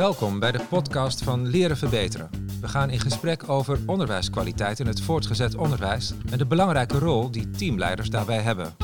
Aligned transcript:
Welkom 0.00 0.38
bij 0.38 0.52
de 0.52 0.60
podcast 0.68 1.22
van 1.22 1.46
Leren 1.46 1.76
Verbeteren. 1.76 2.30
We 2.60 2.68
gaan 2.68 2.90
in 2.90 3.00
gesprek 3.00 3.48
over 3.48 3.78
onderwijskwaliteit 3.86 4.80
in 4.80 4.86
het 4.86 5.00
voortgezet 5.00 5.54
onderwijs 5.54 6.12
en 6.30 6.38
de 6.38 6.46
belangrijke 6.46 6.98
rol 6.98 7.30
die 7.30 7.50
teamleiders 7.50 8.10
daarbij 8.10 8.40
hebben. 8.40 8.74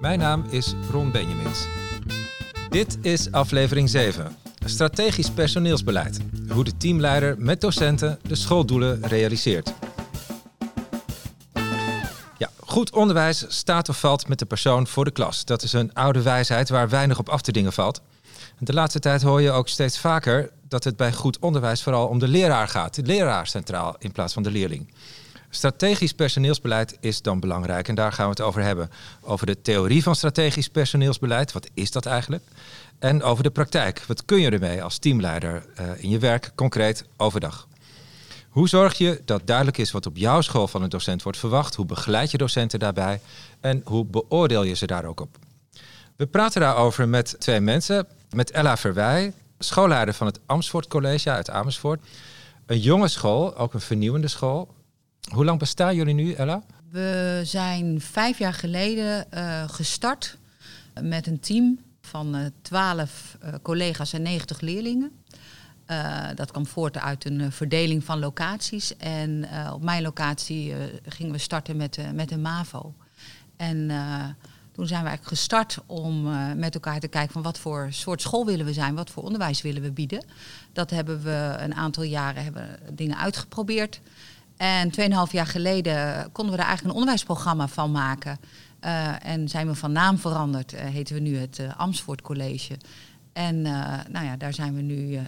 Mijn 0.00 0.18
naam 0.18 0.44
is 0.50 0.74
Ron 0.90 1.10
Benjamins. 1.12 1.66
Dit 2.68 2.98
is 3.02 3.32
aflevering 3.32 3.88
7. 3.88 4.36
Strategisch 4.64 5.30
personeelsbeleid. 5.30 6.18
Hoe 6.48 6.64
de 6.64 6.76
teamleider 6.76 7.34
met 7.38 7.60
docenten 7.60 8.18
de 8.22 8.34
schooldoelen 8.34 9.06
realiseert. 9.06 9.72
Ja, 12.38 12.50
goed 12.56 12.92
onderwijs 12.92 13.44
staat 13.48 13.88
of 13.88 14.00
valt 14.00 14.28
met 14.28 14.38
de 14.38 14.46
persoon 14.46 14.86
voor 14.86 15.04
de 15.04 15.10
klas. 15.10 15.44
Dat 15.44 15.62
is 15.62 15.72
een 15.72 15.94
oude 15.94 16.22
wijsheid 16.22 16.68
waar 16.68 16.88
weinig 16.88 17.18
op 17.18 17.28
af 17.28 17.40
te 17.40 17.52
dingen 17.52 17.72
valt. 17.72 18.02
De 18.58 18.72
laatste 18.72 18.98
tijd 18.98 19.22
hoor 19.22 19.42
je 19.42 19.50
ook 19.50 19.68
steeds 19.68 19.98
vaker 19.98 20.50
dat 20.68 20.84
het 20.84 20.96
bij 20.96 21.12
goed 21.12 21.38
onderwijs 21.38 21.82
vooral 21.82 22.06
om 22.06 22.18
de 22.18 22.28
leraar 22.28 22.68
gaat. 22.68 22.94
De 22.94 23.02
leraar 23.02 23.46
centraal 23.46 23.96
in 23.98 24.12
plaats 24.12 24.32
van 24.32 24.42
de 24.42 24.50
leerling. 24.50 24.92
Strategisch 25.50 26.12
personeelsbeleid 26.12 26.96
is 27.00 27.22
dan 27.22 27.40
belangrijk 27.40 27.88
en 27.88 27.94
daar 27.94 28.12
gaan 28.12 28.24
we 28.24 28.30
het 28.30 28.40
over 28.40 28.62
hebben. 28.62 28.90
Over 29.20 29.46
de 29.46 29.62
theorie 29.62 30.02
van 30.02 30.16
strategisch 30.16 30.68
personeelsbeleid, 30.68 31.52
wat 31.52 31.68
is 31.74 31.90
dat 31.90 32.06
eigenlijk? 32.06 32.44
En 32.98 33.22
over 33.22 33.42
de 33.42 33.50
praktijk, 33.50 34.04
wat 34.06 34.24
kun 34.24 34.40
je 34.40 34.50
ermee 34.50 34.82
als 34.82 34.98
teamleider 34.98 35.66
uh, 35.80 35.86
in 35.96 36.10
je 36.10 36.18
werk 36.18 36.52
concreet 36.54 37.04
overdag? 37.16 37.68
Hoe 38.48 38.68
zorg 38.68 38.98
je 38.98 39.22
dat 39.24 39.46
duidelijk 39.46 39.78
is 39.78 39.90
wat 39.90 40.06
op 40.06 40.16
jouw 40.16 40.40
school 40.40 40.68
van 40.68 40.82
een 40.82 40.88
docent 40.88 41.22
wordt 41.22 41.38
verwacht? 41.38 41.74
Hoe 41.74 41.86
begeleid 41.86 42.30
je 42.30 42.38
docenten 42.38 42.78
daarbij? 42.78 43.20
En 43.60 43.82
hoe 43.84 44.04
beoordeel 44.04 44.62
je 44.62 44.74
ze 44.74 44.86
daar 44.86 45.04
ook 45.04 45.20
op? 45.20 45.38
We 46.16 46.26
praten 46.26 46.60
daarover 46.60 47.08
met 47.08 47.36
twee 47.38 47.60
mensen. 47.60 48.06
Met 48.30 48.50
Ella 48.50 48.76
Verwij, 48.76 49.32
schoolleider 49.58 50.14
van 50.14 50.26
het 50.26 50.40
Amersfoort 50.46 50.86
College 50.86 51.30
uit 51.30 51.50
Amersfoort. 51.50 52.06
Een 52.66 52.80
jonge 52.80 53.08
school, 53.08 53.56
ook 53.56 53.74
een 53.74 53.80
vernieuwende 53.80 54.28
school. 54.28 54.74
Hoe 55.32 55.44
lang 55.44 55.58
bestaan 55.58 55.94
jullie 55.94 56.14
nu, 56.14 56.32
Ella? 56.32 56.62
We 56.90 57.40
zijn 57.44 58.00
vijf 58.00 58.38
jaar 58.38 58.54
geleden 58.54 59.26
uh, 59.34 59.68
gestart 59.68 60.38
met 61.00 61.26
een 61.26 61.40
team 61.40 61.78
van 62.00 62.50
twaalf 62.62 63.36
uh, 63.44 63.54
collega's 63.62 64.12
en 64.12 64.22
90 64.22 64.60
leerlingen. 64.60 65.12
Dat 66.34 66.50
kwam 66.50 66.66
voort 66.66 66.98
uit 66.98 67.24
een 67.24 67.52
verdeling 67.52 68.04
van 68.04 68.18
locaties. 68.18 68.96
En 68.96 69.48
op 69.72 69.82
mijn 69.82 70.02
locatie 70.02 70.74
gingen 71.06 71.32
we 71.32 71.38
starten 71.38 71.76
met, 71.76 71.98
met 72.14 72.30
een 72.30 72.40
MAVO. 72.40 72.94
En 73.56 73.90
toen 74.76 74.86
zijn 74.86 75.02
we 75.02 75.08
eigenlijk 75.08 75.36
gestart 75.36 75.78
om 75.86 76.26
uh, 76.26 76.52
met 76.52 76.74
elkaar 76.74 77.00
te 77.00 77.08
kijken 77.08 77.32
van 77.32 77.42
wat 77.42 77.58
voor 77.58 77.88
soort 77.90 78.22
school 78.22 78.46
willen 78.46 78.66
we 78.66 78.72
zijn, 78.72 78.94
wat 78.94 79.10
voor 79.10 79.22
onderwijs 79.22 79.62
willen 79.62 79.82
we 79.82 79.90
bieden. 79.90 80.24
Dat 80.72 80.90
hebben 80.90 81.22
we 81.22 81.56
een 81.58 81.74
aantal 81.74 82.02
jaren 82.02 82.44
hebben 82.44 82.78
dingen 82.92 83.18
uitgeprobeerd. 83.18 84.00
En 84.56 84.90
2,5 84.90 84.96
jaar 85.30 85.46
geleden 85.46 86.28
konden 86.32 86.54
we 86.54 86.60
er 86.60 86.66
eigenlijk 86.66 86.84
een 86.84 87.00
onderwijsprogramma 87.00 87.68
van 87.68 87.90
maken. 87.90 88.38
Uh, 88.84 89.26
en 89.26 89.48
zijn 89.48 89.66
we 89.66 89.74
van 89.74 89.92
naam 89.92 90.18
veranderd, 90.18 90.72
uh, 90.72 90.80
heten 90.80 91.14
we 91.14 91.20
nu 91.20 91.36
het 91.36 91.60
Amsvoort 91.76 92.22
College. 92.22 92.76
En 93.32 93.62
nou 94.10 94.24
ja, 94.24 94.36
daar 94.36 94.54
zijn 94.54 94.74
we 94.74 94.82
nu 94.82 95.18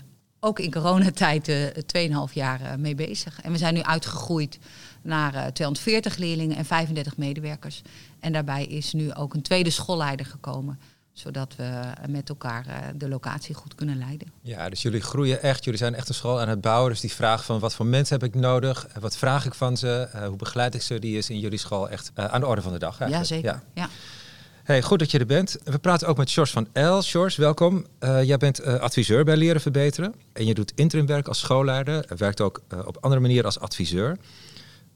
ook 0.41 0.59
in 0.59 0.71
coronatijd 0.71 1.49
uh, 1.49 2.27
2,5 2.29 2.33
jaar 2.33 2.61
mee 2.79 2.95
bezig. 2.95 3.41
En 3.41 3.53
we 3.53 3.59
zijn 3.59 3.75
nu 3.75 3.83
uitgegroeid 3.83 4.59
naar 5.03 5.35
uh, 5.35 5.47
240 5.47 6.17
leerlingen 6.17 6.57
en 6.57 6.65
35 6.65 7.17
medewerkers. 7.17 7.83
En 8.21 8.33
daarbij 8.33 8.65
is 8.65 8.93
nu 8.93 9.15
ook 9.15 9.35
een 9.35 9.43
tweede 9.43 9.71
schoolleider 9.71 10.27
gekomen 10.27 10.79
zodat 11.19 11.57
we 11.57 11.83
met 12.09 12.29
elkaar 12.29 12.67
uh, 12.67 12.75
de 12.95 13.09
locatie 13.09 13.55
goed 13.55 13.75
kunnen 13.75 13.99
leiden. 13.99 14.29
Ja, 14.41 14.69
dus 14.69 14.83
jullie 14.83 15.01
groeien 15.01 15.43
echt. 15.43 15.65
Jullie 15.65 15.79
zijn 15.79 15.95
echt 15.95 16.09
een 16.09 16.15
school 16.15 16.41
aan 16.41 16.49
het 16.49 16.61
bouwen. 16.61 16.91
Dus 16.91 17.01
die 17.01 17.13
vraag 17.13 17.45
van 17.45 17.59
wat 17.59 17.75
voor 17.75 17.87
mensen 17.87 18.19
heb 18.19 18.29
ik 18.29 18.41
nodig? 18.41 18.87
Wat 19.01 19.17
vraag 19.17 19.47
ik 19.47 19.55
van 19.55 19.77
ze? 19.77 20.09
Uh, 20.15 20.27
hoe 20.27 20.37
begeleid 20.37 20.75
ik 20.75 20.83
ze? 20.83 20.99
Die 20.99 21.19
is 21.19 21.31
in 21.31 21.39
jullie 21.39 21.59
school 21.59 21.89
echt 21.89 22.13
uh, 22.17 22.25
aan 22.25 22.41
de 22.41 22.47
orde 22.47 22.63
van 22.63 22.73
de 22.73 22.79
dag. 22.79 23.09
Ja, 23.09 23.25
zeker. 23.25 23.51
Ja. 23.51 23.63
ja. 23.75 23.89
Hey, 24.63 24.83
goed 24.83 24.99
dat 24.99 25.11
je 25.11 25.19
er 25.19 25.27
bent. 25.27 25.57
We 25.65 25.79
praten 25.79 26.09
ook 26.09 26.17
met 26.17 26.31
George 26.31 26.53
van 26.53 26.69
El. 26.73 27.03
George, 27.03 27.41
welkom. 27.41 27.87
Jij 28.01 28.37
bent 28.37 28.65
adviseur 28.65 29.25
bij 29.25 29.37
Leren 29.37 29.61
Verbeteren. 29.61 30.15
En 30.33 30.47
je 30.47 30.55
doet 30.55 30.73
interimwerk 30.75 31.29
als 31.29 31.39
schoolleider. 31.39 32.05
Werkt 32.17 32.41
ook 32.41 32.63
op 32.87 32.97
andere 33.01 33.21
manier 33.21 33.45
als 33.45 33.61
adviseur. 33.61 34.17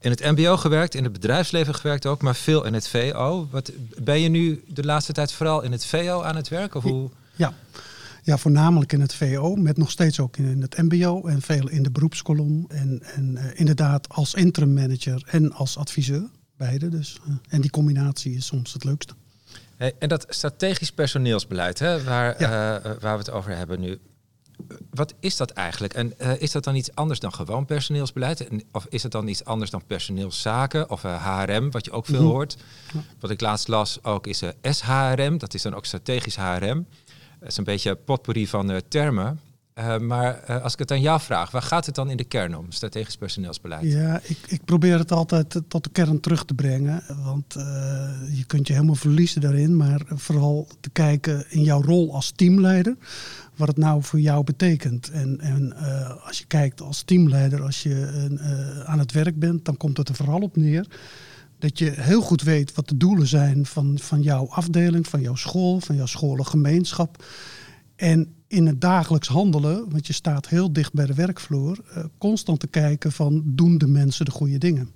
In 0.03 0.11
het 0.11 0.19
MBO 0.19 0.57
gewerkt, 0.57 0.95
in 0.95 1.03
het 1.03 1.13
bedrijfsleven 1.13 1.75
gewerkt 1.75 2.05
ook, 2.05 2.21
maar 2.21 2.35
veel 2.35 2.65
in 2.65 2.73
het 2.73 2.87
VO. 2.87 3.47
Wat, 3.51 3.71
ben 4.01 4.19
je 4.19 4.29
nu 4.29 4.63
de 4.67 4.83
laatste 4.83 5.13
tijd 5.13 5.31
vooral 5.31 5.61
in 5.61 5.71
het 5.71 5.85
VO 5.85 6.21
aan 6.21 6.35
het 6.35 6.47
werk? 6.47 6.75
Of 6.75 6.83
hoe? 6.83 7.09
Ja. 7.35 7.53
ja, 8.23 8.37
voornamelijk 8.37 8.93
in 8.93 9.01
het 9.01 9.13
VO, 9.13 9.55
met 9.55 9.77
nog 9.77 9.91
steeds 9.91 10.19
ook 10.19 10.37
in 10.37 10.61
het 10.61 10.77
MBO 10.77 11.21
en 11.27 11.41
veel 11.41 11.69
in 11.69 11.83
de 11.83 11.91
beroepskolom. 11.91 12.65
En, 12.69 13.01
en 13.15 13.55
inderdaad 13.55 14.09
als 14.09 14.33
interim 14.33 14.73
manager 14.73 15.23
en 15.25 15.53
als 15.53 15.77
adviseur, 15.77 16.29
beide. 16.57 16.89
Dus, 16.89 17.19
en 17.49 17.61
die 17.61 17.71
combinatie 17.71 18.35
is 18.35 18.45
soms 18.45 18.73
het 18.73 18.83
leukste. 18.83 19.13
Hey, 19.75 19.93
en 19.99 20.09
dat 20.09 20.25
strategisch 20.29 20.91
personeelsbeleid, 20.91 21.79
hè, 21.79 22.03
waar, 22.03 22.39
ja. 22.39 22.77
uh, 22.77 22.91
waar 22.99 23.13
we 23.13 23.23
het 23.23 23.31
over 23.31 23.57
hebben 23.57 23.79
nu. 23.79 23.99
Wat 24.89 25.13
is 25.19 25.37
dat 25.37 25.51
eigenlijk? 25.51 25.93
En 25.93 26.13
uh, 26.21 26.41
is 26.41 26.51
dat 26.51 26.63
dan 26.63 26.75
iets 26.75 26.95
anders 26.95 27.19
dan 27.19 27.33
gewoon 27.33 27.65
personeelsbeleid? 27.65 28.47
Of 28.71 28.85
is 28.89 29.03
het 29.03 29.11
dan 29.11 29.27
iets 29.27 29.45
anders 29.45 29.71
dan 29.71 29.85
personeelszaken 29.87 30.89
of 30.89 31.03
uh, 31.03 31.41
HRM, 31.43 31.71
wat 31.71 31.85
je 31.85 31.91
ook 31.91 32.05
veel 32.05 32.15
mm 32.15 32.25
-hmm. 32.25 32.33
hoort? 32.33 32.57
Wat 33.19 33.29
ik 33.29 33.41
laatst 33.41 33.67
las 33.67 34.03
ook 34.03 34.27
is 34.27 34.41
SHRM, 34.61 35.37
dat 35.37 35.53
is 35.53 35.61
dan 35.61 35.75
ook 35.75 35.85
strategisch 35.85 36.35
HRM. 36.35 36.85
Dat 37.39 37.49
is 37.49 37.57
een 37.57 37.63
beetje 37.63 37.95
potpourri 37.95 38.47
van 38.47 38.81
termen. 38.87 39.39
Uh, 39.79 39.97
maar 39.97 40.43
uh, 40.49 40.63
als 40.63 40.73
ik 40.73 40.79
het 40.79 40.91
aan 40.91 41.01
jou 41.01 41.21
vraag, 41.21 41.51
waar 41.51 41.61
gaat 41.61 41.85
het 41.85 41.95
dan 41.95 42.09
in 42.09 42.17
de 42.17 42.23
kern 42.23 42.57
om, 42.57 42.71
strategisch 42.71 43.17
personeelsbeleid? 43.17 43.83
Ja, 43.83 44.19
ik, 44.23 44.37
ik 44.47 44.65
probeer 44.65 44.97
het 44.97 45.11
altijd 45.11 45.61
tot 45.67 45.83
de 45.83 45.89
kern 45.89 46.19
terug 46.19 46.45
te 46.45 46.53
brengen. 46.53 47.03
Want 47.23 47.55
uh, 47.55 47.63
je 48.31 48.43
kunt 48.47 48.67
je 48.67 48.73
helemaal 48.73 48.95
verliezen 48.95 49.41
daarin. 49.41 49.77
Maar 49.77 50.01
vooral 50.07 50.67
te 50.79 50.89
kijken 50.89 51.45
in 51.49 51.63
jouw 51.63 51.81
rol 51.81 52.13
als 52.13 52.31
teamleider. 52.35 52.95
Wat 53.55 53.67
het 53.67 53.77
nou 53.77 54.03
voor 54.03 54.19
jou 54.19 54.43
betekent. 54.43 55.09
En, 55.09 55.39
en 55.39 55.75
als 56.23 56.39
je 56.39 56.45
kijkt 56.45 56.81
als 56.81 57.03
teamleider, 57.03 57.61
als 57.61 57.83
je 57.83 58.83
aan 58.85 58.99
het 58.99 59.11
werk 59.11 59.39
bent, 59.39 59.65
dan 59.65 59.77
komt 59.77 59.97
het 59.97 60.09
er 60.09 60.15
vooral 60.15 60.39
op 60.39 60.55
neer. 60.55 60.87
Dat 61.59 61.79
je 61.79 61.89
heel 61.89 62.21
goed 62.21 62.41
weet 62.41 62.73
wat 62.73 62.89
de 62.89 62.97
doelen 62.97 63.27
zijn 63.27 63.65
van, 63.65 63.99
van 63.99 64.21
jouw 64.21 64.47
afdeling, 64.47 65.07
van 65.07 65.21
jouw 65.21 65.35
school, 65.35 65.79
van 65.79 65.95
jouw 65.95 66.05
scholengemeenschap. 66.05 67.23
En 67.95 68.33
in 68.47 68.67
het 68.67 68.81
dagelijks 68.81 69.27
handelen, 69.27 69.89
want 69.89 70.07
je 70.07 70.13
staat 70.13 70.47
heel 70.47 70.73
dicht 70.73 70.93
bij 70.93 71.05
de 71.05 71.13
werkvloer, 71.13 71.79
uh, 71.97 72.03
constant 72.17 72.59
te 72.59 72.67
kijken 72.67 73.11
van 73.11 73.43
doen 73.45 73.77
de 73.77 73.87
mensen 73.87 74.25
de 74.25 74.31
goede 74.31 74.57
dingen. 74.57 74.89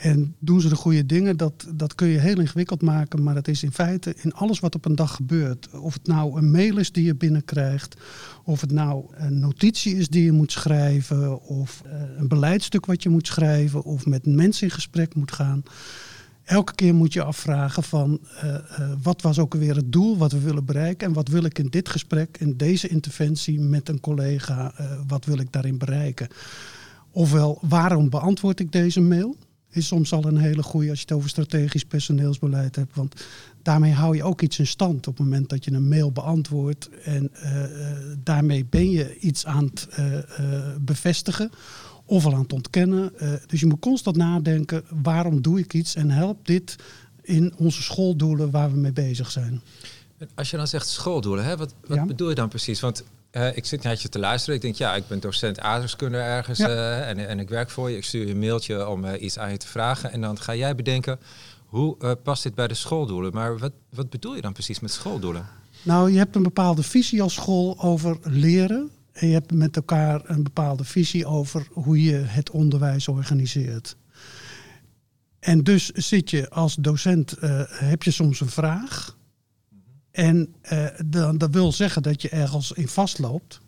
En 0.00 0.34
doen 0.38 0.60
ze 0.60 0.68
de 0.68 0.76
goede 0.76 1.06
dingen, 1.06 1.36
dat, 1.36 1.66
dat 1.74 1.94
kun 1.94 2.08
je 2.08 2.18
heel 2.18 2.38
ingewikkeld 2.38 2.82
maken, 2.82 3.22
maar 3.22 3.34
het 3.34 3.48
is 3.48 3.62
in 3.62 3.72
feite 3.72 4.14
in 4.22 4.32
alles 4.32 4.60
wat 4.60 4.74
op 4.74 4.84
een 4.84 4.94
dag 4.94 5.14
gebeurt. 5.14 5.68
Of 5.70 5.94
het 5.94 6.06
nou 6.06 6.38
een 6.38 6.50
mail 6.50 6.78
is 6.78 6.92
die 6.92 7.04
je 7.04 7.14
binnenkrijgt, 7.14 7.96
of 8.44 8.60
het 8.60 8.72
nou 8.72 9.04
een 9.10 9.38
notitie 9.38 9.96
is 9.96 10.08
die 10.08 10.24
je 10.24 10.32
moet 10.32 10.52
schrijven, 10.52 11.42
of 11.42 11.82
uh, 11.86 11.92
een 12.16 12.28
beleidstuk 12.28 12.86
wat 12.86 13.02
je 13.02 13.08
moet 13.08 13.26
schrijven, 13.26 13.82
of 13.82 14.06
met 14.06 14.26
mensen 14.26 14.66
in 14.66 14.72
gesprek 14.72 15.14
moet 15.14 15.32
gaan 15.32 15.62
elke 16.44 16.74
keer 16.74 16.94
moet 16.94 17.12
je 17.12 17.22
afvragen 17.22 17.82
van 17.82 18.20
uh, 18.44 18.54
uh, 18.54 18.92
wat 19.02 19.22
was 19.22 19.38
ook 19.38 19.54
weer 19.54 19.76
het 19.76 19.92
doel 19.92 20.16
wat 20.16 20.32
we 20.32 20.40
willen 20.40 20.64
bereiken 20.64 21.06
en 21.06 21.12
wat 21.12 21.28
wil 21.28 21.44
ik 21.44 21.58
in 21.58 21.66
dit 21.66 21.88
gesprek, 21.88 22.36
in 22.38 22.56
deze 22.56 22.88
interventie 22.88 23.60
met 23.60 23.88
een 23.88 24.00
collega, 24.00 24.72
wat 25.06 25.24
wil 25.24 25.38
ik 25.38 25.52
daarin 25.52 25.78
bereiken. 25.78 26.28
Ofwel, 27.10 27.58
waarom 27.62 28.10
beantwoord 28.10 28.60
ik 28.60 28.72
deze 28.72 29.00
mail? 29.00 29.36
Is 29.70 29.86
soms 29.86 30.12
al 30.12 30.24
een 30.24 30.36
hele 30.36 30.62
goede 30.62 30.90
als 30.90 30.98
je 30.98 31.04
het 31.08 31.16
over 31.16 31.28
strategisch 31.28 31.84
personeelsbeleid 31.84 32.76
hebt. 32.76 32.96
Want 32.96 33.14
daarmee 33.62 33.92
hou 33.92 34.16
je 34.16 34.22
ook 34.22 34.42
iets 34.42 34.58
in 34.58 34.66
stand 34.66 35.06
op 35.06 35.16
het 35.16 35.26
moment 35.26 35.48
dat 35.48 35.64
je 35.64 35.72
een 35.72 35.88
mail 35.88 36.12
beantwoordt. 36.12 36.88
En 37.04 37.30
daarmee 38.22 38.64
ben 38.64 38.90
je 38.90 39.18
iets 39.18 39.46
aan 39.46 39.64
het 39.64 39.88
bevestigen 40.80 41.50
ofwel 42.04 42.34
aan 42.34 42.42
het 42.42 42.52
ontkennen. 42.52 43.12
Dus 43.46 43.60
je 43.60 43.66
moet 43.66 43.80
constant 43.80 44.16
nadenken, 44.16 44.84
waarom 45.02 45.42
doe 45.42 45.58
ik 45.58 45.74
iets 45.74 45.94
en 45.94 46.10
helpt 46.10 46.46
dit 46.46 46.76
in 47.22 47.52
onze 47.56 47.82
schooldoelen 47.82 48.50
waar 48.50 48.72
we 48.72 48.78
mee 48.78 48.92
bezig 48.92 49.30
zijn. 49.30 49.60
Als 50.34 50.50
je 50.50 50.56
dan 50.56 50.66
zegt 50.66 50.88
schooldoelen, 50.88 51.44
hè, 51.44 51.56
wat, 51.56 51.74
wat 51.86 51.96
ja. 51.96 52.06
bedoel 52.06 52.28
je 52.28 52.34
dan 52.34 52.48
precies? 52.48 52.80
Want 52.80 53.04
uh, 53.32 53.56
ik 53.56 53.66
zit 53.66 53.82
naar 53.82 53.96
je 53.98 54.08
te 54.08 54.18
luisteren. 54.18 54.54
Ik 54.54 54.62
denk, 54.62 54.74
ja, 54.74 54.94
ik 54.94 55.08
ben 55.08 55.20
docent 55.20 55.60
aardrijkskunde 55.60 56.18
ergens 56.18 56.58
ja. 56.58 56.68
uh, 56.68 57.08
en, 57.08 57.28
en 57.28 57.38
ik 57.38 57.48
werk 57.48 57.70
voor 57.70 57.90
je. 57.90 57.96
Ik 57.96 58.04
stuur 58.04 58.26
je 58.26 58.32
een 58.32 58.38
mailtje 58.38 58.88
om 58.88 59.06
iets 59.06 59.38
aan 59.38 59.50
je 59.50 59.56
te 59.56 59.66
vragen. 59.66 60.12
En 60.12 60.20
dan 60.20 60.38
ga 60.38 60.54
jij 60.54 60.74
bedenken, 60.74 61.18
hoe 61.66 62.16
past 62.22 62.42
dit 62.42 62.54
bij 62.54 62.68
de 62.68 62.74
schooldoelen? 62.74 63.32
Maar 63.32 63.58
wat, 63.58 63.72
wat 63.90 64.10
bedoel 64.10 64.34
je 64.34 64.40
dan 64.40 64.52
precies 64.52 64.80
met 64.80 64.90
schooldoelen? 64.90 65.46
Nou, 65.82 66.10
je 66.10 66.18
hebt 66.18 66.36
een 66.36 66.42
bepaalde 66.42 66.82
visie 66.82 67.22
als 67.22 67.34
school 67.34 67.80
over 67.80 68.18
leren. 68.22 68.90
En 69.12 69.26
je 69.26 69.32
hebt 69.32 69.52
met 69.52 69.76
elkaar 69.76 70.20
een 70.24 70.42
bepaalde 70.42 70.84
visie 70.84 71.26
over 71.26 71.66
hoe 71.72 72.02
je 72.02 72.16
het 72.16 72.50
onderwijs 72.50 73.08
organiseert. 73.08 73.96
En 75.38 75.62
dus 75.64 75.90
zit 75.90 76.30
je 76.30 76.50
als 76.50 76.74
docent, 76.74 77.36
heb 77.68 78.02
je 78.02 78.10
soms 78.10 78.40
een 78.40 78.48
vraag. 78.48 79.18
En 80.10 80.54
uh, 80.72 80.86
dan, 81.06 81.38
dat 81.38 81.50
wil 81.50 81.72
zeggen 81.72 82.02
dat 82.02 82.22
je 82.22 82.28
ergens 82.28 82.72
in 82.72 82.88
vastloopt. 82.88 83.60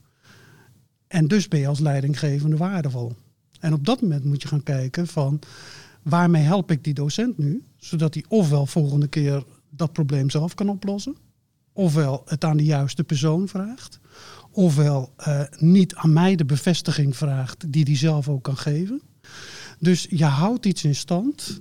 En 1.06 1.28
dus 1.28 1.48
ben 1.48 1.60
je 1.60 1.66
als 1.66 1.78
leidinggevende 1.78 2.56
waardevol. 2.56 3.12
En 3.60 3.72
op 3.72 3.84
dat 3.84 4.00
moment 4.00 4.24
moet 4.24 4.42
je 4.42 4.48
gaan 4.48 4.62
kijken 4.62 5.06
van 5.06 5.38
waarmee 6.02 6.42
help 6.42 6.70
ik 6.70 6.84
die 6.84 6.94
docent 6.94 7.38
nu, 7.38 7.62
zodat 7.76 8.14
hij 8.14 8.24
ofwel 8.28 8.66
volgende 8.66 9.08
keer 9.08 9.44
dat 9.70 9.92
probleem 9.92 10.30
zelf 10.30 10.54
kan 10.54 10.68
oplossen, 10.68 11.16
ofwel 11.72 12.22
het 12.26 12.44
aan 12.44 12.56
de 12.56 12.64
juiste 12.64 13.04
persoon 13.04 13.48
vraagt, 13.48 14.00
ofwel 14.50 15.12
uh, 15.18 15.42
niet 15.58 15.94
aan 15.94 16.12
mij 16.12 16.36
de 16.36 16.44
bevestiging 16.44 17.16
vraagt 17.16 17.72
die 17.72 17.84
hij 17.84 17.96
zelf 17.96 18.28
ook 18.28 18.42
kan 18.42 18.56
geven. 18.56 19.02
Dus 19.78 20.06
je 20.10 20.24
houdt 20.24 20.66
iets 20.66 20.84
in 20.84 20.94
stand 20.94 21.60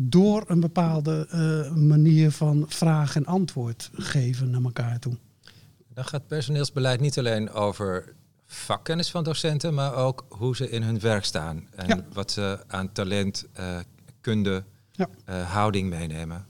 door 0.00 0.44
een 0.46 0.60
bepaalde 0.60 1.28
uh, 1.32 1.74
manier 1.74 2.30
van 2.30 2.64
vraag 2.68 3.16
en 3.16 3.26
antwoord 3.26 3.90
geven 3.92 4.50
naar 4.50 4.62
elkaar 4.62 4.98
toe. 4.98 5.16
Dan 5.94 6.04
gaat 6.04 6.26
personeelsbeleid 6.26 7.00
niet 7.00 7.18
alleen 7.18 7.50
over 7.50 8.14
vakkennis 8.46 9.10
van 9.10 9.24
docenten, 9.24 9.74
maar 9.74 9.94
ook 9.94 10.26
hoe 10.28 10.56
ze 10.56 10.70
in 10.70 10.82
hun 10.82 11.00
werk 11.00 11.24
staan 11.24 11.66
en 11.74 11.86
ja. 11.86 12.04
wat 12.12 12.30
ze 12.30 12.58
aan 12.66 12.92
talent, 12.92 13.46
uh, 13.60 13.78
kunde, 14.20 14.64
ja. 14.92 15.08
uh, 15.28 15.50
houding 15.50 15.88
meenemen. 15.88 16.46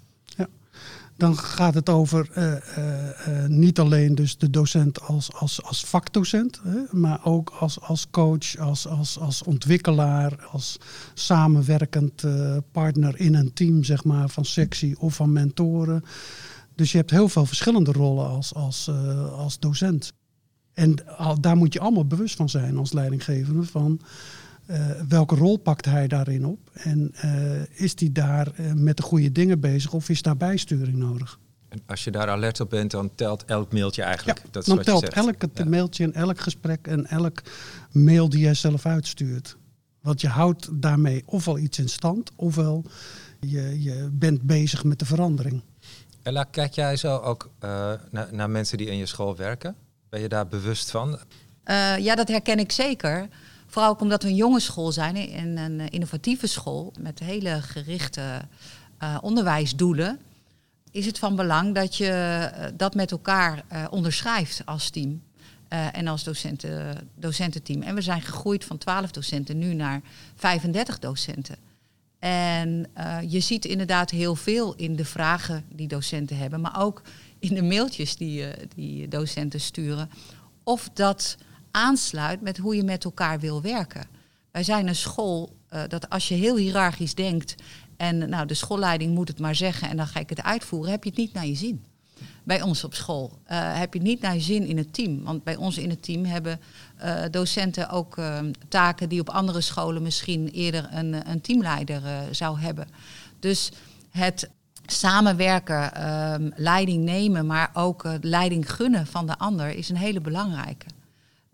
Dan 1.18 1.38
gaat 1.38 1.74
het 1.74 1.88
over 1.88 2.28
uh, 2.36 3.44
niet 3.46 3.78
alleen 3.78 4.14
dus 4.14 4.36
de 4.36 4.50
docent 4.50 5.00
als, 5.00 5.32
als, 5.32 5.62
als 5.62 5.84
vakdocent, 5.84 6.60
hè, 6.62 6.98
maar 6.98 7.24
ook 7.24 7.50
als, 7.50 7.80
als 7.80 8.10
coach, 8.10 8.56
als, 8.58 8.86
als, 8.86 9.18
als 9.18 9.42
ontwikkelaar, 9.42 10.46
als 10.50 10.76
samenwerkend 11.14 12.24
partner 12.72 13.20
in 13.20 13.34
een 13.34 13.52
team, 13.52 13.84
zeg 13.84 14.04
maar, 14.04 14.28
van 14.28 14.44
sectie 14.44 14.98
of 15.00 15.14
van 15.14 15.32
mentoren. 15.32 16.04
Dus 16.74 16.92
je 16.92 16.98
hebt 16.98 17.10
heel 17.10 17.28
veel 17.28 17.46
verschillende 17.46 17.92
rollen 17.92 18.28
als, 18.28 18.54
als, 18.54 18.90
als 19.32 19.58
docent. 19.58 20.12
En 20.74 20.94
daar 21.40 21.56
moet 21.56 21.72
je 21.72 21.80
allemaal 21.80 22.06
bewust 22.06 22.36
van 22.36 22.48
zijn 22.48 22.76
als 22.76 22.92
leidinggevende. 22.92 23.62
Van 23.62 24.00
uh, 24.70 24.90
welke 25.08 25.34
rol 25.34 25.56
pakt 25.56 25.84
hij 25.84 26.06
daarin 26.06 26.46
op? 26.46 26.70
En 26.72 27.14
uh, 27.24 27.80
is 27.80 27.92
hij 27.98 28.12
daar 28.12 28.48
uh, 28.60 28.72
met 28.72 28.96
de 28.96 29.02
goede 29.02 29.32
dingen 29.32 29.60
bezig 29.60 29.92
of 29.92 30.08
is 30.08 30.22
daar 30.22 30.36
bijsturing 30.36 30.96
nodig? 30.96 31.38
En 31.68 31.82
als 31.86 32.04
je 32.04 32.10
daar 32.10 32.28
alert 32.28 32.60
op 32.60 32.70
bent, 32.70 32.90
dan 32.90 33.14
telt 33.14 33.44
elk 33.44 33.72
mailtje 33.72 34.02
eigenlijk. 34.02 34.38
Ja, 34.38 34.48
dat 34.50 34.62
is 34.62 34.68
dan 34.68 34.82
telt 34.82 35.08
elk 35.08 35.34
ja. 35.54 35.64
mailtje 35.64 36.04
en 36.04 36.12
elk 36.12 36.40
gesprek 36.40 36.86
en 36.86 37.06
elk 37.06 37.42
mail 37.92 38.28
die 38.28 38.40
jij 38.40 38.54
zelf 38.54 38.86
uitstuurt. 38.86 39.56
Want 40.00 40.20
je 40.20 40.28
houdt 40.28 40.68
daarmee 40.72 41.22
ofwel 41.26 41.58
iets 41.58 41.78
in 41.78 41.88
stand, 41.88 42.30
ofwel 42.36 42.84
je, 43.40 43.82
je 43.82 44.08
bent 44.12 44.42
bezig 44.42 44.84
met 44.84 44.98
de 44.98 45.04
verandering. 45.04 45.62
Ella, 46.22 46.44
kijk 46.44 46.72
jij 46.72 46.96
zo 46.96 47.16
ook 47.16 47.50
naar, 48.10 48.28
naar 48.30 48.50
mensen 48.50 48.78
die 48.78 48.86
in 48.86 48.96
je 48.96 49.06
school 49.06 49.36
werken? 49.36 49.74
Ben 50.08 50.20
je 50.20 50.28
daar 50.28 50.48
bewust 50.48 50.90
van? 50.90 51.18
Uh, 51.64 51.98
ja, 51.98 52.14
dat 52.14 52.28
herken 52.28 52.58
ik 52.58 52.72
zeker. 52.72 53.28
Vooral 53.68 53.90
ook 53.90 54.00
omdat 54.00 54.22
we 54.22 54.28
een 54.28 54.34
jonge 54.34 54.60
school 54.60 54.92
zijn 54.92 55.16
en 55.16 55.56
een 55.56 55.88
innovatieve 55.88 56.46
school 56.46 56.92
met 57.00 57.18
hele 57.18 57.62
gerichte 57.62 58.40
uh, 59.02 59.18
onderwijsdoelen. 59.20 60.18
Is 60.90 61.06
het 61.06 61.18
van 61.18 61.36
belang 61.36 61.74
dat 61.74 61.96
je 61.96 62.50
uh, 62.58 62.64
dat 62.76 62.94
met 62.94 63.10
elkaar 63.10 63.64
onderschrijft 63.90 64.62
als 64.64 64.90
team 64.90 65.22
en 65.68 66.06
als 66.06 66.24
docenten, 66.24 67.08
docententeam. 67.14 67.82
En 67.82 67.94
we 67.94 68.00
zijn 68.00 68.22
gegroeid 68.22 68.64
van 68.64 68.78
12 68.78 69.10
docenten 69.10 69.58
nu 69.58 69.74
naar 69.74 70.00
35 70.34 70.98
docenten. 70.98 71.56
En 72.18 72.86
je 73.28 73.40
ziet 73.40 73.64
inderdaad 73.64 74.10
heel 74.10 74.34
veel 74.34 74.74
in 74.74 74.96
de 74.96 75.04
vragen 75.04 75.64
die 75.68 75.88
docenten 75.88 76.36
hebben, 76.36 76.60
maar 76.60 76.80
ook 76.80 77.02
in 77.38 77.54
de 77.54 77.62
mailtjes 77.62 78.16
die, 78.16 78.44
die 78.74 79.08
docenten 79.08 79.60
sturen. 79.60 80.10
Of 80.64 80.90
dat 80.92 81.36
aansluit 81.78 82.40
met 82.40 82.58
hoe 82.58 82.76
je 82.76 82.82
met 82.82 83.04
elkaar 83.04 83.40
wil 83.40 83.62
werken. 83.62 84.06
Wij 84.50 84.62
zijn 84.62 84.88
een 84.88 84.96
school 84.96 85.56
uh, 85.74 85.82
dat 85.88 86.10
als 86.10 86.28
je 86.28 86.34
heel 86.34 86.56
hiërarchisch 86.56 87.14
denkt 87.14 87.54
en 87.96 88.28
nou, 88.28 88.46
de 88.46 88.54
schoolleiding 88.54 89.14
moet 89.14 89.28
het 89.28 89.38
maar 89.38 89.54
zeggen 89.54 89.88
en 89.88 89.96
dan 89.96 90.06
ga 90.06 90.20
ik 90.20 90.28
het 90.30 90.42
uitvoeren, 90.42 90.90
heb 90.90 91.04
je 91.04 91.10
het 91.10 91.18
niet 91.18 91.32
naar 91.32 91.46
je 91.46 91.54
zin. 91.54 91.84
Bij 92.44 92.62
ons 92.62 92.84
op 92.84 92.94
school 92.94 93.32
uh, 93.32 93.78
heb 93.78 93.92
je 93.92 93.98
het 93.98 94.08
niet 94.08 94.20
naar 94.20 94.34
je 94.34 94.40
zin 94.40 94.66
in 94.66 94.76
het 94.76 94.92
team. 94.92 95.24
Want 95.24 95.44
bij 95.44 95.56
ons 95.56 95.78
in 95.78 95.90
het 95.90 96.02
team 96.02 96.24
hebben 96.24 96.60
uh, 97.04 97.22
docenten 97.30 97.90
ook 97.90 98.16
taken 98.68 99.08
die 99.08 99.20
op 99.20 99.30
andere 99.30 99.60
scholen 99.60 100.02
misschien 100.02 100.48
eerder 100.48 100.88
een, 100.92 101.30
een 101.30 101.40
teamleider 101.40 102.02
zou 102.30 102.60
hebben. 102.60 102.88
Dus 103.38 103.72
het 104.10 104.50
samenwerken, 104.86 106.10
um, 106.32 106.52
leiding 106.56 107.04
nemen, 107.04 107.46
maar 107.46 107.70
ook 107.72 108.04
leiding 108.20 108.72
gunnen 108.72 109.06
van 109.06 109.26
de 109.26 109.38
ander 109.38 109.68
is 109.68 109.88
een 109.88 109.96
hele 109.96 110.20
belangrijke. 110.20 110.86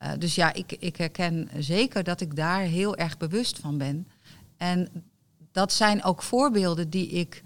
Uh, 0.05 0.11
dus 0.19 0.35
ja, 0.35 0.53
ik, 0.53 0.73
ik 0.73 0.97
herken 0.97 1.49
zeker 1.59 2.05
dat 2.05 2.21
ik 2.21 2.37
daar 2.37 2.61
heel 2.61 2.97
erg 2.97 3.17
bewust 3.17 3.59
van 3.59 3.79
ben. 3.79 4.09
En 4.57 4.89
dat 5.53 5.73
zijn 5.73 6.03
ook 6.03 6.23
voorbeelden 6.23 6.91
die 6.91 7.09
ik 7.09 7.43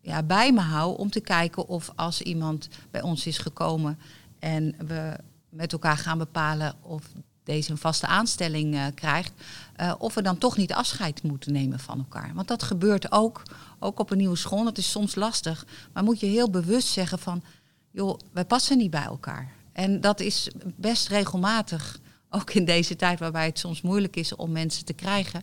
ja, 0.00 0.22
bij 0.22 0.52
me 0.52 0.60
hou 0.60 0.98
om 0.98 1.10
te 1.10 1.20
kijken 1.20 1.68
of 1.68 1.92
als 1.96 2.22
iemand 2.22 2.68
bij 2.90 3.02
ons 3.02 3.26
is 3.26 3.38
gekomen 3.38 3.98
en 4.38 4.74
we 4.86 5.16
met 5.48 5.72
elkaar 5.72 5.96
gaan 5.96 6.18
bepalen 6.18 6.74
of 6.82 7.02
deze 7.44 7.70
een 7.70 7.78
vaste 7.78 8.06
aanstelling 8.06 8.74
uh, 8.74 8.86
krijgt, 8.94 9.32
uh, 9.80 9.94
of 9.98 10.14
we 10.14 10.22
dan 10.22 10.38
toch 10.38 10.56
niet 10.56 10.72
afscheid 10.72 11.22
moeten 11.22 11.52
nemen 11.52 11.78
van 11.78 11.98
elkaar. 11.98 12.30
Want 12.34 12.48
dat 12.48 12.62
gebeurt 12.62 13.12
ook, 13.12 13.42
ook 13.78 13.98
op 13.98 14.10
een 14.10 14.18
nieuwe 14.18 14.36
school. 14.36 14.64
Dat 14.64 14.78
is 14.78 14.90
soms 14.90 15.14
lastig, 15.14 15.66
maar 15.92 16.02
moet 16.02 16.20
je 16.20 16.26
heel 16.26 16.50
bewust 16.50 16.88
zeggen 16.88 17.18
van, 17.18 17.42
joh, 17.90 18.18
wij 18.32 18.44
passen 18.44 18.78
niet 18.78 18.90
bij 18.90 19.04
elkaar. 19.04 19.52
En 19.78 20.00
dat 20.00 20.20
is 20.20 20.48
best 20.76 21.08
regelmatig, 21.08 21.98
ook 22.30 22.50
in 22.50 22.64
deze 22.64 22.96
tijd 22.96 23.18
waarbij 23.18 23.46
het 23.46 23.58
soms 23.58 23.80
moeilijk 23.82 24.16
is 24.16 24.34
om 24.34 24.52
mensen 24.52 24.84
te 24.84 24.92
krijgen, 24.92 25.42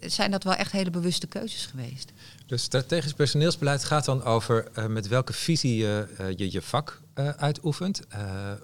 zijn 0.00 0.30
dat 0.30 0.44
wel 0.44 0.54
echt 0.54 0.72
hele 0.72 0.90
bewuste 0.90 1.26
keuzes 1.26 1.66
geweest. 1.66 2.12
Dus 2.46 2.62
strategisch 2.62 3.12
personeelsbeleid 3.12 3.84
gaat 3.84 4.04
dan 4.04 4.22
over 4.22 4.68
uh, 4.78 4.86
met 4.86 5.08
welke 5.08 5.32
visie 5.32 5.76
je 5.76 6.08
uh, 6.38 6.50
je, 6.50 6.62
vak 6.62 7.00
uh, 7.14 7.28
uitoefent, 7.28 8.00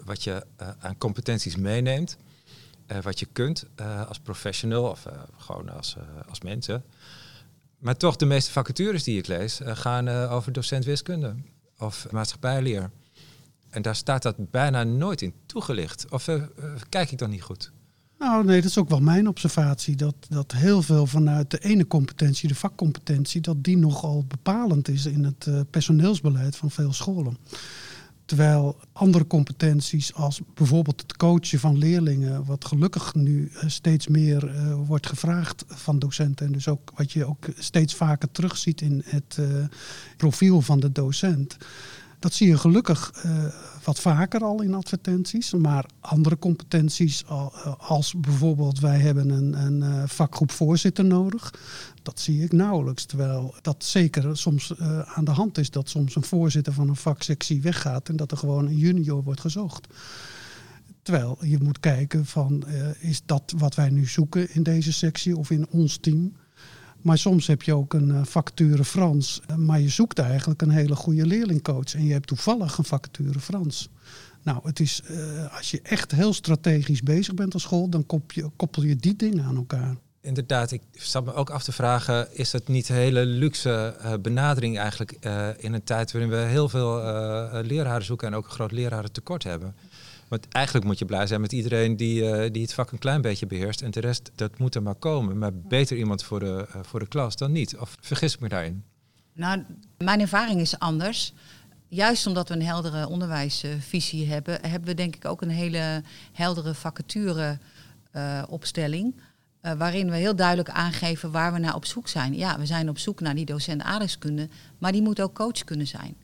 wat 0.05 0.25
je 0.25 0.47
aan 0.79 0.99
competenties 0.99 1.57
meeneemt. 1.57 2.17
Wat 3.03 3.19
je 3.19 3.27
kunt 3.33 3.67
als 4.09 4.19
professional 4.19 4.91
of 4.91 5.07
gewoon 5.39 5.69
als, 5.69 5.97
als 6.29 6.41
mensen. 6.41 6.85
Maar 7.79 7.97
toch, 7.97 8.17
de 8.17 8.27
meeste 8.27 8.51
vacatures 8.51 9.03
die 9.03 9.19
ik 9.19 9.27
lees 9.27 9.61
gaan 9.65 10.09
over 10.09 10.53
docent 10.53 10.85
wiskunde 10.85 11.35
of 11.79 12.07
maatschappijleer. 12.11 12.91
En 13.75 13.83
daar 13.83 13.97
staat 13.97 14.23
dat 14.23 14.51
bijna 14.51 14.85
nooit 14.85 15.23
in 15.23 15.35
toegelicht. 15.47 16.11
Of 16.11 16.29
kijk 16.89 17.11
ik 17.11 17.19
dan 17.19 17.31
niet 17.31 17.43
goed? 17.43 17.73
Nou, 18.19 18.45
nee, 18.45 18.61
dat 18.61 18.71
is 18.71 18.79
ook 18.79 18.89
wel 18.89 19.01
mijn 19.01 19.29
observatie. 19.29 19.97
Dat, 19.97 20.15
dat 20.29 20.53
heel 20.53 20.83
veel 20.83 21.07
vanuit 21.07 21.51
de 21.51 21.59
ene 21.59 21.87
competentie, 21.87 22.49
de 22.49 22.55
vakcompetentie, 22.55 23.41
dat 23.41 23.65
die 23.65 23.77
nogal 23.77 24.25
bepalend 24.29 24.89
is 24.89 25.07
in 25.07 25.25
het 25.25 25.71
personeelsbeleid 25.71 26.57
van 26.57 26.71
veel 26.71 26.93
scholen. 26.93 27.37
Terwijl 28.25 28.77
andere 28.93 29.27
competenties 29.27 30.15
als 30.15 30.41
bijvoorbeeld 30.55 31.01
het 31.01 31.17
coachen 31.17 31.59
van 31.59 31.79
leerlingen, 31.79 32.45
wat 32.45 32.65
gelukkig 32.65 33.15
nu 33.15 33.53
steeds 33.67 34.09
meer 34.09 34.53
wordt 34.87 35.07
gevraagd 35.07 35.65
van 35.69 35.99
docenten 35.99 36.47
en 36.47 36.53
dus 36.53 36.69
ook 36.69 36.93
wat 36.95 37.13
je 37.13 37.25
ook 37.25 37.47
steeds 37.59 37.95
vaker 37.95 38.31
terugziet 38.31 38.81
in 38.81 39.03
het 39.05 39.39
profiel 40.17 40.61
van 40.61 40.81
de 40.81 40.93
docent. 40.93 41.57
Dat 42.25 42.35
zie 42.35 42.49
je 42.49 42.59
gelukkig 42.59 43.13
uh, 43.27 43.45
wat 43.85 44.01
vaker 44.01 44.41
al 44.41 44.63
in 44.63 44.75
advertenties. 44.75 45.53
Maar 45.53 45.87
andere 46.01 46.39
competenties, 46.39 47.25
als 47.79 48.15
bijvoorbeeld 48.15 48.81
wij 48.81 48.99
hebben 48.99 49.31
een, 49.31 49.53
een 49.65 50.09
vakgroep 50.09 50.51
voorzitter 50.51 51.05
nodig. 51.05 51.55
Dat 52.03 52.21
zie 52.21 52.43
ik 52.43 52.53
nauwelijks. 52.53 53.05
Terwijl 53.05 53.55
dat 53.63 53.85
zeker 53.85 54.37
soms 54.37 54.79
aan 55.05 55.25
de 55.25 55.31
hand 55.31 55.59
is 55.59 55.71
dat 55.71 55.89
soms 55.89 56.17
een 56.17 56.25
voorzitter 56.25 56.73
van 56.73 56.89
een 56.89 56.97
vaksectie 56.97 57.63
weggaat 57.63 58.09
en 58.09 58.17
dat 58.17 58.31
er 58.31 58.37
gewoon 58.37 58.67
een 58.67 58.79
junior 58.79 59.23
wordt 59.23 59.41
gezocht. 59.41 59.87
Terwijl 61.03 61.39
je 61.41 61.59
moet 61.59 61.81
kijken 61.81 62.27
van 62.27 62.65
is 62.99 63.23
dat 63.27 63.55
wat 63.57 63.75
wij 63.75 63.91
nu 63.91 64.07
zoeken 64.07 64.55
in 64.55 64.63
deze 64.63 64.93
sectie 64.93 65.37
of 65.37 65.51
in 65.51 65.67
ons 65.71 65.97
team. 65.97 66.33
Maar 67.05 67.19
soms 67.19 67.47
heb 67.47 67.63
je 67.63 67.75
ook 67.75 67.95
een 67.95 68.09
uh, 68.09 68.25
vacature 68.25 68.85
Frans, 68.85 69.41
maar 69.57 69.81
je 69.81 69.89
zoekt 69.89 70.19
eigenlijk 70.19 70.63
een 70.63 70.71
hele 70.71 70.97
goede 70.97 71.27
leerlingcoach 71.27 71.95
en 71.95 72.05
je 72.05 72.13
hebt 72.13 72.27
toevallig 72.27 72.79
een 72.79 72.85
vacature 72.85 73.41
Frans. 73.41 73.89
Nou, 74.43 74.61
het 74.63 74.81
is, 74.81 75.03
als 75.57 75.71
je 75.71 75.81
echt 75.83 76.13
heel 76.13 76.33
strategisch 76.33 77.03
bezig 77.03 77.35
bent 77.35 77.55
als 77.55 77.63
school, 77.63 77.89
dan 77.89 78.07
koppel 78.57 78.83
je, 78.83 78.97
die 78.97 79.17
dingen 79.17 79.45
aan 79.45 79.57
elkaar 79.57 79.97
inderdaad, 80.21 80.71
ik 80.71 80.83
zat 80.93 81.25
me 81.25 81.35
ook 81.35 81.51
af 81.51 81.63
te 81.63 81.73
vragen, 81.73 82.37
is 82.37 82.53
het 82.53 82.69
niet 82.69 82.89
een 82.89 82.95
hele 82.95 83.27
luxe 83.27 83.97
uh, 84.01 84.13
benadering 84.21 84.79
eigenlijk 84.79 85.13
in 85.57 85.73
een 85.73 85.85
tijd 85.85 86.13
waarin 86.13 86.31
we 86.31 86.37
heel 86.37 86.69
veel 86.69 86.95
leraren 87.63 88.05
zoeken 88.05 88.29
en 88.29 88.35
ook 88.35 88.45
een 88.45 88.51
groot 88.51 88.73
lerarentekort 88.73 89.45
hebben? 89.45 89.75
Want 90.29 90.49
eigenlijk 90.49 90.87
moet 90.87 90.99
je 90.99 91.05
blij 91.05 91.27
zijn 91.27 91.41
met 91.41 91.53
iedereen 91.53 91.97
die, 91.97 92.51
die 92.51 92.63
het 92.63 92.75
vak 92.75 92.93
een 92.93 92.99
klein 92.99 93.21
beetje 93.21 93.47
beheerst 93.47 93.83
en 93.83 93.91
de 93.91 94.01
rest, 94.01 94.31
dat 94.35 94.59
moet 94.59 94.75
er 94.75 94.83
maar 94.83 94.95
komen. 94.95 95.39
Maar 95.39 95.55
beter 95.55 95.97
iemand 95.97 96.25
voor 96.25 96.41
de, 96.41 96.67
voor 96.83 97.01
de 97.01 97.09
klas 97.09 97.37
dan 97.37 97.53
niet. 97.53 97.77
Of 97.77 97.97
vergis 98.01 98.35
ik 98.35 98.41
me 98.41 98.49
daarin? 98.49 98.85
Nou, 99.33 99.63
mijn 99.99 100.21
ervaring 100.21 100.61
is 100.61 100.79
anders. 100.79 101.33
Juist 101.89 102.27
omdat 102.27 102.49
we 102.49 102.55
een 102.55 102.63
heldere 102.63 103.09
onderwijsvisie 103.09 104.27
hebben, 104.29 104.59
hebben 104.63 104.89
we 104.89 104.95
denk 104.95 105.17
ik 105.17 105.25
ook 105.25 105.43
een 105.43 105.51
hele 105.51 106.03
heldere 106.33 106.75
vacature 106.75 107.59
opstelling. 108.49 109.15
waarin 109.61 110.11
we 110.11 110.17
heel 110.17 110.37
duidelijk 110.37 110.69
aangeven 110.69 111.31
waar 111.31 111.53
we 111.53 111.59
naar 111.59 111.75
op 111.75 111.85
zoek 111.85 112.09
zijn. 112.09 112.37
Ja, 112.37 112.59
we 112.59 112.67
zijn 112.67 112.89
op 112.89 112.99
zoek 112.99 113.21
naar 113.21 113.35
die 113.35 113.45
docent 113.45 113.83
aardrijkskunde, 113.83 114.49
maar 114.79 114.93
die 114.93 115.03
moet 115.03 115.21
ook 115.21 115.35
coach 115.35 115.65
kunnen 115.65 115.87
zijn. 115.87 116.17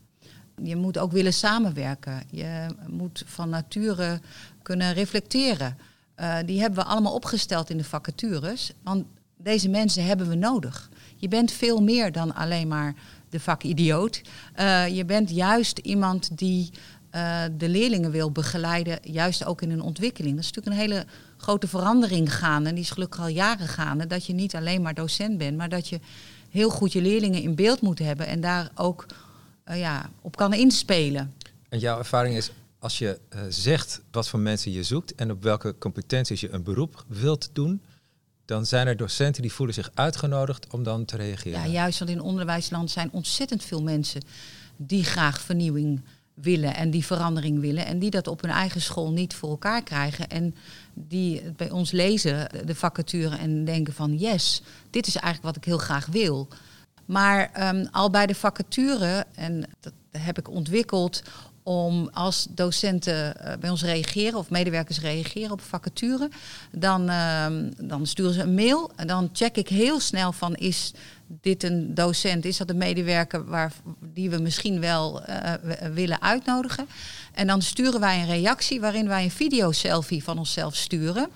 Je 0.63 0.75
moet 0.75 0.97
ook 0.97 1.11
willen 1.11 1.33
samenwerken. 1.33 2.23
Je 2.29 2.65
moet 2.87 3.23
van 3.25 3.49
nature 3.49 4.21
kunnen 4.61 4.93
reflecteren. 4.93 5.77
die 6.45 6.59
hebben 6.59 6.79
we 6.79 6.89
allemaal 6.89 7.13
opgesteld 7.13 7.69
in 7.69 7.77
de 7.77 7.83
vacatures. 7.83 8.71
Want 8.83 9.05
deze 9.37 9.69
mensen 9.69 10.05
hebben 10.05 10.29
we 10.29 10.35
nodig. 10.35 10.89
Je 11.15 11.27
bent 11.27 11.51
veel 11.51 11.81
meer 11.81 12.11
dan 12.11 12.35
alleen 12.35 12.67
maar 12.67 12.95
de 13.29 13.39
vakidioot. 13.39 14.21
Uh, 14.59 14.87
je 14.87 15.05
bent 15.05 15.29
juist 15.29 15.77
iemand 15.77 16.37
die 16.37 16.69
uh, 17.15 17.41
de 17.57 17.69
leerlingen 17.69 18.11
wil 18.11 18.31
begeleiden, 18.31 18.99
juist 19.01 19.45
ook 19.45 19.61
in 19.61 19.69
hun 19.69 19.81
ontwikkeling. 19.81 20.35
Dat 20.35 20.43
is 20.43 20.51
natuurlijk 20.51 20.75
een 20.75 20.91
hele 20.91 21.05
grote 21.37 21.67
verandering 21.67 22.35
gaande. 22.35 22.69
En 22.69 22.75
die 22.75 22.83
is 22.83 22.89
gelukkig 22.89 23.19
al 23.19 23.27
jaren 23.27 23.67
gaande. 23.67 24.07
Dat 24.07 24.25
je 24.25 24.33
niet 24.33 24.55
alleen 24.55 24.81
maar 24.81 24.93
docent 24.93 25.37
bent, 25.37 25.57
maar 25.57 25.69
dat 25.69 25.87
je 25.87 25.99
heel 26.49 26.69
goed 26.69 26.93
je 26.93 27.01
leerlingen 27.01 27.41
in 27.41 27.55
beeld 27.55 27.81
moet 27.81 27.99
hebben 27.99 28.27
en 28.27 28.41
daar 28.41 28.69
ook 28.75 29.05
uh, 29.71 29.79
ja, 29.79 30.09
op 30.21 30.35
kan 30.35 30.53
inspelen. 30.53 31.33
En 31.69 31.79
jouw 31.79 31.97
ervaring 31.97 32.35
is, 32.35 32.51
als 32.79 32.97
je 32.97 33.19
zegt 33.49 34.01
wat 34.11 34.29
voor 34.29 34.39
mensen 34.39 34.71
je 34.71 34.83
zoekt 34.83 35.15
en 35.15 35.31
op 35.31 35.43
welke 35.43 35.77
competenties 35.77 36.41
je 36.41 36.51
een 36.51 36.63
beroep 36.63 37.05
wilt 37.07 37.49
doen, 37.53 37.81
dan 38.45 38.65
zijn 38.65 38.87
er 38.87 38.97
docenten 38.97 39.41
die 39.41 39.51
voelen 39.51 39.75
zich 39.75 39.91
uitgenodigd 39.93 40.67
om 40.67 40.83
dan 40.83 41.05
te 41.05 41.17
reageren. 41.17 41.59
Ja, 41.59 41.67
juist, 41.67 41.99
want 41.99 42.11
in 42.11 42.21
onderwijsland 42.21 42.91
zijn 42.91 43.11
ontzettend 43.11 43.63
veel 43.63 43.81
mensen 43.81 44.21
die 44.75 45.03
graag 45.03 45.41
vernieuwing 45.41 46.01
willen 46.33 46.75
en 46.75 46.91
die 46.91 47.05
verandering 47.05 47.59
willen 47.59 47.85
en 47.85 47.99
die 47.99 48.09
dat 48.09 48.27
op 48.27 48.41
hun 48.41 48.51
eigen 48.51 48.81
school 48.81 49.11
niet 49.11 49.33
voor 49.33 49.49
elkaar 49.49 49.83
krijgen 49.83 50.27
en 50.27 50.55
die 50.93 51.41
bij 51.55 51.71
ons 51.71 51.91
lezen 51.91 52.65
de 52.65 52.75
vacature 52.75 53.35
en 53.35 53.65
denken 53.65 53.93
van 53.93 54.17
yes, 54.17 54.61
dit 54.89 55.07
is 55.07 55.15
eigenlijk 55.15 55.45
wat 55.45 55.55
ik 55.55 55.65
heel 55.65 55.77
graag 55.77 56.05
wil. 56.05 56.47
Maar 57.11 57.69
um, 57.75 57.87
al 57.91 58.09
bij 58.09 58.25
de 58.25 58.35
vacature, 58.35 59.25
en 59.35 59.63
dat 59.79 59.93
heb 60.11 60.37
ik 60.37 60.49
ontwikkeld 60.49 61.23
om 61.63 62.09
als 62.13 62.47
docenten 62.49 63.37
eh, 63.37 63.57
bij 63.57 63.69
ons 63.69 63.83
reageren 63.83 64.39
of 64.39 64.49
medewerkers 64.49 64.99
reageren 64.99 65.51
op 65.51 65.61
vacature, 65.61 66.29
dan, 66.71 67.09
uh, 67.09 67.45
dan 67.77 68.07
sturen 68.07 68.33
ze 68.33 68.41
een 68.41 68.53
mail 68.53 68.91
en 68.95 69.07
dan 69.07 69.29
check 69.33 69.55
ik 69.55 69.67
heel 69.67 69.99
snel 69.99 70.31
van 70.31 70.55
is 70.55 70.93
dit 71.41 71.63
een 71.63 71.93
docent, 71.93 72.45
is 72.45 72.57
dat 72.57 72.69
een 72.69 72.77
medewerker 72.77 73.45
waar, 73.45 73.73
die 74.13 74.29
we 74.29 74.37
misschien 74.37 74.79
wel 74.79 75.21
uh, 75.29 75.53
willen 75.93 76.21
uitnodigen. 76.21 76.87
En 77.33 77.47
dan 77.47 77.61
sturen 77.61 77.99
wij 77.99 78.19
een 78.19 78.27
reactie 78.27 78.81
waarin 78.81 79.07
wij 79.07 79.23
een 79.23 79.31
video-selfie 79.31 80.23
van 80.23 80.37
onszelf 80.37 80.75
sturen 80.75 81.29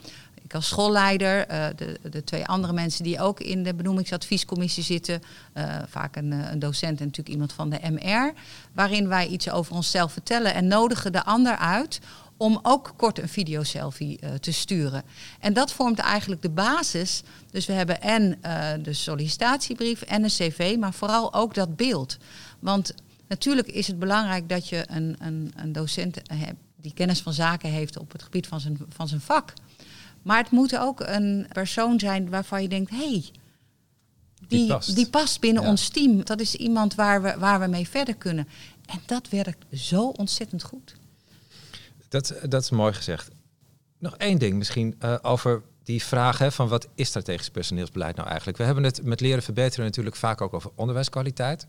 als 0.55 0.67
schoolleider, 0.67 1.51
uh, 1.51 1.67
de, 1.75 1.99
de 2.09 2.23
twee 2.23 2.45
andere 2.45 2.73
mensen 2.73 3.03
die 3.03 3.19
ook 3.19 3.39
in 3.39 3.63
de 3.63 3.73
benoemingsadviescommissie 3.73 4.83
zitten, 4.83 5.21
uh, 5.53 5.77
vaak 5.87 6.15
een, 6.15 6.31
een, 6.31 6.59
docent 6.59 6.99
en 6.99 7.05
natuurlijk 7.05 7.35
iemand 7.35 7.53
van 7.53 7.69
de 7.69 7.79
MR, 7.89 8.33
waarin 8.73 9.07
wij 9.07 9.27
iets 9.27 9.49
over 9.49 9.75
onszelf 9.75 10.11
vertellen 10.11 10.53
en 10.53 10.67
nodigen 10.67 11.11
de 11.11 11.23
ander 11.23 11.57
uit 11.57 11.99
om 12.37 12.59
ook 12.61 12.93
kort 12.97 13.19
een 13.19 13.29
video-selfie 13.29 14.19
te 14.39 14.51
sturen. 14.51 15.03
En 15.39 15.53
dat 15.53 15.71
vormt 15.71 15.99
eigenlijk 15.99 16.41
de 16.41 16.49
basis. 16.49 17.23
Dus 17.51 17.65
we 17.65 17.73
hebben 17.73 18.01
en 18.01 18.39
de 18.81 18.93
sollicitatiebrief 18.93 20.01
en 20.01 20.23
een 20.23 20.29
cv, 20.29 20.75
maar 20.79 20.93
vooral 20.93 21.33
ook 21.33 21.53
dat 21.53 21.75
beeld. 21.75 22.17
Want 22.59 22.93
natuurlijk 23.27 23.67
is 23.67 23.87
het 23.87 23.99
belangrijk 23.99 24.49
dat 24.49 24.69
je 24.69 24.83
een, 24.87 25.15
een, 25.19 25.53
een 25.55 25.71
docent 25.71 26.19
hebt 26.33 26.59
die 26.85 26.93
kennis 26.93 27.21
van 27.21 27.33
zaken 27.33 27.69
heeft 27.69 27.97
op 27.97 28.11
het 28.11 28.23
gebied 28.23 28.47
van 28.47 28.59
zijn, 28.59 28.77
van 28.89 29.07
zijn 29.07 29.21
vak. 29.21 29.53
Maar 30.25 30.37
het 30.37 30.51
moet 30.51 30.77
ook 30.77 30.99
een 30.99 31.47
persoon 31.51 31.99
zijn 31.99 32.29
waarvan 32.29 32.61
je 32.61 32.67
denkt, 32.67 32.89
hé, 32.89 32.97
hey, 32.97 33.23
die, 34.47 34.75
die, 34.93 35.09
past. 35.09 35.39
binnen 35.39 35.63
ons 35.63 35.89
team. 35.89 36.23
Dat 36.23 36.39
is 36.39 36.55
iemand 36.55 36.95
waar 36.95 37.21
we, 37.21 37.35
waar 37.37 37.59
we 37.59 37.67
mee 37.67 37.87
verder 37.87 38.15
kunnen. 38.15 38.47
En 38.85 38.99
dat 39.05 39.29
werkt 39.29 39.65
zo 39.73 40.07
ontzettend 40.07 40.63
goed. 40.63 40.95
Dat, 42.09 42.33
dat 42.49 42.61
is 42.61 42.69
mooi 42.69 42.93
gezegd. 42.93 43.29
Nog 43.97 44.15
één 44.17 44.37
ding 44.37 44.53
misschien 44.57 44.95
uh, 45.03 45.15
over 45.21 45.61
die 45.83 46.03
vraag 46.03 46.37
hè, 46.37 46.51
van 46.51 46.67
wat 46.67 46.87
is 46.95 47.07
strategisch 47.07 47.49
personeelsbeleid 47.49 48.15
nou 48.15 48.27
eigenlijk? 48.27 48.57
We 48.57 48.63
hebben 48.63 48.83
het 48.83 49.03
met 49.03 49.19
leren 49.19 49.43
verbeteren 49.43 49.85
natuurlijk 49.85 50.15
vaak 50.15 50.41
ook 50.41 50.53
over 50.53 50.71
onderwijskwaliteit. 50.75 51.65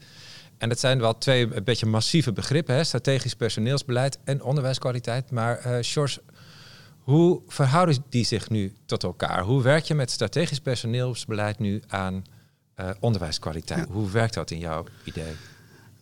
En 0.58 0.68
dat 0.68 0.80
zijn 0.80 1.00
wel 1.00 1.18
twee 1.18 1.54
een 1.54 1.64
beetje 1.64 1.86
massieve 1.86 2.32
begrippen, 2.32 2.74
hè? 2.74 2.84
strategisch 2.84 3.34
personeelsbeleid 3.34 4.18
en 4.24 4.42
onderwijskwaliteit. 4.42 5.30
Maar 5.30 5.66
uh, 5.66 5.78
George, 5.80 6.20
hoe 7.06 7.40
verhouden 7.46 8.04
die 8.08 8.24
zich 8.24 8.50
nu 8.50 8.72
tot 8.86 9.02
elkaar? 9.02 9.42
Hoe 9.42 9.62
werk 9.62 9.84
je 9.84 9.94
met 9.94 10.10
strategisch 10.10 10.60
personeelsbeleid 10.60 11.58
nu 11.58 11.82
aan 11.86 12.24
uh, 12.80 12.90
onderwijskwaliteit? 13.00 13.88
Hoe 13.88 14.10
werkt 14.10 14.34
dat 14.34 14.50
in 14.50 14.58
jouw 14.58 14.84
idee? 15.04 15.32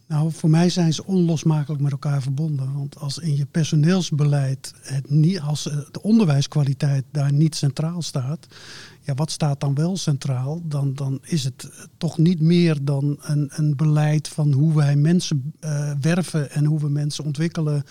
Nou, 0.06 0.32
voor 0.32 0.50
mij 0.50 0.68
zijn 0.70 0.92
ze 0.92 1.04
onlosmakelijk 1.04 1.82
met 1.82 1.92
elkaar 1.92 2.22
verbonden. 2.22 2.74
Want 2.74 2.98
als 2.98 3.18
in 3.18 3.36
je 3.36 3.46
personeelsbeleid 3.46 4.72
het 4.82 5.10
niet, 5.10 5.40
als 5.40 5.68
eh, 5.68 5.76
de 5.90 6.02
onderwijskwaliteit 6.02 7.04
daar 7.10 7.32
niet 7.32 7.56
centraal 7.56 8.02
staat, 8.02 8.46
ja, 9.04 9.14
wat 9.14 9.30
staat 9.30 9.60
dan 9.60 9.74
wel 9.74 9.96
centraal? 9.96 10.60
Dan, 10.64 10.94
dan 10.94 11.18
is 11.22 11.44
het 11.44 11.64
eh, 11.64 11.84
toch 11.96 12.18
niet 12.18 12.40
meer 12.40 12.84
dan 12.84 13.18
een, 13.20 13.50
een 13.52 13.76
beleid 13.76 14.28
van 14.28 14.52
hoe 14.52 14.74
wij 14.74 14.96
mensen 14.96 15.52
uh, 15.60 15.90
werven 16.00 16.50
en 16.50 16.64
hoe 16.64 16.80
we 16.80 16.88
mensen 16.88 17.24
ontwikkelen 17.24 17.84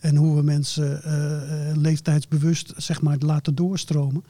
en 0.00 0.16
hoe 0.16 0.36
we 0.36 0.42
mensen 0.42 1.00
uh, 1.06 1.76
leeftijdsbewust 1.76 2.72
zeg 2.76 3.02
maar, 3.02 3.16
laten 3.18 3.54
doorstromen. 3.54 4.24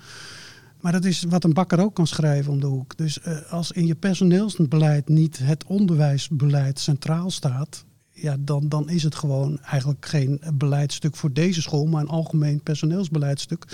Maar 0.81 0.93
dat 0.93 1.05
is 1.05 1.23
wat 1.29 1.45
een 1.45 1.53
bakker 1.53 1.81
ook 1.81 1.95
kan 1.95 2.07
schrijven 2.07 2.53
om 2.53 2.61
de 2.61 2.67
hoek. 2.67 2.97
Dus 2.97 3.19
als 3.51 3.73
in 3.73 3.87
je 3.87 3.95
personeelsbeleid 3.95 5.09
niet 5.09 5.39
het 5.39 5.65
onderwijsbeleid 5.65 6.79
centraal 6.79 7.31
staat, 7.31 7.85
ja, 8.21 8.37
dan, 8.41 8.69
dan 8.69 8.89
is 8.89 9.03
het 9.03 9.15
gewoon 9.15 9.59
eigenlijk 9.61 10.07
geen 10.07 10.41
beleidstuk 10.55 11.17
voor 11.17 11.33
deze 11.33 11.63
school, 11.63 11.87
maar 11.87 12.03
een 12.03 12.09
algemeen 12.09 12.63
personeelsbeleidstuk 12.63 13.65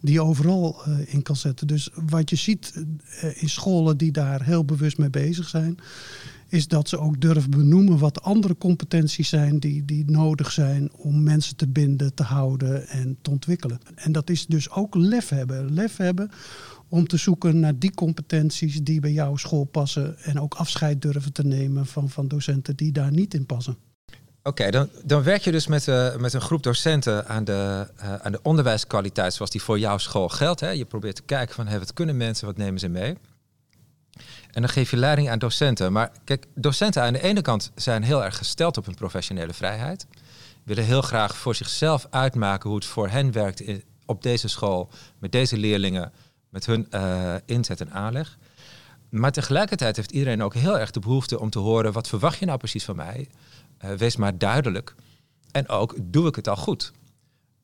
die 0.00 0.12
je 0.12 0.22
overal 0.22 0.82
uh, 0.88 1.14
in 1.14 1.22
kan 1.22 1.36
zetten. 1.36 1.66
Dus 1.66 1.90
wat 2.06 2.30
je 2.30 2.36
ziet 2.36 2.72
uh, 2.74 3.42
in 3.42 3.48
scholen 3.48 3.96
die 3.96 4.12
daar 4.12 4.42
heel 4.42 4.64
bewust 4.64 4.98
mee 4.98 5.10
bezig 5.10 5.48
zijn, 5.48 5.78
is 6.48 6.68
dat 6.68 6.88
ze 6.88 6.98
ook 6.98 7.20
durven 7.20 7.50
benoemen 7.50 7.98
wat 7.98 8.22
andere 8.22 8.56
competenties 8.56 9.28
zijn 9.28 9.58
die, 9.58 9.84
die 9.84 10.04
nodig 10.06 10.52
zijn 10.52 10.92
om 10.92 11.22
mensen 11.22 11.56
te 11.56 11.68
binden, 11.68 12.14
te 12.14 12.22
houden 12.22 12.88
en 12.88 13.16
te 13.22 13.30
ontwikkelen. 13.30 13.78
En 13.94 14.12
dat 14.12 14.30
is 14.30 14.46
dus 14.46 14.70
ook 14.70 14.94
lef 14.94 15.28
hebben. 15.28 15.72
Lef 15.72 15.96
hebben 15.96 16.30
om 16.88 17.06
te 17.06 17.16
zoeken 17.16 17.60
naar 17.60 17.78
die 17.78 17.94
competenties 17.94 18.80
die 18.82 19.00
bij 19.00 19.12
jouw 19.12 19.36
school 19.36 19.64
passen 19.64 20.18
en 20.18 20.40
ook 20.40 20.54
afscheid 20.54 21.02
durven 21.02 21.32
te 21.32 21.44
nemen 21.44 21.86
van, 21.86 22.08
van 22.08 22.28
docenten 22.28 22.76
die 22.76 22.92
daar 22.92 23.12
niet 23.12 23.34
in 23.34 23.46
passen. 23.46 23.76
Oké, 24.42 24.70
dan, 24.70 24.88
dan 25.04 25.22
werk 25.22 25.42
je 25.42 25.52
dus 25.52 25.66
met, 25.66 25.86
uh, 25.86 26.16
met 26.16 26.32
een 26.32 26.40
groep 26.40 26.62
docenten 26.62 27.28
aan 27.28 27.44
de, 27.44 27.88
uh, 28.00 28.14
aan 28.14 28.32
de 28.32 28.42
onderwijskwaliteit 28.42 29.34
zoals 29.34 29.50
die 29.50 29.62
voor 29.62 29.78
jouw 29.78 29.98
school 29.98 30.28
geldt. 30.28 30.60
Hè? 30.60 30.70
Je 30.70 30.84
probeert 30.84 31.16
te 31.16 31.22
kijken 31.22 31.54
van 31.54 31.66
hey, 31.66 31.78
wat 31.78 31.92
kunnen 31.92 32.16
mensen, 32.16 32.46
wat 32.46 32.56
nemen 32.56 32.80
ze 32.80 32.88
mee. 32.88 33.16
En 34.50 34.62
dan 34.62 34.68
geef 34.68 34.90
je 34.90 34.96
leiding 34.96 35.30
aan 35.30 35.38
docenten. 35.38 35.92
Maar 35.92 36.10
kijk, 36.24 36.46
docenten 36.54 37.02
aan 37.02 37.12
de 37.12 37.22
ene 37.22 37.42
kant 37.42 37.70
zijn 37.74 38.02
heel 38.02 38.24
erg 38.24 38.36
gesteld 38.36 38.76
op 38.76 38.86
hun 38.86 38.94
professionele 38.94 39.52
vrijheid. 39.52 40.06
Willen 40.62 40.84
heel 40.84 41.02
graag 41.02 41.36
voor 41.36 41.54
zichzelf 41.54 42.06
uitmaken 42.10 42.68
hoe 42.68 42.78
het 42.78 42.88
voor 42.88 43.08
hen 43.08 43.32
werkt 43.32 43.60
in, 43.60 43.82
op 44.04 44.22
deze 44.22 44.48
school, 44.48 44.88
met 45.18 45.32
deze 45.32 45.56
leerlingen, 45.56 46.12
met 46.48 46.66
hun 46.66 46.86
uh, 46.90 47.34
inzet 47.46 47.80
en 47.80 47.92
aanleg. 47.92 48.38
Maar 49.08 49.32
tegelijkertijd 49.32 49.96
heeft 49.96 50.12
iedereen 50.12 50.42
ook 50.42 50.54
heel 50.54 50.78
erg 50.78 50.90
de 50.90 51.00
behoefte 51.00 51.40
om 51.40 51.50
te 51.50 51.58
horen, 51.58 51.92
wat 51.92 52.08
verwacht 52.08 52.38
je 52.38 52.46
nou 52.46 52.58
precies 52.58 52.84
van 52.84 52.96
mij? 52.96 53.28
Uh, 53.84 53.90
wees 53.90 54.16
maar 54.16 54.38
duidelijk. 54.38 54.94
En 55.50 55.68
ook, 55.68 55.94
doe 56.00 56.28
ik 56.28 56.36
het 56.36 56.48
al 56.48 56.56
goed? 56.56 56.92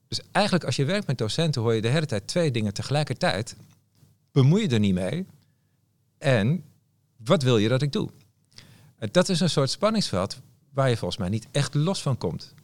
Dus 0.09 0.21
eigenlijk 0.33 0.65
als 0.65 0.77
je 0.77 0.85
werkt 0.85 1.07
met 1.07 1.19
docenten 1.19 1.63
hoor 1.63 1.75
je 1.75 1.81
de 1.81 1.89
hele 1.89 2.07
tijd 2.07 2.27
twee 2.27 2.51
dingen 2.51 2.75
tegelijkertijd. 2.75 3.57
Bemoei 4.33 4.63
je 4.63 4.69
er 4.69 4.79
niet 4.79 4.95
mee. 4.95 5.27
En 6.19 6.65
wat 7.17 7.43
wil 7.43 7.59
je 7.59 7.69
dat 7.69 7.83
ik 7.83 7.93
doe? 7.93 8.11
Dat 9.11 9.29
is 9.29 9.41
een 9.41 9.51
soort 9.51 9.71
spanningsveld 9.71 10.41
waar 10.73 10.89
je 10.89 10.97
volgens 10.97 11.21
mij 11.21 11.29
niet 11.29 11.47
echt 11.51 11.75
los 11.75 12.03
van 12.03 12.19
komt. 12.19 12.55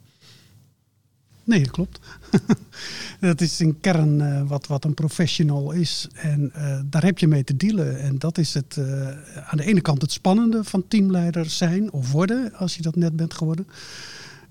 Nee, 1.45 1.63
dat 1.63 1.71
klopt. 1.71 2.01
dat 3.21 3.41
is 3.41 3.61
in 3.61 3.81
kern 3.81 4.21
uh, 4.21 4.43
wat, 4.47 4.67
wat 4.67 4.85
een 4.85 4.95
professional 4.95 5.73
is. 5.73 6.09
En 6.15 6.53
uh, 6.57 6.81
daar 6.85 7.05
heb 7.05 7.19
je 7.19 7.29
mee 7.29 7.45
te 7.45 7.57
dealen. 7.57 8.01
En 8.01 8.19
dat 8.19 8.39
is 8.39 8.55
het, 8.55 8.77
uh, 8.79 9.09
aan 9.35 9.57
de 9.57 9.65
ene 9.65 9.81
kant 9.81 10.03
het 10.03 10.13
spannende 10.13 10.65
van 10.65 10.89
teamleider 10.89 11.51
zijn 11.51 11.93
of 11.93 12.13
worden, 12.13 12.55
als 12.55 12.77
je 12.77 12.83
dat 12.83 12.97
net 12.97 13.17
bent 13.17 13.35
geworden. 13.35 13.67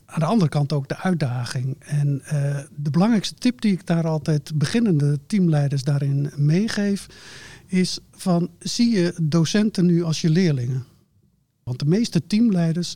Aan 0.06 0.20
de 0.20 0.26
andere 0.26 0.50
kant 0.50 0.74
ook 0.74 0.88
de 0.88 0.98
uitdaging. 0.98 1.76
En 1.80 2.22
de 2.76 2.90
belangrijkste 2.92 3.36
tip 3.36 3.62
die 3.62 3.72
ik 3.72 3.86
daar 3.86 4.08
altijd 4.08 4.52
beginnende 4.56 5.20
teamleiders 5.28 5.84
daarin 5.84 6.32
meegeef, 6.36 7.08
is 7.66 8.00
van 8.12 8.50
zie 8.60 8.90
je 8.90 9.14
docenten 9.22 9.86
nu 9.86 10.04
als 10.04 10.22
je 10.22 10.30
leerlingen? 10.30 10.86
Want 11.64 11.80
de 11.80 11.86
meeste 11.86 12.28
teamleiders 12.28 12.96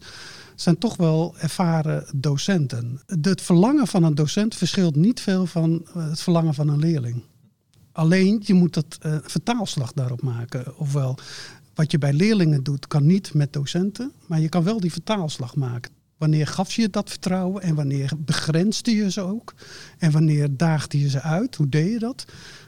zijn 0.62 0.78
toch 0.78 0.96
wel 0.96 1.36
ervaren 1.38 2.06
docenten. 2.16 3.02
Het 3.22 3.42
verlangen 3.42 3.88
van 3.88 4.04
een 4.04 4.16
docent 4.16 4.56
verschilt 4.56 4.96
niet 4.96 5.22
veel 5.22 5.46
van 5.46 5.86
het 5.94 6.22
verlangen 6.22 6.54
van 6.54 6.68
een 6.68 6.80
leerling. 6.80 7.24
Alleen 7.92 8.42
je 8.44 8.54
moet 8.54 8.74
dat 8.74 8.98
uh, 9.06 9.16
vertaalslag 9.24 9.94
daarop 9.94 10.22
maken. 10.22 10.78
Ofwel, 10.78 11.18
wat 11.74 11.92
je 11.92 11.98
bij 11.98 12.14
leerlingen 12.14 12.64
doet, 12.64 12.88
kan 12.88 13.06
niet 13.06 13.34
met 13.34 13.54
docenten, 13.54 14.12
maar 14.28 14.40
je 14.40 14.50
kan 14.50 14.64
wel 14.64 14.80
die 14.80 14.92
vertaalslag 14.92 15.56
maken. 15.56 15.92
Wanneer 16.18 16.48
gaf 16.48 16.74
je 16.74 16.90
dat 16.90 17.10
vertrouwen 17.10 17.62
en 17.62 17.76
wanneer 17.76 18.12
begrensde 18.18 18.96
je 18.96 19.12
ze 19.12 19.22
ook? 19.22 19.54
En 19.98 20.12
wanneer 20.12 20.58
daagde 20.58 21.00
je 21.00 21.10
ze 21.10 21.22
uit? 21.22 21.56
Hoe 21.56 21.70
deed 21.70 21.92
je 21.92 22.00
dat? 22.00 22.26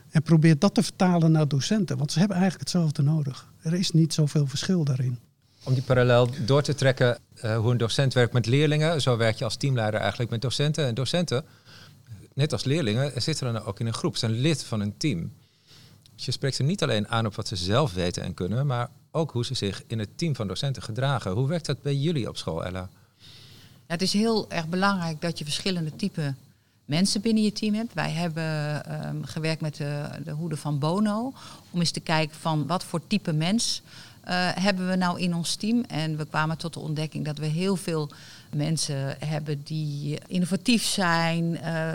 En 0.10 0.22
probeer 0.22 0.60
dat 0.60 0.74
te 0.74 0.84
vertalen 0.84 1.32
naar 1.32 1.48
docenten, 1.48 1.98
want 1.98 2.12
ze 2.12 2.20
hebben 2.20 2.38
eigenlijk 2.38 2.70
hetzelfde 2.70 3.02
nodig. 3.02 3.54
Er 3.62 3.74
is 3.74 3.92
niet 3.92 4.14
zoveel 4.14 4.48
verschil 4.48 4.84
daarin. 4.84 5.20
Om 5.64 5.74
die 5.74 5.84
parallel 5.84 6.30
door 6.46 6.62
te 6.62 6.76
trekken, 6.76 7.20
uh, 7.36 7.58
hoe 7.58 7.72
een 7.72 7.78
docent 7.78 8.14
werkt 8.14 8.34
met 8.34 8.46
leerlingen, 8.46 9.02
zo 9.02 9.18
werk 9.18 9.38
je 9.38 9.44
als 9.44 9.56
teamleider 9.56 10.00
eigenlijk 10.00 10.32
met 10.32 10.42
docenten. 10.42 10.86
En 10.86 10.96
docenten, 10.96 11.46
net 12.34 12.52
als 12.52 12.64
leerlingen, 12.64 13.22
zitten 13.22 13.54
dan 13.54 13.64
ook 13.64 13.80
in 13.80 13.88
een 13.88 13.94
groep, 13.94 14.18
zijn 14.18 14.32
lid 14.32 14.64
van 14.64 14.80
een 14.80 14.98
team. 14.98 15.34
Dus 16.16 16.26
je 16.26 16.32
spreekt 16.32 16.56
ze 16.56 16.64
niet 16.64 16.84
alleen 16.84 17.08
aan 17.08 17.26
op 17.26 17.36
wat 17.36 17.48
ze 17.48 17.56
zelf 17.56 17.94
weten 17.94 18.24
en 18.24 18.34
kunnen, 18.34 18.66
maar 18.66 18.90
ook 19.12 19.32
hoe 19.32 19.46
ze 19.46 19.54
zich 19.54 19.84
in 19.88 20.00
het 20.00 20.18
team 20.18 20.36
van 20.36 20.48
docenten 20.48 20.84
gedragen. 20.84 21.32
Hoe 21.32 21.48
werkt 21.48 21.66
dat 21.66 21.82
bij 21.82 21.96
jullie 21.96 22.30
op 22.30 22.38
school, 22.38 22.66
Ella? 22.66 22.90
het 23.88 24.02
is 24.02 24.14
heel 24.14 24.50
erg 24.50 24.68
belangrijk 24.68 25.22
dat 25.22 25.38
je 25.38 25.44
verschillende 25.44 25.96
typen 25.96 26.38
mensen 26.86 27.22
binnen 27.22 27.44
je 27.44 27.52
team 27.52 27.74
hebt. 27.74 27.94
Wij 27.94 28.12
hebben 28.12 28.86
ehm, 28.86 29.24
gewerkt 29.24 29.62
met 29.62 29.76
de, 29.76 30.10
de 30.24 30.32
hoede 30.32 30.58
van 30.58 30.80
Bono 30.80 31.34
om 31.70 31.80
eens 31.80 31.92
te 31.92 32.00
kijken 32.00 32.36
van 32.40 32.68
wat 32.68 32.84
voor 32.84 33.08
type 33.08 33.34
mens 33.34 33.82
hebben 34.60 34.90
we 34.90 34.96
nou 34.96 35.20
in 35.20 35.36
ons 35.36 35.56
team. 35.56 35.84
En 35.88 36.18
we 36.18 36.26
kwamen 36.26 36.58
tot 36.58 36.74
de 36.74 36.80
ontdekking 36.80 37.26
dat 37.26 37.38
we 37.38 37.46
heel 37.46 37.76
veel 37.76 38.10
mensen 38.54 39.16
hebben 39.26 39.64
die 39.64 40.20
innovatief 40.28 40.84
zijn. 40.84 41.46
Uh, 41.46 41.92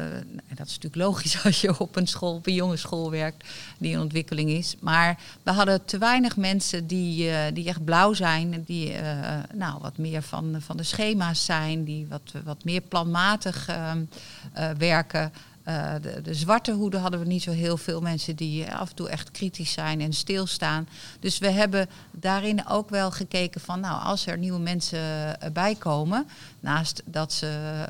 dat 0.48 0.66
is 0.66 0.78
natuurlijk 0.78 0.96
logisch 0.96 1.42
als 1.44 1.60
je 1.60 1.78
op 1.78 1.96
een 1.96 2.06
school, 2.06 2.34
op 2.34 2.46
een 2.46 2.54
jonge 2.54 2.76
school 2.76 3.10
werkt 3.10 3.48
die 3.78 3.92
in 3.92 4.00
ontwikkeling 4.00 4.50
is. 4.50 4.76
Maar 4.80 5.18
we 5.42 5.50
hadden 5.50 5.84
te 5.84 5.98
weinig 5.98 6.36
mensen 6.36 6.86
die, 6.86 7.28
uh, 7.28 7.38
die 7.52 7.68
echt 7.68 7.84
blauw 7.84 8.12
zijn, 8.12 8.62
die 8.66 8.92
nou, 9.54 9.80
wat 9.80 9.98
meer 9.98 10.22
van, 10.22 10.56
van 10.58 10.76
de 10.76 10.82
schema's 10.82 11.44
zijn, 11.44 11.84
die 11.84 12.06
wat, 12.08 12.32
wat 12.44 12.64
meer 12.64 12.80
planmatig 12.80 13.68
ehm, 13.68 14.04
werken. 14.78 15.32
Uh, 15.68 15.94
de, 16.22 16.34
zwarte 16.34 16.72
hoeden 16.72 17.00
hadden 17.00 17.20
we 17.20 17.26
niet 17.26 17.42
zo 17.42 17.50
heel 17.50 17.76
veel 17.76 18.00
mensen 18.00 18.36
die 18.36 18.72
af 18.72 18.88
en 18.88 18.94
toe 18.94 19.08
echt 19.08 19.30
kritisch 19.30 19.72
zijn 19.72 20.00
en 20.00 20.12
stilstaan. 20.12 20.88
Dus 21.20 21.38
we 21.38 21.50
hebben 21.50 21.88
daarin 22.10 22.68
ook 22.68 22.90
wel 22.90 23.10
gekeken 23.10 23.60
van, 23.60 23.80
nou, 23.80 24.02
als 24.02 24.26
er 24.26 24.38
nieuwe 24.38 24.58
mensen 24.58 25.00
bij 25.52 25.74
komen, 25.74 26.28
naast 26.60 27.02
dat 27.04 27.32
ze 27.32 27.84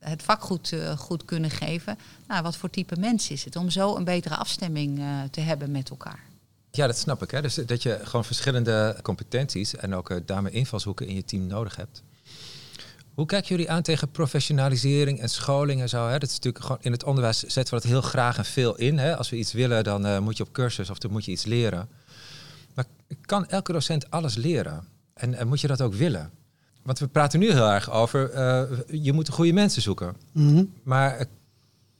het 0.00 0.22
vak 0.22 0.42
goed, 0.42 0.74
goed 0.96 1.24
kunnen 1.24 1.50
geven, 1.50 1.98
nou, 2.28 2.42
wat 2.42 2.56
voor 2.56 2.70
type 2.70 2.96
mens 2.98 3.30
is 3.30 3.44
het? 3.44 3.56
Om 3.56 3.70
zo 3.70 3.96
een 3.96 4.04
betere 4.04 4.36
afstemming 4.36 5.02
te 5.30 5.40
hebben 5.40 5.70
met 5.70 5.90
elkaar. 5.90 6.20
Ja, 6.70 6.86
dat 6.86 6.98
snap 6.98 7.22
ik. 7.22 7.30
Hè? 7.30 7.42
Dus 7.42 7.54
dat 7.54 7.82
je 7.82 8.00
gewoon 8.02 8.24
verschillende 8.24 8.96
competenties 9.02 9.76
en 9.76 9.94
ook 9.94 10.26
daarmee 10.26 10.52
invalshoeken 10.52 11.06
in 11.06 11.14
je 11.14 11.24
team 11.24 11.46
nodig 11.46 11.76
hebt. 11.76 12.02
Hoe 13.18 13.26
kijken 13.26 13.48
jullie 13.48 13.70
aan 13.70 13.82
tegen 13.82 14.10
professionalisering 14.10 15.20
en 15.20 15.28
scholing 15.28 15.80
en 15.80 15.88
zo? 15.88 16.06
Hè? 16.06 16.18
Dat 16.18 16.28
is 16.28 16.34
natuurlijk 16.34 16.64
gewoon 16.64 16.82
in 16.82 16.92
het 16.92 17.04
onderwijs 17.04 17.38
zetten 17.38 17.74
we 17.74 17.80
dat 17.80 17.90
heel 17.90 18.00
graag 18.00 18.38
en 18.38 18.44
veel 18.44 18.76
in. 18.76 18.98
Hè? 18.98 19.16
Als 19.16 19.30
we 19.30 19.36
iets 19.36 19.52
willen, 19.52 19.84
dan 19.84 20.06
uh, 20.06 20.18
moet 20.18 20.36
je 20.36 20.42
op 20.42 20.52
cursus 20.52 20.90
of 20.90 20.98
dan 20.98 21.10
moet 21.10 21.24
je 21.24 21.30
iets 21.30 21.44
leren. 21.44 21.88
Maar 22.74 22.84
kan 23.20 23.46
elke 23.46 23.72
docent 23.72 24.10
alles 24.10 24.34
leren? 24.34 24.84
En, 25.14 25.34
en 25.34 25.48
moet 25.48 25.60
je 25.60 25.66
dat 25.66 25.82
ook 25.82 25.94
willen? 25.94 26.30
Want 26.82 26.98
we 26.98 27.06
praten 27.06 27.40
nu 27.40 27.52
heel 27.52 27.68
erg 27.68 27.90
over, 27.90 28.34
uh, 28.34 28.78
je 29.02 29.12
moet 29.12 29.26
de 29.26 29.32
goede 29.32 29.52
mensen 29.52 29.82
zoeken. 29.82 30.16
Mm 30.32 30.48
-hmm. 30.54 30.72
Maar 30.82 31.18
uh, 31.20 31.24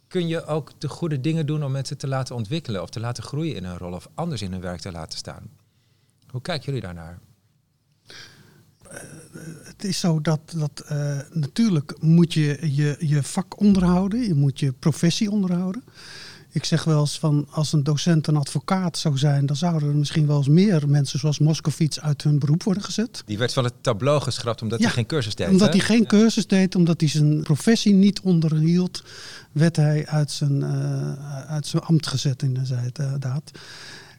kun 0.09 0.29
je 0.29 0.45
ook 0.45 0.73
de 0.79 0.89
goede 0.89 1.21
dingen 1.21 1.47
doen 1.47 1.65
om 1.65 1.73
mensen 1.73 1.99
te 1.99 2.09
laten 2.09 2.35
ontwikkelen 2.35 2.83
of 2.83 2.91
te 2.91 3.01
laten 3.01 3.23
groeien 3.23 3.57
in 3.57 3.65
hun 3.65 3.79
rol 3.79 3.93
of 3.93 4.09
anders 4.15 4.43
in 4.43 4.53
hun 4.53 4.61
werk 4.61 4.81
te 4.81 4.93
laten 4.93 5.19
staan? 5.19 5.51
Hoe 6.31 6.41
kijken 6.41 6.67
jullie 6.67 6.81
daarnaar? 6.81 7.19
Het 9.79 9.87
is 9.87 9.99
zo 9.99 10.21
dat, 10.21 10.41
dat 10.57 10.85
uh, 10.93 11.19
natuurlijk 11.33 11.95
moet 12.01 12.35
je, 12.35 12.59
je 12.75 12.97
je 12.99 13.23
vak 13.23 13.61
onderhouden, 13.61 14.21
je 14.21 14.35
moet 14.35 14.61
je 14.61 14.73
professie 14.73 15.31
onderhouden. 15.31 15.83
Ik 16.51 16.65
zeg 16.65 16.85
wel 16.85 17.01
eens 17.01 17.19
van 17.19 17.47
als 17.51 17.73
een 17.73 17.85
docent 17.85 18.27
een 18.27 18.37
advocaat 18.37 18.99
zou 18.99 19.19
zijn, 19.19 19.47
dan 19.47 19.57
zouden 19.57 19.89
er 19.89 19.97
misschien 19.97 20.27
wel 20.27 20.37
eens 20.37 20.49
meer 20.49 20.89
mensen 20.89 21.19
zoals 21.19 21.39
Moskovits 21.39 22.01
uit 22.01 22.23
hun 22.23 22.39
beroep 22.39 22.63
worden 22.63 22.83
gezet. 22.83 23.23
Die 23.27 23.39
werd 23.39 23.53
van 23.53 23.65
het 23.65 23.75
tableau 23.81 24.21
geschrapt 24.21 24.63
omdat 24.63 24.79
ja, 24.79 24.85
hij 24.85 24.95
geen 24.95 25.07
cursus 25.07 25.35
deed. 25.35 25.49
Omdat 25.49 25.73
hè? 25.73 25.77
hij 25.77 25.87
geen 25.87 26.01
ja. 26.01 26.07
cursus 26.07 26.47
deed, 26.47 26.75
omdat 26.75 27.01
hij 27.01 27.09
zijn 27.09 27.43
professie 27.43 27.95
niet 27.95 28.21
onderhield, 28.21 29.03
werd 29.53 29.77
hij 29.77 30.07
uit 30.07 30.31
zijn, 30.31 30.61
uh, 30.61 31.47
uit 31.47 31.67
zijn 31.67 31.83
ambt 31.83 32.07
gezet 32.07 32.43
inderdaad. 32.43 33.51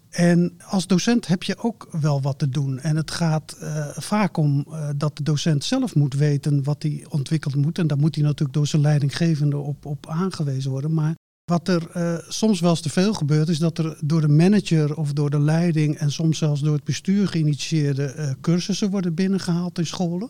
En 0.10 0.58
als 0.65 0.88
docent 0.88 1.28
heb 1.28 1.43
je 1.43 1.58
ook 1.58 1.88
wel 2.02 2.22
wat 2.22 2.39
te 2.39 2.50
doen. 2.50 2.80
En 2.80 2.95
het 2.95 3.12
gaat 3.12 3.58
uh, 3.62 3.88
vaak 3.95 4.38
om 4.38 4.65
uh, 4.67 4.89
dat 4.95 5.17
de 5.17 5.24
docent 5.24 5.63
zelf 5.63 5.95
moet 5.95 6.13
weten 6.13 6.63
wat 6.63 6.84
hij 6.84 7.06
ontwikkeld 7.10 7.56
moet. 7.56 7.78
En 7.78 7.88
daar 7.88 7.98
moet 7.98 8.15
hij 8.15 8.24
natuurlijk 8.24 8.54
door 8.54 8.67
zijn 8.67 8.82
leidinggevende 8.82 9.58
op, 9.58 9.86
op 9.86 10.08
aangewezen 10.08 10.72
worden. 10.72 10.93
Maar 10.93 11.15
wat 11.45 11.67
er 11.67 11.88
uh, 11.95 12.17
soms 12.28 12.60
wel 12.60 12.69
eens 12.69 12.82
te 12.82 12.89
veel 12.89 13.13
gebeurt, 13.13 13.50
is 13.50 13.60
dat 13.60 13.78
er 13.78 13.98
door 14.02 14.22
de 14.22 14.28
manager 14.28 14.95
of 14.95 15.13
door 15.13 15.30
de 15.30 15.39
leiding 15.39 15.98
en 15.98 16.12
soms 16.12 16.38
zelfs 16.38 16.62
door 16.62 16.74
het 16.74 16.84
bestuur 16.84 17.28
geïnitieerde 17.28 18.36
cursussen 18.41 18.89
worden 18.89 19.13
binnengehaald 19.13 19.78
in 19.78 19.86
scholen. 19.86 20.30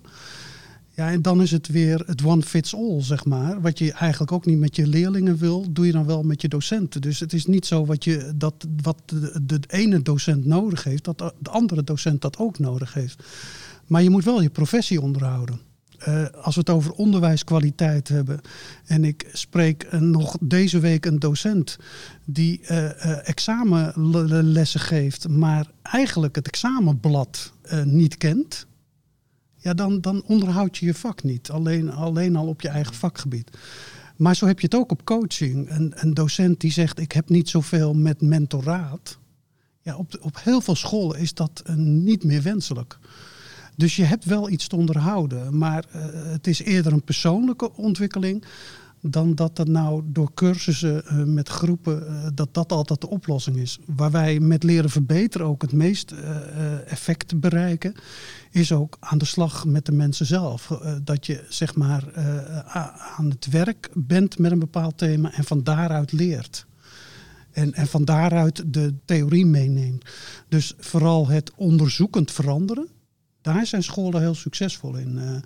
Ja, 1.00 1.12
en 1.12 1.22
dan 1.22 1.42
is 1.42 1.52
het 1.52 1.68
weer 1.68 2.04
het 2.06 2.24
one 2.24 2.42
fits 2.42 2.76
all, 2.76 3.02
zeg 3.02 3.26
maar. 3.26 3.62
Wat 3.62 3.80
je 3.80 3.92
eigenlijk 3.92 4.32
ook 4.32 4.46
niet 4.46 4.60
met 4.60 4.76
je 4.76 4.88
leerlingen 4.88 5.38
wil, 5.38 5.72
doe 5.72 5.86
je 5.86 5.92
dan 5.92 6.06
wel 6.06 6.24
met 6.24 6.42
je 6.42 6.48
docenten. 6.48 7.02
Dus 7.02 7.20
het 7.20 7.34
is 7.34 7.46
niet 7.46 7.66
zo 7.66 7.86
wat, 7.86 8.04
je, 8.04 8.32
dat, 8.36 8.68
wat 8.82 8.98
de, 9.44 9.60
ene 9.68 10.02
docent 10.02 10.46
nodig 10.46 10.84
heeft, 10.84 11.04
dat 11.04 11.18
de 11.18 11.50
andere 11.50 11.84
docent 11.84 12.22
dat 12.22 12.38
ook 12.38 12.60
nodig 12.60 12.94
heeft. 12.94 13.24
Maar 13.88 14.04
je 14.04 14.10
moet 14.10 14.24
wel 14.24 14.42
je 14.42 14.50
professie 14.50 15.02
onderhouden. 15.02 15.60
Uh, 16.08 16.26
als 16.42 16.56
we 16.56 16.60
het 16.60 16.70
over 16.70 16.92
onderwijskwaliteit 16.92 18.08
hebben. 18.08 18.40
En 18.86 19.04
ik 19.04 19.30
spreek 19.34 19.92
nog 20.00 20.38
deze 20.42 20.80
week 20.80 21.06
een 21.06 21.20
docent 21.20 21.78
die 22.26 22.62
uh, 22.62 23.28
examenlessen 23.28 24.80
geeft, 24.80 25.28
maar 25.28 25.66
eigenlijk 25.82 26.36
het 26.36 26.48
examenblad 26.48 27.54
niet 27.84 28.18
kent 28.18 28.68
ja, 29.60 29.74
dan, 29.74 30.02
dan 30.02 30.24
onderhoud 30.26 30.78
je 30.78 30.86
je 30.86 30.93
vak 30.93 31.24
niet. 31.24 31.50
Alleen, 31.50 31.91
alleen 31.91 32.36
al 32.36 32.48
op 32.48 32.62
je 32.62 32.67
eigen 32.67 32.95
vakgebied. 32.95 33.58
Maar 34.19 34.36
zo 34.36 34.45
heb 34.45 34.60
je 34.60 34.65
het 34.65 34.76
ook 34.76 34.91
op 34.91 35.06
coaching. 35.06 35.69
Een, 35.69 35.93
een 35.95 36.13
docent 36.13 36.60
die 36.60 36.72
zegt: 36.72 37.00
Ik 37.00 37.12
heb 37.12 37.30
niet 37.30 37.50
zoveel 37.50 37.93
met 37.93 38.22
mentoraat. 38.22 39.17
Ja, 39.82 39.95
op, 39.95 40.17
op 40.22 40.39
heel 40.43 40.62
veel 40.62 40.76
scholen 40.76 41.19
is 41.19 41.34
dat 41.34 41.63
uh, 41.69 41.76
niet 41.76 42.24
meer 42.24 42.41
wenselijk. 42.41 43.00
Dus 43.76 43.95
je 43.95 44.04
hebt 44.04 44.26
wel 44.26 44.50
iets 44.50 44.67
te 44.67 44.76
onderhouden. 44.76 45.58
Maar 45.58 45.86
uh, 45.95 46.02
het 46.32 46.48
is 46.48 46.63
eerder 46.63 46.93
een 46.93 47.04
persoonlijke 47.04 47.76
ontwikkeling 47.76 48.45
dan 49.02 49.36
dat 49.36 49.56
dat 49.56 49.67
nou 49.67 50.04
door 50.06 50.34
cursussen 50.34 51.04
uh, 51.06 51.24
met 51.24 51.50
groepen, 51.50 52.32
dat 52.36 52.54
dat 52.54 52.72
altijd 52.72 53.02
de 53.02 53.10
oplossing 53.10 53.58
is. 53.58 53.80
Waar 53.86 54.12
wij 54.12 54.39
met 54.39 54.63
leren 54.63 54.89
verbeteren 54.89 55.48
ook 55.48 55.62
het 55.62 55.74
meest 55.74 56.13
effect 56.86 57.39
bereiken, 57.39 57.93
is 58.50 58.72
ook 58.72 58.98
aan 59.00 59.18
de 59.18 59.26
slag 59.26 59.66
met 59.66 59.86
de 59.86 59.92
mensen 59.92 60.26
zelf. 60.26 60.80
dat 61.04 61.26
je 61.26 61.46
zeg 61.50 61.76
maar 61.76 62.04
aan 63.18 63.30
het 63.30 63.48
werk 63.50 63.90
bent 63.94 64.38
met 64.38 64.52
een 64.52 64.60
bepaald 64.60 64.98
thema 64.98 65.34
en 65.34 65.44
van 65.44 65.64
daaruit 65.64 66.12
leert. 66.12 66.66
En, 67.52 67.74
en 67.74 67.88
van 67.88 68.06
daaruit 68.06 68.74
de 68.74 68.94
theorie 69.06 69.46
meeneemt. 69.46 70.06
Dus 70.48 70.74
vooral 70.78 71.28
het 71.28 71.52
onderzoekend 71.56 72.32
veranderen. 72.32 72.88
Daar 73.42 73.66
zijn 73.66 73.84
scholen 73.84 74.22
heel 74.22 74.36
succesvol 74.36 74.96
in. 74.96 75.44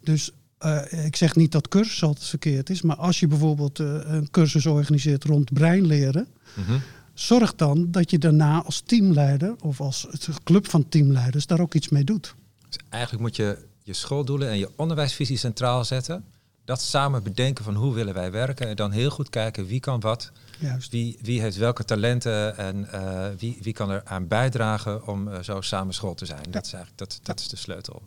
dus 0.00 0.32
uh, 0.64 1.04
ik 1.04 1.16
zeg 1.16 1.34
niet 1.34 1.52
dat 1.52 1.68
cursus 1.68 2.02
altijd 2.02 2.26
verkeerd 2.26 2.70
is, 2.70 2.82
maar 2.82 2.96
als 2.96 3.20
je 3.20 3.26
bijvoorbeeld 3.26 3.78
uh, 3.78 3.98
een 4.04 4.30
cursus 4.30 4.66
organiseert 4.66 5.24
rond 5.24 5.52
breinleren, 5.52 6.26
mm 6.56 6.64
-hmm. 6.64 6.80
zorg 7.14 7.54
dan 7.54 7.90
dat 7.90 8.10
je 8.10 8.18
daarna 8.18 8.62
als 8.62 8.80
teamleider 8.80 9.54
of 9.62 9.80
als 9.80 10.06
club 10.44 10.68
van 10.68 10.88
teamleiders 10.88 11.46
daar 11.46 11.60
ook 11.60 11.74
iets 11.74 11.88
mee 11.88 12.04
doet. 12.04 12.34
Dus 12.68 12.80
eigenlijk 12.88 13.22
moet 13.22 13.36
je 13.36 13.66
je 13.82 13.92
schooldoelen 13.92 14.48
en 14.48 14.58
je 14.58 14.70
onderwijsvisie 14.76 15.36
centraal 15.36 15.84
zetten. 15.84 16.24
Dat 16.64 16.80
samen 16.80 17.22
bedenken 17.22 17.64
van 17.64 17.74
hoe 17.74 17.94
willen 17.94 18.14
wij 18.14 18.30
werken 18.30 18.68
en 18.68 18.76
dan 18.76 18.90
heel 18.90 19.10
goed 19.10 19.30
kijken 19.30 19.66
wie 19.66 19.80
kan 19.80 20.00
wat. 20.00 20.32
Juist. 20.58 20.90
Wie, 20.90 21.18
wie 21.22 21.40
heeft 21.40 21.56
welke 21.56 21.84
talenten 21.84 22.56
en 22.56 22.88
uh, 22.94 23.26
wie, 23.38 23.58
wie 23.62 23.72
kan 23.72 23.90
er 23.90 24.02
aan 24.04 24.28
bijdragen 24.28 25.06
om 25.06 25.42
zo 25.42 25.60
samen 25.60 25.94
school 25.94 26.14
te 26.14 26.26
zijn. 26.26 26.42
Ja. 26.44 26.50
Dat 26.50 26.66
is 26.66 26.72
eigenlijk 26.72 26.98
dat, 26.98 27.20
dat 27.22 27.40
is 27.40 27.48
de 27.48 27.56
sleutel. 27.56 28.02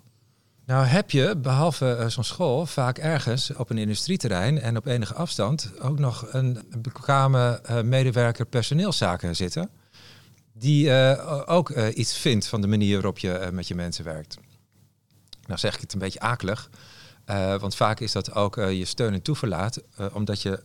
Nou 0.66 0.86
heb 0.86 1.12
je, 1.12 1.36
behalve 1.38 1.98
uh, 2.00 2.08
zo'n 2.08 2.24
school, 2.24 2.66
vaak 2.66 2.98
ergens 2.98 3.54
op 3.56 3.70
een 3.70 3.78
industrieterrein 3.78 4.60
en 4.60 4.78
op 4.78 4.86
enige 4.86 5.14
afstand 5.14 5.72
ook 5.80 6.00
nog 6.00 6.28
een 6.32 6.60
bekwame 6.78 7.62
medewerker 7.84 8.46
personeelszaken 8.46 9.36
zitten. 9.36 9.70
Die 10.54 10.92
ook 11.46 11.70
iets 11.70 12.18
vindt 12.18 12.48
van 12.48 12.62
de 12.62 12.68
manier 12.68 12.94
waarop 12.94 13.20
je 13.20 13.50
met 13.52 13.68
je 13.68 13.76
mensen 13.76 14.04
werkt. 14.04 14.38
Nou 15.48 15.60
zeg 15.60 15.76
ik 15.76 15.82
het 15.82 15.94
een 15.94 16.00
beetje 16.00 16.20
akelig. 16.20 16.70
Uh, 17.26 17.60
want 17.60 17.76
vaak 17.76 18.00
is 18.00 18.12
dat 18.12 18.34
ook 18.34 18.58
uh, 18.58 18.78
je 18.78 18.86
steun 18.86 19.14
en 19.14 19.22
toeverlaat, 19.22 19.82
uh, 20.00 20.06
omdat 20.14 20.42
je 20.42 20.60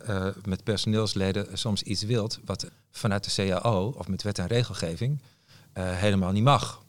met 0.45 0.65
personeelsleden 0.65 1.59
soms 1.59 1.83
iets 1.83 2.03
wilt 2.03 2.39
wat 2.45 2.67
vanuit 2.91 3.25
de 3.25 3.49
CAO 3.49 3.95
of 3.99 4.09
met 4.09 4.23
wet 4.23 4.39
en 4.39 4.47
regelgeving 4.47 5.21
helemaal 5.73 6.33
niet 6.33 6.43
mag. 6.43 6.85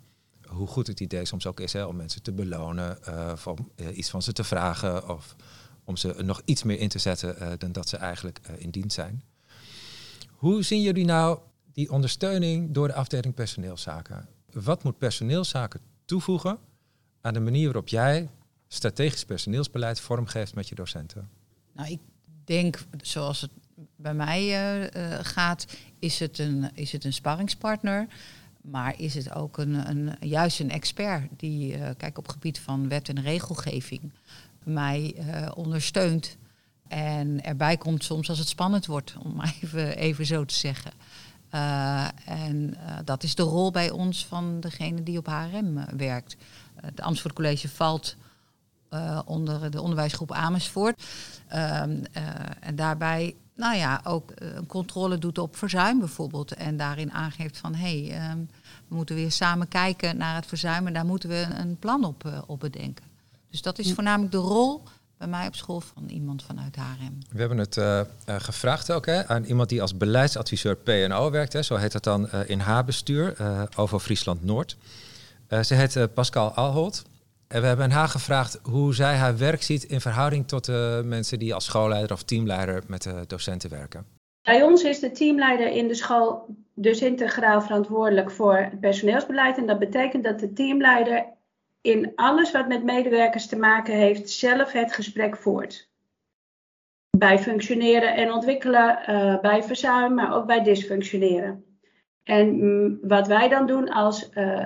Hoe 0.48 0.68
goed 0.68 0.88
het 0.88 1.00
idee 1.00 1.26
soms 1.26 1.48
ook 1.48 1.60
is 1.60 1.74
hè, 1.74 1.84
om 1.84 1.96
mensen 1.96 2.22
te 2.22 2.32
belonen, 2.32 2.98
of 3.32 3.48
om 3.48 3.72
iets 3.94 4.10
van 4.10 4.22
ze 4.22 4.34
te 4.34 4.44
vragen, 4.44 5.10
of 5.10 5.36
om 5.84 5.98
ze 5.98 6.16
nog 6.18 6.42
iets 6.46 6.64
meer 6.64 6.80
in 6.80 6.90
te 6.90 7.00
zetten 7.00 7.60
dan 7.60 7.72
dat 7.72 7.90
ze 7.90 7.98
eigenlijk 7.98 8.40
in 8.58 8.70
dienst 8.70 8.96
zijn. 8.96 9.24
Hoe 10.32 10.64
zien 10.64 10.82
jullie 10.82 11.06
nou 11.06 11.40
die 11.74 11.92
ondersteuning 11.92 12.74
door 12.74 12.88
de 12.88 12.94
afdeling 12.94 13.34
personeelszaken? 13.34 14.28
Wat 14.52 14.84
moet 14.84 14.98
personeelszaken 14.98 15.80
toevoegen 16.06 16.60
aan 17.28 17.34
de 17.34 17.40
manier 17.40 17.66
waarop 17.66 17.88
jij 17.88 18.30
strategisch 18.68 19.26
personeelsbeleid 19.26 20.00
vormgeeft 20.00 20.56
met 20.56 20.70
je 20.70 20.76
docenten? 20.76 21.30
Nou, 21.74 21.92
ik 21.92 22.00
denk, 22.46 22.80
zoals 23.02 23.42
het 23.42 23.52
bij 23.96 24.14
mij 24.14 24.48
uh, 24.96 25.18
gaat, 25.22 25.66
is 26.00 26.20
het, 26.20 26.40
een, 26.40 26.70
is 26.74 26.92
het 26.92 27.04
een 27.04 27.14
sparringspartner. 27.14 28.08
Maar 28.62 29.00
is 29.00 29.14
het 29.14 29.34
ook 29.34 29.58
een, 29.58 29.90
een, 29.90 30.16
juist 30.20 30.60
een 30.60 30.72
expert 30.72 31.30
die, 31.38 31.78
uh, 31.78 31.90
kijk, 31.98 32.18
op 32.18 32.24
het 32.24 32.34
gebied 32.34 32.60
van 32.60 32.90
wet 32.90 33.10
en 33.10 33.22
regelgeving 33.22 34.12
mij 34.64 35.16
ondersteunt. 35.56 36.38
En 36.88 37.44
erbij 37.44 37.78
komt 37.78 38.04
soms 38.04 38.30
als 38.30 38.40
het 38.40 38.48
spannend 38.48 38.86
wordt, 38.86 39.16
om 39.24 39.36
maar 39.36 39.56
even, 39.62 39.98
even 39.98 40.26
zo 40.26 40.46
te 40.46 40.54
zeggen. 40.54 40.92
en 42.26 42.78
dat 43.06 43.24
is 43.24 43.36
de 43.36 43.44
rol 43.44 43.72
bij 43.72 43.90
ons 43.90 44.26
van 44.26 44.60
degene 44.60 45.04
die 45.04 45.18
op 45.18 45.26
HRM 45.26 45.98
werkt. 45.98 46.38
Het 46.82 47.02
Amsterdam 47.02 47.36
College 47.36 47.70
valt 47.70 48.16
uh, 48.94 49.20
onder 49.26 49.72
de 49.72 49.82
onderwijsgroep 49.82 50.32
Amersfoort. 50.32 51.04
Um, 51.54 51.58
uh, 51.58 52.04
en 52.60 52.76
daarbij, 52.76 53.36
nou 53.56 53.76
ja, 53.76 54.02
ook 54.04 54.32
een 54.36 54.66
controle 54.66 55.18
doet 55.18 55.38
op 55.38 55.56
verzuim 55.56 56.00
bijvoorbeeld. 56.00 56.54
En 56.54 56.78
daarin 56.78 57.12
aangeeft 57.12 57.58
van 57.58 57.76
hé, 57.76 58.06
hey, 58.06 58.32
um, 58.32 58.50
we 58.88 58.96
moeten 58.96 59.16
weer 59.16 59.32
samen 59.32 59.68
kijken 59.68 60.18
naar 60.18 60.36
het 60.36 60.46
verzuim 60.46 60.88
en 60.88 60.94
daar 60.94 61.06
moeten 61.06 61.30
we 61.30 61.48
een 61.58 61.78
plan 61.80 62.04
op, 62.04 62.24
uh, 62.26 62.42
op 62.46 62.60
bedenken. 62.60 63.06
Dus 63.50 63.62
dat 63.62 63.80
is 63.80 63.94
voornamelijk 63.94 64.32
de 64.32 64.38
rol 64.38 64.84
bij 65.18 65.28
mij 65.28 65.48
op 65.48 65.56
school 65.56 65.80
van 65.80 66.08
iemand 66.08 66.44
vanuit 66.44 66.76
HRM. 66.76 67.18
We 67.32 67.40
hebben 67.40 67.58
het 67.58 67.78
uh, 67.78 68.02
gevraagd 68.26 68.92
ook 68.92 69.06
hè, 69.06 69.28
aan 69.28 69.44
iemand 69.44 69.70
die 69.70 69.82
als 69.82 69.98
beleidsadviseur 69.98 70.76
PNO 70.76 71.32
werkt. 71.32 71.54
Hè, 71.54 71.62
zo 71.62 71.76
heet 71.76 71.92
dat 71.92 72.04
dan 72.04 72.30
uh, 72.34 72.50
in 72.50 72.60
H-bestuur, 72.60 73.36
over 73.76 74.00
Friesland 74.00 74.44
Noord. 74.44 74.78
Ze 75.50 75.74
heet 75.74 76.14
Pascal 76.14 76.52
Alholt. 76.52 77.04
En 77.48 77.62
we 77.62 77.68
hebben 77.68 77.92
haar 77.92 78.08
gevraagd 78.08 78.60
hoe 78.64 78.96
zij 78.96 79.16
haar 79.16 79.38
werk 79.38 79.64
ziet 79.64 79.84
in 79.84 80.02
verhouding 80.02 80.48
tot 80.48 80.66
de 80.66 81.02
mensen 81.06 81.40
die 81.40 81.54
als 81.54 81.66
schoolleider 81.66 82.12
of 82.12 82.24
teamleider 82.24 82.84
met 82.88 83.02
de 83.02 83.24
docenten 83.28 83.70
werken. 83.70 84.06
Bij 84.42 84.64
ons 84.64 84.84
is 84.84 85.00
de 85.00 85.12
teamleider 85.12 85.68
in 85.68 85.88
de 85.88 85.96
school 85.96 86.46
dus 86.74 87.02
integraal 87.02 87.62
verantwoordelijk 87.62 88.32
voor 88.32 88.58
het 88.58 88.80
personeelsbeleid. 88.80 89.58
En 89.58 89.68
dat 89.68 89.80
betekent 89.80 90.24
dat 90.24 90.40
de 90.40 90.54
teamleider 90.54 91.26
in 91.82 92.12
alles 92.16 92.52
wat 92.52 92.68
met 92.68 92.84
medewerkers 92.84 93.48
te 93.48 93.56
maken 93.56 93.94
heeft, 93.94 94.30
zelf 94.30 94.72
het 94.72 94.94
gesprek 94.94 95.38
voert. 95.38 95.90
Bij 97.18 97.40
functioneren 97.40 98.16
en 98.16 98.32
ontwikkelen, 98.32 99.00
uh, 99.10 99.40
bij 99.40 99.64
verzuim, 99.64 100.14
maar 100.14 100.36
ook 100.36 100.46
bij 100.46 100.64
dysfunctioneren. 100.64 101.66
En 102.28 102.56
mm, 102.56 103.00
wat 103.02 103.28
wij 103.28 103.50
dan 103.50 103.68
doen 103.68 103.90
als 103.90 104.30
uh, 104.34 104.66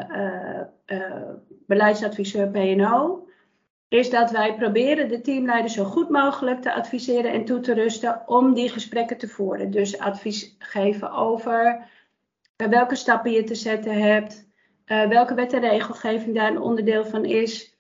uh, 0.86 1.30
beleidsadviseur 1.68 2.48
PNO, 2.48 3.28
is 3.88 4.10
dat 4.10 4.32
wij 4.32 4.56
proberen 4.56 5.08
de 5.08 5.22
teamleiders 5.22 5.74
zo 5.74 5.84
goed 5.84 6.10
mogelijk 6.10 6.62
te 6.62 6.74
adviseren 6.74 7.32
en 7.32 7.46
toe 7.46 7.60
te 7.60 7.74
rusten 7.74 8.24
om 8.26 8.54
die 8.54 8.70
gesprekken 8.70 9.18
te 9.18 9.28
voeren. 9.28 9.72
Dus 9.72 10.00
advies 10.00 10.56
geven 10.60 11.12
over 11.12 11.90
welke 12.56 12.96
stappen 12.96 13.32
je 13.32 13.44
te 13.44 13.56
zetten 13.56 13.94
hebt, 13.94 14.48
welke 14.86 15.34
wet 15.34 15.54
en 15.54 15.60
regelgeving 15.60 16.36
daar 16.36 16.52
een 16.52 16.62
onderdeel 16.62 17.06
van 17.06 17.26
is. 17.26 17.78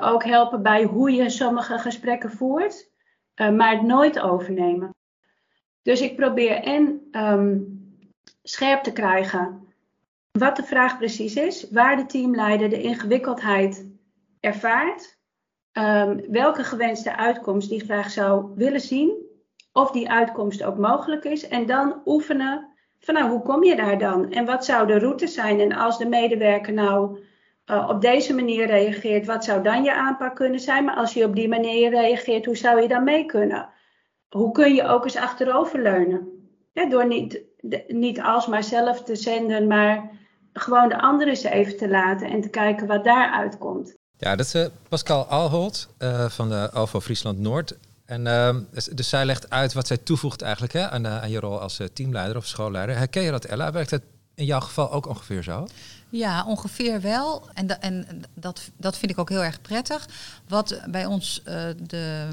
ook 0.00 0.24
helpen 0.24 0.62
bij 0.62 0.84
hoe 0.84 1.10
je 1.10 1.30
sommige 1.30 1.78
gesprekken 1.78 2.30
voert, 2.30 2.90
maar 3.34 3.70
het 3.70 3.82
nooit 3.82 4.20
overnemen. 4.20 4.94
Dus 5.82 6.00
ik 6.00 6.16
probeer 6.16 6.62
en 6.62 7.08
um, 7.12 7.83
scherp 8.44 8.82
te 8.82 8.92
krijgen 8.92 9.64
wat 10.38 10.56
de 10.56 10.62
vraag 10.62 10.98
precies 10.98 11.36
is, 11.36 11.70
waar 11.70 11.96
de 11.96 12.06
teamleider 12.06 12.68
de 12.68 12.82
ingewikkeldheid 12.82 13.86
ervaart, 14.40 15.18
um, 15.72 16.30
welke 16.30 16.64
gewenste 16.64 17.16
uitkomst 17.16 17.68
die 17.68 17.84
graag 17.84 18.10
zou 18.10 18.52
willen 18.54 18.80
zien, 18.80 19.12
of 19.72 19.90
die 19.90 20.10
uitkomst 20.10 20.62
ook 20.62 20.78
mogelijk 20.78 21.24
is, 21.24 21.48
en 21.48 21.66
dan 21.66 22.02
oefenen 22.04 22.68
van 22.98 23.14
nou, 23.14 23.30
hoe 23.30 23.42
kom 23.42 23.64
je 23.64 23.76
daar 23.76 23.98
dan 23.98 24.32
en 24.32 24.44
wat 24.44 24.64
zou 24.64 24.86
de 24.86 24.98
route 24.98 25.26
zijn 25.26 25.60
en 25.60 25.72
als 25.72 25.98
de 25.98 26.08
medewerker 26.08 26.72
nou 26.72 27.18
uh, 27.66 27.88
op 27.88 28.00
deze 28.00 28.34
manier 28.34 28.66
reageert, 28.66 29.26
wat 29.26 29.44
zou 29.44 29.62
dan 29.62 29.82
je 29.82 29.94
aanpak 29.94 30.36
kunnen 30.36 30.60
zijn, 30.60 30.84
maar 30.84 30.96
als 30.96 31.14
je 31.14 31.24
op 31.24 31.34
die 31.34 31.48
manier 31.48 31.90
reageert, 31.90 32.44
hoe 32.44 32.56
zou 32.56 32.82
je 32.82 32.88
dan 32.88 33.04
mee 33.04 33.24
kunnen? 33.24 33.68
Hoe 34.28 34.50
kun 34.50 34.74
je 34.74 34.86
ook 34.86 35.04
eens 35.04 35.16
achteroverleunen? 35.16 36.48
Ja, 36.72 36.88
door 36.88 37.06
niet 37.06 37.42
de, 37.64 37.84
niet 37.88 38.20
alsmaar 38.20 38.64
zelf 38.64 39.02
te 39.02 39.16
zenden, 39.16 39.66
maar 39.66 40.10
gewoon 40.52 40.88
de 40.88 41.00
anderen 41.00 41.36
ze 41.36 41.50
even 41.50 41.76
te 41.76 41.88
laten 41.88 42.30
en 42.30 42.40
te 42.40 42.48
kijken 42.48 42.86
wat 42.86 43.04
daaruit 43.04 43.58
komt. 43.58 43.94
Ja, 44.16 44.36
dat 44.36 44.46
is 44.46 44.54
uh, 44.54 44.66
Pascal 44.88 45.24
Alholt 45.24 45.88
uh, 45.98 46.28
van 46.28 46.48
de 46.48 46.70
Alvo 46.70 47.00
Friesland 47.00 47.38
Noord. 47.38 47.76
En 48.04 48.26
uh, 48.26 48.56
dus 48.92 49.08
zij 49.08 49.24
legt 49.24 49.50
uit 49.50 49.72
wat 49.72 49.86
zij 49.86 49.96
toevoegt 49.96 50.42
eigenlijk 50.42 50.72
hè, 50.72 50.90
aan, 50.90 51.06
aan 51.06 51.30
je 51.30 51.40
rol 51.40 51.60
als 51.60 51.80
teamleider 51.92 52.36
of 52.36 52.46
schoolleider. 52.46 52.96
Herken 52.96 53.22
je 53.22 53.30
dat, 53.30 53.44
Ella? 53.44 53.72
Werkt 53.72 53.90
het 53.90 54.02
in 54.34 54.44
jouw 54.44 54.60
geval 54.60 54.92
ook 54.92 55.06
ongeveer 55.06 55.42
zo? 55.42 55.66
Ja, 56.08 56.44
ongeveer 56.46 57.00
wel. 57.00 57.48
En, 57.54 57.66
da 57.66 57.80
en 57.80 58.22
dat, 58.34 58.70
dat 58.76 58.98
vind 58.98 59.10
ik 59.10 59.18
ook 59.18 59.28
heel 59.28 59.44
erg 59.44 59.60
prettig. 59.60 60.08
Wat 60.48 60.80
bij 60.90 61.06
ons 61.06 61.42
de 61.76 62.28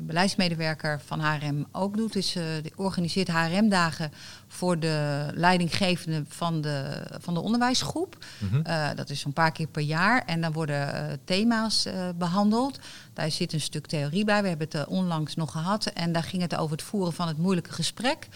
beleidsmedewerker 0.00 1.00
van 1.06 1.20
HRM 1.20 1.66
ook 1.72 1.96
doet, 1.96 2.16
is 2.16 2.36
uh, 2.36 2.44
organiseert 2.76 3.28
HRM-dagen 3.28 4.12
voor 4.46 4.78
de 4.78 5.26
leidinggevende 5.34 6.24
van 6.28 6.60
de, 6.60 7.02
van 7.20 7.34
de 7.34 7.40
onderwijsgroep. 7.40 8.16
Mm 8.38 8.48
-hmm. 8.48 8.62
uh, 8.66 8.88
dat 8.94 9.10
is 9.10 9.24
een 9.24 9.32
paar 9.32 9.52
keer 9.52 9.66
per 9.66 9.82
jaar. 9.82 10.22
En 10.26 10.40
dan 10.40 10.52
worden 10.52 11.20
thema's 11.24 11.86
behandeld. 12.16 12.78
Daar 13.12 13.30
zit 13.30 13.52
een 13.52 13.60
stuk 13.60 13.86
theorie 13.86 14.24
bij. 14.24 14.42
We 14.42 14.48
hebben 14.48 14.68
het 14.70 14.86
onlangs 14.86 15.34
nog 15.34 15.52
gehad. 15.52 15.86
En 15.86 16.12
daar 16.12 16.22
ging 16.22 16.42
het 16.42 16.56
over 16.56 16.76
het 16.76 16.86
voeren 16.86 17.12
van 17.12 17.28
het 17.28 17.38
moeilijke 17.38 17.72
gesprek. 17.72 18.28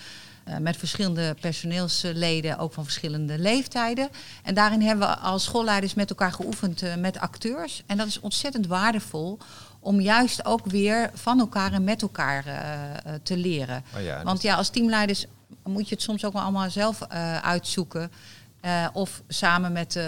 met 0.60 0.76
verschillende 0.76 1.36
personeelsleden, 1.40 2.58
ook 2.58 2.72
van 2.72 2.84
verschillende 2.84 3.38
leeftijden. 3.38 4.08
En 4.42 4.54
daarin 4.54 4.82
hebben 4.82 5.08
we 5.08 5.16
als 5.16 5.44
schoolleiders 5.44 5.94
met 5.94 6.10
elkaar 6.10 6.32
geoefend 6.32 6.82
met 6.98 7.18
acteurs. 7.18 7.82
En 7.86 7.96
dat 7.96 8.06
is 8.06 8.20
ontzettend 8.20 8.66
waardevol 8.66 9.38
om 9.84 10.00
juist 10.00 10.44
ook 10.44 10.66
weer 10.66 11.10
van 11.14 11.40
elkaar 11.40 11.72
en 11.72 11.84
met 11.84 12.02
elkaar 12.02 12.46
uh, 12.46 13.14
te 13.22 13.36
leren. 13.36 13.84
Oh 13.96 14.02
ja, 14.02 14.22
Want 14.22 14.42
ja, 14.42 14.54
als 14.54 14.68
teamleiders 14.68 15.26
moet 15.62 15.88
je 15.88 15.94
het 15.94 16.04
soms 16.04 16.24
ook 16.24 16.32
wel 16.32 16.42
allemaal 16.42 16.70
zelf 16.70 17.00
uh, 17.00 17.38
uitzoeken. 17.38 18.10
Uh, 18.64 18.86
of 18.92 19.22
samen 19.28 19.72
met, 19.72 19.98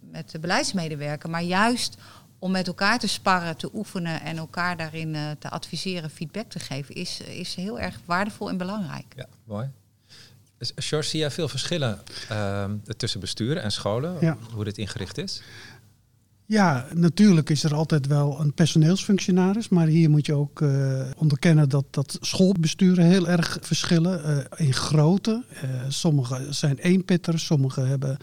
met 0.00 0.30
de 0.30 0.38
beleidsmedewerker. 0.38 1.30
Maar 1.30 1.42
juist 1.42 1.96
om 2.38 2.50
met 2.50 2.66
elkaar 2.66 2.98
te 2.98 3.06
sparren, 3.06 3.56
te 3.56 3.70
oefenen 3.74 4.20
en 4.20 4.36
elkaar 4.36 4.76
daarin 4.76 5.16
te 5.38 5.50
adviseren, 5.50 6.10
feedback 6.10 6.50
te 6.50 6.58
geven, 6.58 6.94
is, 6.94 7.20
is 7.20 7.54
heel 7.54 7.80
erg 7.80 8.00
waardevol 8.04 8.48
en 8.48 8.56
belangrijk. 8.56 9.12
Ja, 9.16 9.26
mooi. 9.44 9.70
George, 10.58 11.08
zie 11.08 11.20
jij 11.20 11.30
veel 11.30 11.48
verschillen 11.48 12.02
tussen 12.96 13.20
besturen 13.20 13.62
en 13.62 13.72
scholen, 13.72 14.16
ja. 14.20 14.36
hoe 14.52 14.64
dit 14.64 14.78
ingericht 14.78 15.18
is? 15.18 15.42
Ja, 16.48 16.86
natuurlijk 16.94 17.50
is 17.50 17.64
er 17.64 17.74
altijd 17.74 18.06
wel 18.06 18.40
een 18.40 18.52
personeelsfunctionaris. 18.52 19.68
Maar 19.68 19.86
hier 19.86 20.10
moet 20.10 20.26
je 20.26 20.34
ook 20.34 20.60
uh, 20.60 21.00
onderkennen 21.16 21.68
dat, 21.68 21.84
dat 21.90 22.18
schoolbesturen 22.20 23.04
heel 23.04 23.28
erg 23.28 23.58
verschillen 23.60 24.20
uh, 24.26 24.66
in 24.66 24.72
grootte. 24.72 25.44
Uh, 25.64 25.70
sommige 25.88 26.46
zijn 26.50 26.78
eenpitters, 26.78 27.44
sommige 27.44 27.80
hebben 27.80 28.16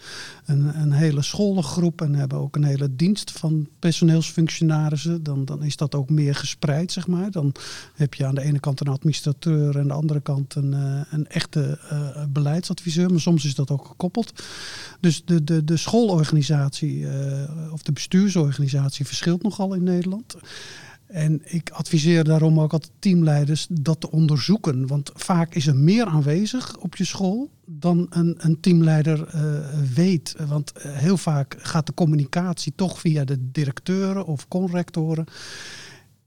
een, 0.44 0.80
een 0.80 0.92
hele 0.92 1.22
scholengroep 1.22 2.00
en 2.00 2.14
hebben 2.14 2.38
ook 2.38 2.56
een 2.56 2.64
hele 2.64 2.96
dienst 2.96 3.30
van 3.30 3.68
personeelsfunctionarissen. 3.78 5.22
Dan, 5.22 5.44
dan 5.44 5.62
is 5.62 5.76
dat 5.76 5.94
ook 5.94 6.10
meer 6.10 6.34
gespreid, 6.34 6.92
zeg 6.92 7.06
maar. 7.06 7.30
Dan 7.30 7.52
heb 7.94 8.14
je 8.14 8.26
aan 8.26 8.34
de 8.34 8.42
ene 8.42 8.60
kant 8.60 8.80
een 8.80 8.88
administrateur 8.88 9.74
en 9.74 9.80
aan 9.80 9.88
de 9.88 9.94
andere 9.94 10.20
kant 10.20 10.54
een, 10.54 10.72
een 11.10 11.26
echte 11.26 11.78
beleidsadviseur. 12.28 13.10
Maar 13.10 13.20
soms 13.20 13.44
is 13.44 13.54
dat 13.54 13.70
ook 13.70 13.86
gekoppeld. 13.86 14.42
Dus 15.00 15.24
de, 15.24 15.44
de, 15.44 15.64
de 15.64 15.76
schoolorganisatie 15.76 17.06
of 17.72 17.82
de 17.82 17.92
bestuur 17.92 18.12
bestuursorganisatie 18.14 19.06
verschilt 19.06 19.42
nogal 19.42 19.74
in 19.74 19.82
Nederland. 19.82 20.36
En 21.06 21.40
ik 21.44 21.70
adviseer 21.70 22.24
daarom 22.24 22.60
ook 22.60 22.72
altijd 22.72 22.92
teamleiders 22.98 23.66
dat 23.70 24.00
te 24.00 24.10
onderzoeken. 24.10 24.86
Want 24.86 25.10
vaak 25.14 25.54
is 25.54 25.66
er 25.66 25.76
meer 25.76 26.06
aanwezig 26.06 26.76
op 26.76 26.96
je 26.96 27.04
school 27.04 27.50
dan 27.66 28.06
een, 28.10 28.34
een 28.38 28.60
teamleider 28.60 29.18
uh, 29.34 29.42
weet. 29.94 30.34
Want 30.48 30.72
heel 30.78 31.16
vaak 31.16 31.56
gaat 31.58 31.86
de 31.86 31.94
communicatie 31.94 32.72
toch 32.76 33.00
via 33.00 33.24
de 33.24 33.50
directeuren 33.50 34.26
of 34.26 34.48
conrectoren. 34.48 35.24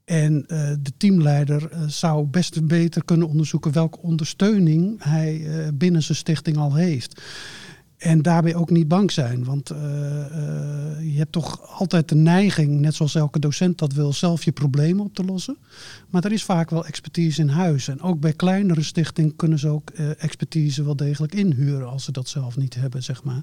En 0.06 0.34
uh, 0.34 0.48
de 0.82 0.92
teamleider 0.98 1.70
zou 1.88 2.26
best 2.26 2.68
beter 2.68 3.06
kunnen 3.06 3.28
onderzoeken 3.28 3.72
welke 3.72 4.02
ondersteuning 4.02 5.04
hij 5.04 5.48
binnen 5.74 6.04
zijn 6.04 6.18
stichting 6.18 6.58
al 6.58 6.76
heeft. 6.76 7.22
En 7.98 8.22
daarbij 8.22 8.56
ook 8.56 8.70
niet 8.70 8.88
bang 8.88 9.12
zijn. 9.12 9.44
Want 9.44 9.68
je 11.02 11.14
hebt 11.16 11.32
toch 11.32 11.80
altijd 11.80 12.10
de 12.10 12.16
neiging, 12.16 12.80
net 12.80 12.96
zoals 12.96 13.16
elke 13.16 13.40
docent 13.40 13.78
dat 13.78 13.94
wil, 13.94 14.14
zelf 14.14 14.44
je 14.44 14.52
problemen 14.52 15.06
op 15.06 15.14
te 15.14 15.24
lossen. 15.24 15.58
Maar 16.10 16.26
er 16.26 16.32
is 16.32 16.44
vaak 16.44 16.70
wel 16.70 16.86
expertise 16.86 17.42
in 17.42 17.48
huis. 17.48 17.88
En 17.88 18.02
ook 18.02 18.20
bij 18.20 18.34
kleinere 18.34 18.84
stichtingen 18.84 19.36
kunnen 19.36 19.60
ze 19.60 19.68
ook 19.68 19.90
expertise 20.18 20.84
wel 20.84 20.96
degelijk 20.96 21.36
inhuren 21.36 21.90
als 21.90 22.04
ze 22.04 22.12
dat 22.12 22.28
zelf 22.28 22.58
niet 22.58 22.76
hebben, 22.76 23.04
zeg 23.04 23.24
maar. 23.24 23.42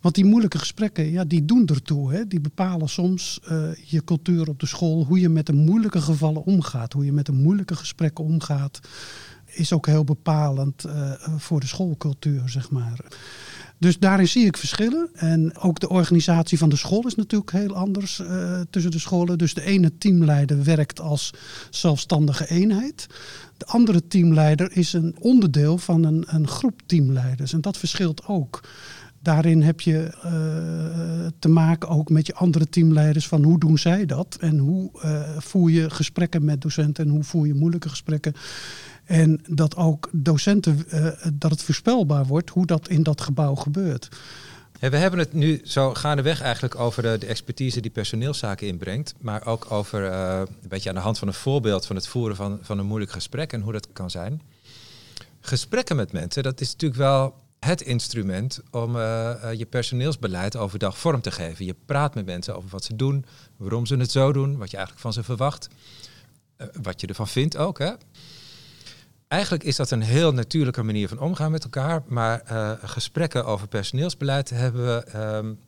Want 0.00 0.14
die 0.14 0.24
moeilijke 0.24 0.58
gesprekken, 0.58 1.10
ja, 1.10 1.24
die 1.24 1.44
doen 1.44 1.66
ertoe. 1.66 2.12
Hè? 2.12 2.26
Die 2.26 2.40
bepalen 2.40 2.88
soms 2.88 3.40
je 3.84 4.04
cultuur 4.04 4.48
op 4.48 4.60
de 4.60 4.66
school, 4.66 5.04
hoe 5.04 5.20
je 5.20 5.28
met 5.28 5.46
de 5.46 5.52
moeilijke 5.52 6.00
gevallen 6.00 6.44
omgaat, 6.44 6.92
hoe 6.92 7.04
je 7.04 7.12
met 7.12 7.26
de 7.26 7.32
moeilijke 7.32 7.76
gesprekken 7.76 8.24
omgaat, 8.24 8.80
is 9.54 9.72
ook 9.72 9.86
heel 9.86 10.04
bepalend 10.04 10.86
uh, 10.86 11.12
voor 11.36 11.60
de 11.60 11.66
schoolcultuur, 11.66 12.48
zeg 12.48 12.70
maar. 12.70 13.00
Dus 13.78 13.98
daarin 13.98 14.28
zie 14.28 14.46
ik 14.46 14.56
verschillen. 14.56 15.08
En 15.14 15.58
ook 15.58 15.80
de 15.80 15.88
organisatie 15.88 16.58
van 16.58 16.68
de 16.68 16.76
school 16.76 17.06
is 17.06 17.14
natuurlijk 17.14 17.50
heel 17.50 17.74
anders 17.74 18.18
uh, 18.18 18.60
tussen 18.70 18.90
de 18.90 18.98
scholen. 18.98 19.38
Dus 19.38 19.54
de 19.54 19.62
ene 19.62 19.98
teamleider 19.98 20.64
werkt 20.64 21.00
als 21.00 21.30
zelfstandige 21.70 22.48
eenheid. 22.48 23.06
De 23.56 23.66
andere 23.66 24.06
teamleider 24.06 24.76
is 24.76 24.92
een 24.92 25.16
onderdeel 25.20 25.78
van 25.78 26.04
een, 26.04 26.24
een 26.26 26.48
groep 26.48 26.80
teamleiders. 26.86 27.52
En 27.52 27.60
dat 27.60 27.76
verschilt 27.76 28.26
ook 28.26 28.60
daarin 29.24 29.62
heb 29.62 29.80
je 29.80 30.10
uh, 30.24 31.26
te 31.38 31.48
maken 31.48 31.88
ook 31.88 32.08
met 32.10 32.26
je 32.26 32.34
andere 32.34 32.68
teamleiders 32.68 33.28
van 33.28 33.42
hoe 33.42 33.58
doen 33.58 33.78
zij 33.78 34.06
dat 34.06 34.36
en 34.40 34.58
hoe 34.58 34.90
voer 35.38 35.70
je 35.70 35.90
gesprekken 35.90 36.44
met 36.44 36.60
docenten 36.60 37.04
en 37.04 37.10
hoe 37.10 37.24
voer 37.24 37.46
je 37.46 37.54
moeilijke 37.54 37.88
gesprekken. 37.88 38.34
En 39.04 39.40
dat 39.48 39.76
ook 39.76 40.08
docenten, 40.12 40.86
uh, 40.88 41.08
dat 41.32 41.50
het 41.50 41.62
voorspelbaar 41.62 42.26
wordt 42.26 42.50
hoe 42.50 42.66
dat 42.66 42.88
in 42.88 43.02
dat 43.02 43.20
gebouw 43.20 43.54
gebeurt. 43.54 44.08
We 44.80 44.96
hebben 44.96 45.18
het 45.18 45.32
nu 45.32 45.60
zo 45.64 45.94
gaandeweg 45.94 46.40
eigenlijk 46.40 46.78
over 46.78 47.02
de, 47.02 47.26
expertise 47.26 47.80
die 47.80 47.90
personeelszaken 47.90 48.66
inbrengt. 48.66 49.14
Maar 49.20 49.46
ook 49.46 49.70
over 49.70 50.02
een 50.02 50.68
beetje 50.68 50.88
aan 50.88 50.94
de 50.94 51.00
hand 51.00 51.18
van 51.18 51.28
een 51.28 51.34
voorbeeld 51.34 51.86
van 51.86 51.96
het 51.96 52.08
voeren 52.08 52.36
van, 52.36 52.58
van 52.62 52.78
een 52.78 52.86
moeilijk 52.86 53.10
gesprek 53.10 53.52
en 53.52 53.60
hoe 53.60 53.72
dat 53.72 53.88
kan 53.92 54.10
zijn. 54.10 54.42
Gesprekken 55.40 55.96
met 55.96 56.12
mensen, 56.12 56.42
dat 56.42 56.60
is 56.60 56.72
natuurlijk 56.72 57.00
wel 57.00 57.34
het 57.64 57.80
instrument 57.80 58.60
om 58.70 58.96
uh, 58.96 59.34
je 59.56 59.66
personeelsbeleid 59.66 60.56
overdag 60.56 60.98
vorm 60.98 61.20
te 61.20 61.30
geven. 61.30 61.64
Je 61.64 61.76
praat 61.86 62.14
met 62.14 62.26
mensen 62.26 62.56
over 62.56 62.70
wat 62.70 62.84
ze 62.84 62.96
doen, 62.96 63.24
waarom 63.56 63.86
ze 63.86 63.96
het 63.96 64.10
zo 64.10 64.32
doen, 64.32 64.56
wat 64.56 64.70
je 64.70 64.76
eigenlijk 64.76 65.06
van 65.06 65.12
ze 65.12 65.22
verwacht, 65.22 65.68
wat 66.82 67.00
je 67.00 67.06
ervan 67.06 67.28
vindt 67.28 67.56
ook. 67.56 67.78
Hè? 67.78 67.92
Eigenlijk 69.34 69.64
is 69.64 69.76
dat 69.76 69.90
een 69.90 70.02
heel 70.02 70.32
natuurlijke 70.32 70.82
manier 70.82 71.08
van 71.08 71.18
omgaan 71.18 71.50
met 71.50 71.64
elkaar, 71.64 72.02
maar 72.06 72.42
gesprekken 72.82 73.44
over 73.44 73.68
personeelsbeleid 73.68 74.50
hebben 74.50 74.86
we 74.86 75.18
um, 75.18 75.58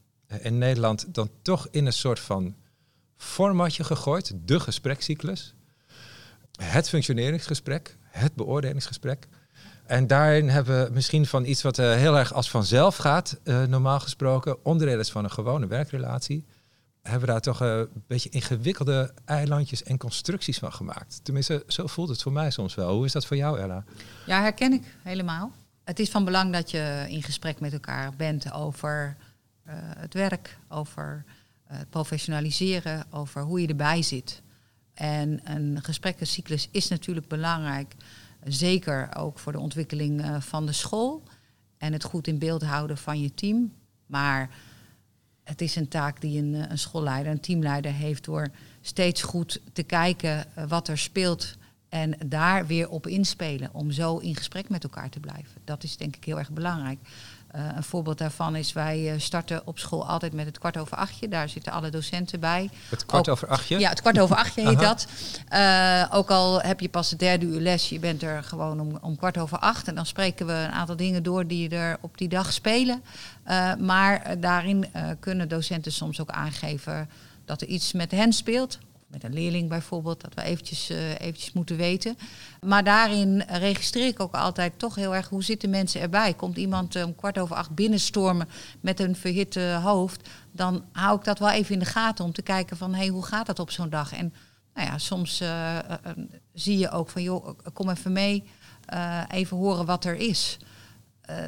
in 0.41 0.59
Nederland 0.59 1.15
dan 1.15 1.31
toch 1.43 1.69
in 1.71 1.87
een 1.87 1.93
soort 1.93 2.21
van 2.21 2.55
formatje 3.17 3.85
gegooid, 3.85 4.33
de 4.45 4.61
gesprekscyclus. 4.61 5.55
Het 6.63 6.89
functioneringsgesprek, 6.89 7.97
het 8.03 8.35
beoordelingsgesprek. 8.35 9.29
En 9.87 10.07
daarin 10.07 10.49
hebben 10.49 10.85
we 10.85 10.93
misschien 10.93 11.27
van 11.27 11.45
iets 11.45 11.63
wat 11.63 11.79
uh, 11.79 11.95
heel 11.95 12.19
erg 12.19 12.33
als 12.33 12.51
vanzelf 12.51 12.97
gaat, 12.97 13.41
uh, 13.45 13.65
normaal 13.65 14.01
gesproken, 14.01 14.65
onderdeel 14.65 14.99
is 14.99 15.11
van 15.11 15.25
een 15.25 15.31
gewone 15.31 15.67
werkrelatie, 15.67 16.45
hebben 17.07 17.29
daar 17.29 17.41
toch 17.41 17.63
uh, 17.63 17.77
een 17.79 18.05
beetje 18.07 18.29
ingewikkelde 18.29 19.15
eilandjes 19.25 19.83
en 19.83 19.99
constructies 19.99 20.59
van 20.59 20.73
gemaakt. 20.73 21.21
Tenminste, 21.23 21.65
zo 21.67 21.87
voelt 21.87 22.09
het 22.09 22.23
voor 22.23 22.33
mij 22.33 22.51
soms 22.51 22.75
wel. 22.75 22.95
Hoe 22.95 23.05
is 23.05 23.13
dat 23.13 23.27
voor 23.27 23.37
jou, 23.37 23.59
Ella? 23.59 23.85
Ja, 24.27 24.41
herken 24.41 24.73
ik 24.73 24.97
helemaal. 25.03 25.53
Het 25.85 25.99
is 25.99 26.11
van 26.11 26.25
belang 26.25 26.53
dat 26.53 26.71
je 26.71 27.07
in 27.09 27.23
gesprek 27.23 27.61
met 27.61 27.73
elkaar 27.73 28.13
bent 28.17 28.53
over 28.53 29.17
het 29.99 30.15
werk, 30.15 30.59
over 30.69 31.25
het 31.65 31.91
professionaliseren, 31.91 33.07
over 33.11 33.43
hoe 33.43 33.61
je 33.61 33.67
erbij 33.67 34.03
zit. 34.03 34.43
En 34.95 35.41
een 35.45 35.79
gesprekkencyclus 35.83 36.69
is 36.71 36.89
natuurlijk 36.89 37.29
belangrijk. 37.29 37.95
Zeker 38.45 39.17
ook 39.17 39.39
voor 39.39 39.53
de 39.53 39.59
ontwikkeling 39.59 40.25
van 40.39 40.67
de 40.67 40.73
school 40.73 41.23
en 41.79 41.93
het 41.93 42.05
goed 42.05 42.27
in 42.27 42.39
beeld 42.39 42.63
houden 42.63 42.99
van 42.99 43.21
je 43.21 43.35
team. 43.35 43.73
Maar 44.07 44.51
het 45.47 45.61
is 45.61 45.77
een 45.77 45.89
taak 45.89 46.21
die 46.21 46.39
een, 46.39 46.71
een 46.71 46.79
schoolleider, 46.79 47.33
een 47.33 47.41
teamleider 47.41 47.93
heeft 47.93 48.25
door 48.25 48.49
steeds 48.81 49.23
goed 49.23 49.61
te 49.73 49.83
kijken 49.83 50.47
uh, 50.59 50.65
wat 50.69 50.89
er 50.89 50.99
speelt 50.99 51.57
en 51.89 52.19
daar 52.27 52.67
weer 52.67 52.89
op 52.89 53.07
inspelen 53.07 53.71
om 53.73 53.91
zo 53.91 54.19
in 54.19 54.37
gesprek 54.37 54.69
met 54.69 54.85
elkaar 54.85 55.09
te 55.09 55.21
blijven. 55.21 55.61
Dat 55.65 55.83
is 55.83 55.97
denk 55.97 56.17
ik 56.17 56.25
heel 56.25 56.39
erg 56.39 56.51
belangrijk. 56.51 56.99
Uh, 57.57 57.63
een 57.77 57.83
voorbeeld 57.83 58.19
daarvan 58.19 58.57
is, 58.57 58.73
wij 58.73 59.13
uh, 59.13 59.21
starten 59.21 59.67
op 59.67 59.79
school 59.79 60.07
altijd 60.07 60.33
met 60.33 60.47
het 60.47 60.59
kwart 60.59 60.77
over 60.77 60.97
achtje. 60.97 61.29
Daar 61.29 61.49
zitten 61.49 61.73
alle 61.73 61.91
docenten 61.91 62.41
bij. 62.41 62.71
Het 62.89 63.07
kwart 63.07 63.29
ook, 63.29 63.35
over 63.35 63.49
achtje? 63.49 63.79
Ja, 63.79 63.89
het 63.89 64.01
kwart 64.01 64.19
over 64.19 64.37
achtje 64.37 64.63
heet 64.69 64.81
dat. 64.81 65.07
Uh, 65.53 66.05
ook 66.11 66.31
al 66.31 66.61
heb 66.61 66.81
je 66.81 66.89
pas 66.89 67.09
de 67.09 67.17
derde 67.17 67.47
uur 67.47 67.61
les, 67.61 67.89
je 67.89 67.99
bent 67.99 68.23
er 68.23 68.43
gewoon 68.43 68.81
om, 68.81 68.99
om 69.01 69.17
kwart 69.17 69.39
over 69.39 69.59
acht. 69.59 69.89
En 69.89 69.95
dan 69.95 70.07
spreken 70.07 70.47
we 70.47 70.53
een 70.53 70.71
aantal 70.71 70.97
dingen 70.97 71.23
door 71.23 71.47
die 71.47 71.69
er 71.69 71.99
op 72.01 72.19
die 72.19 72.29
dag 72.29 72.53
spelen. 72.53 73.03
maar 73.79 74.41
daarin 74.41 74.87
kunnen 75.21 75.49
docenten 75.49 75.93
soms 75.93 76.21
ook 76.21 76.31
aangeven 76.31 77.09
dat 77.45 77.61
er 77.61 77.69
iets 77.69 77.93
met 77.93 78.11
hen 78.11 78.33
speelt 78.33 78.79
met 79.17 79.25
een 79.25 79.35
leerling 79.35 79.69
bijvoorbeeld, 79.69 80.21
dat 80.21 80.35
we 80.35 80.43
eventjes, 80.43 80.91
uh, 80.91 81.11
eventjes 81.11 81.53
moeten 81.53 81.77
weten. 81.77 82.17
Maar 82.61 82.85
daarin 82.85 83.43
registreer 83.49 84.07
ik 84.07 84.21
ook 84.21 84.35
altijd 84.35 84.79
toch 84.79 84.95
heel 84.95 85.15
erg 85.15 85.29
hoe 85.29 85.45
zitten 85.45 85.71
mensen 85.71 86.01
erbij. 86.01 86.35
Komt 86.35 86.57
iemand 86.57 87.05
om 87.05 87.15
kwart 87.15 87.39
over 87.39 87.57
acht 87.57 87.75
binnenstormen 87.75 88.49
met 88.81 89.01
een 89.01 89.17
verhitte 89.17 89.81
hoofd, 89.83 90.29
dan 90.53 90.85
hou 90.93 91.19
ik 91.19 91.25
dat 91.25 91.39
wel 91.39 91.51
even 91.51 91.73
in 91.73 91.79
de 91.79 91.85
gaten 91.85 92.25
om 92.25 92.33
te 92.33 92.43
kijken 92.43 92.77
van 92.77 92.95
hey, 92.95 93.09
hoe 93.09 93.25
gaat 93.25 93.47
dat 93.47 93.59
op 93.59 93.71
zo'n 93.71 93.91
dag? 93.91 94.13
En 94.13 94.35
nou 94.75 94.89
ja, 94.89 94.99
soms 94.99 95.41
uh, 95.41 95.75
uh, 95.75 95.81
zie 96.53 96.79
je 96.79 96.91
ook 96.91 97.09
van 97.09 97.23
joh, 97.23 97.59
kom 97.73 97.91
even 97.91 98.13
mee, 98.13 98.45
even 99.31 99.57
horen 99.57 99.87
wat 99.87 100.05
er 100.05 100.15
is. 100.15 100.59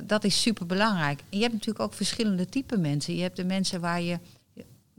dat 0.05 0.25
is 0.25 0.41
super 0.41 0.67
belangrijk. 0.67 1.23
Je 1.29 1.41
hebt 1.41 1.53
natuurlijk 1.53 1.85
ook 1.85 1.95
verschillende 1.95 2.49
typen 2.49 2.81
mensen. 2.81 3.17
Je 3.17 3.23
hebt 3.23 3.37
de 3.37 3.45
mensen 3.45 3.81
waar 3.81 4.01
je 4.01 4.19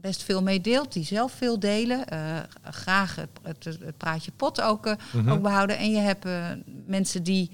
best 0.00 0.22
veel 0.22 0.42
mee 0.42 0.60
deelt, 0.60 0.92
die 0.92 1.04
zelf 1.04 1.32
veel 1.32 1.58
delen. 1.58 2.04
Uh, 2.12 2.38
graag 2.64 3.16
het, 3.16 3.28
het, 3.42 3.64
het, 3.64 3.96
praatje 3.96 4.30
pot 4.36 4.60
ook, 4.60 4.86
uh, 4.86 4.92
mm 5.12 5.20
-hmm. 5.20 5.30
ook 5.30 5.42
behouden. 5.42 5.78
En 5.78 5.90
je 5.90 5.98
hebt 5.98 6.26
uh, 6.26 6.46
mensen 6.86 7.22
die, 7.22 7.50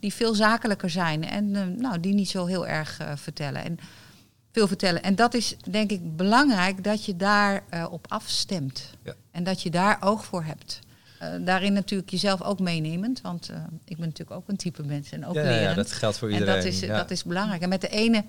die 0.00 0.14
veel 0.14 0.34
zakelijker 0.34 0.90
zijn 0.90 1.24
en 1.28 1.76
nou, 1.80 2.00
die 2.00 2.14
niet 2.14 2.28
zo 2.28 2.46
heel 2.46 2.66
erg 2.66 3.00
vertellen. 3.14 3.64
En 3.64 3.78
veel 4.52 4.66
vertellen. 4.66 5.02
En 5.02 5.14
dat 5.14 5.34
is 5.34 5.56
denk 5.70 5.90
ik 5.90 6.16
belangrijk 6.16 6.84
dat 6.84 7.04
je 7.04 7.16
daar 7.16 7.62
op 7.90 8.06
afstemt. 8.08 8.90
Ja. 9.02 9.14
En 9.30 9.44
dat 9.44 9.62
je 9.62 9.70
daar 9.70 9.96
oog 10.00 10.24
voor 10.24 10.44
hebt. 10.44 10.80
daarin 11.44 11.72
natuurlijk 11.72 12.10
jezelf 12.10 12.42
ook 12.42 12.60
meenemend, 12.60 13.20
want 13.20 13.50
ik 13.84 13.96
ben 13.96 14.06
natuurlijk 14.06 14.36
ook 14.36 14.48
een 14.48 14.56
type 14.56 14.82
mens 14.82 15.10
en 15.10 15.26
ook 15.26 15.34
ja, 15.34 15.42
lerend. 15.42 15.68
Ja, 15.68 15.74
dat 15.74 15.92
geldt 15.92 16.18
voor 16.18 16.30
iedereen. 16.30 16.54
En 16.54 16.62
dat 16.62 16.72
is, 16.72 16.80
dat 16.80 17.10
is 17.10 17.24
belangrijk. 17.24 17.62
En 17.62 17.68
met 17.68 17.80
de 17.80 17.88
ene 17.88 18.24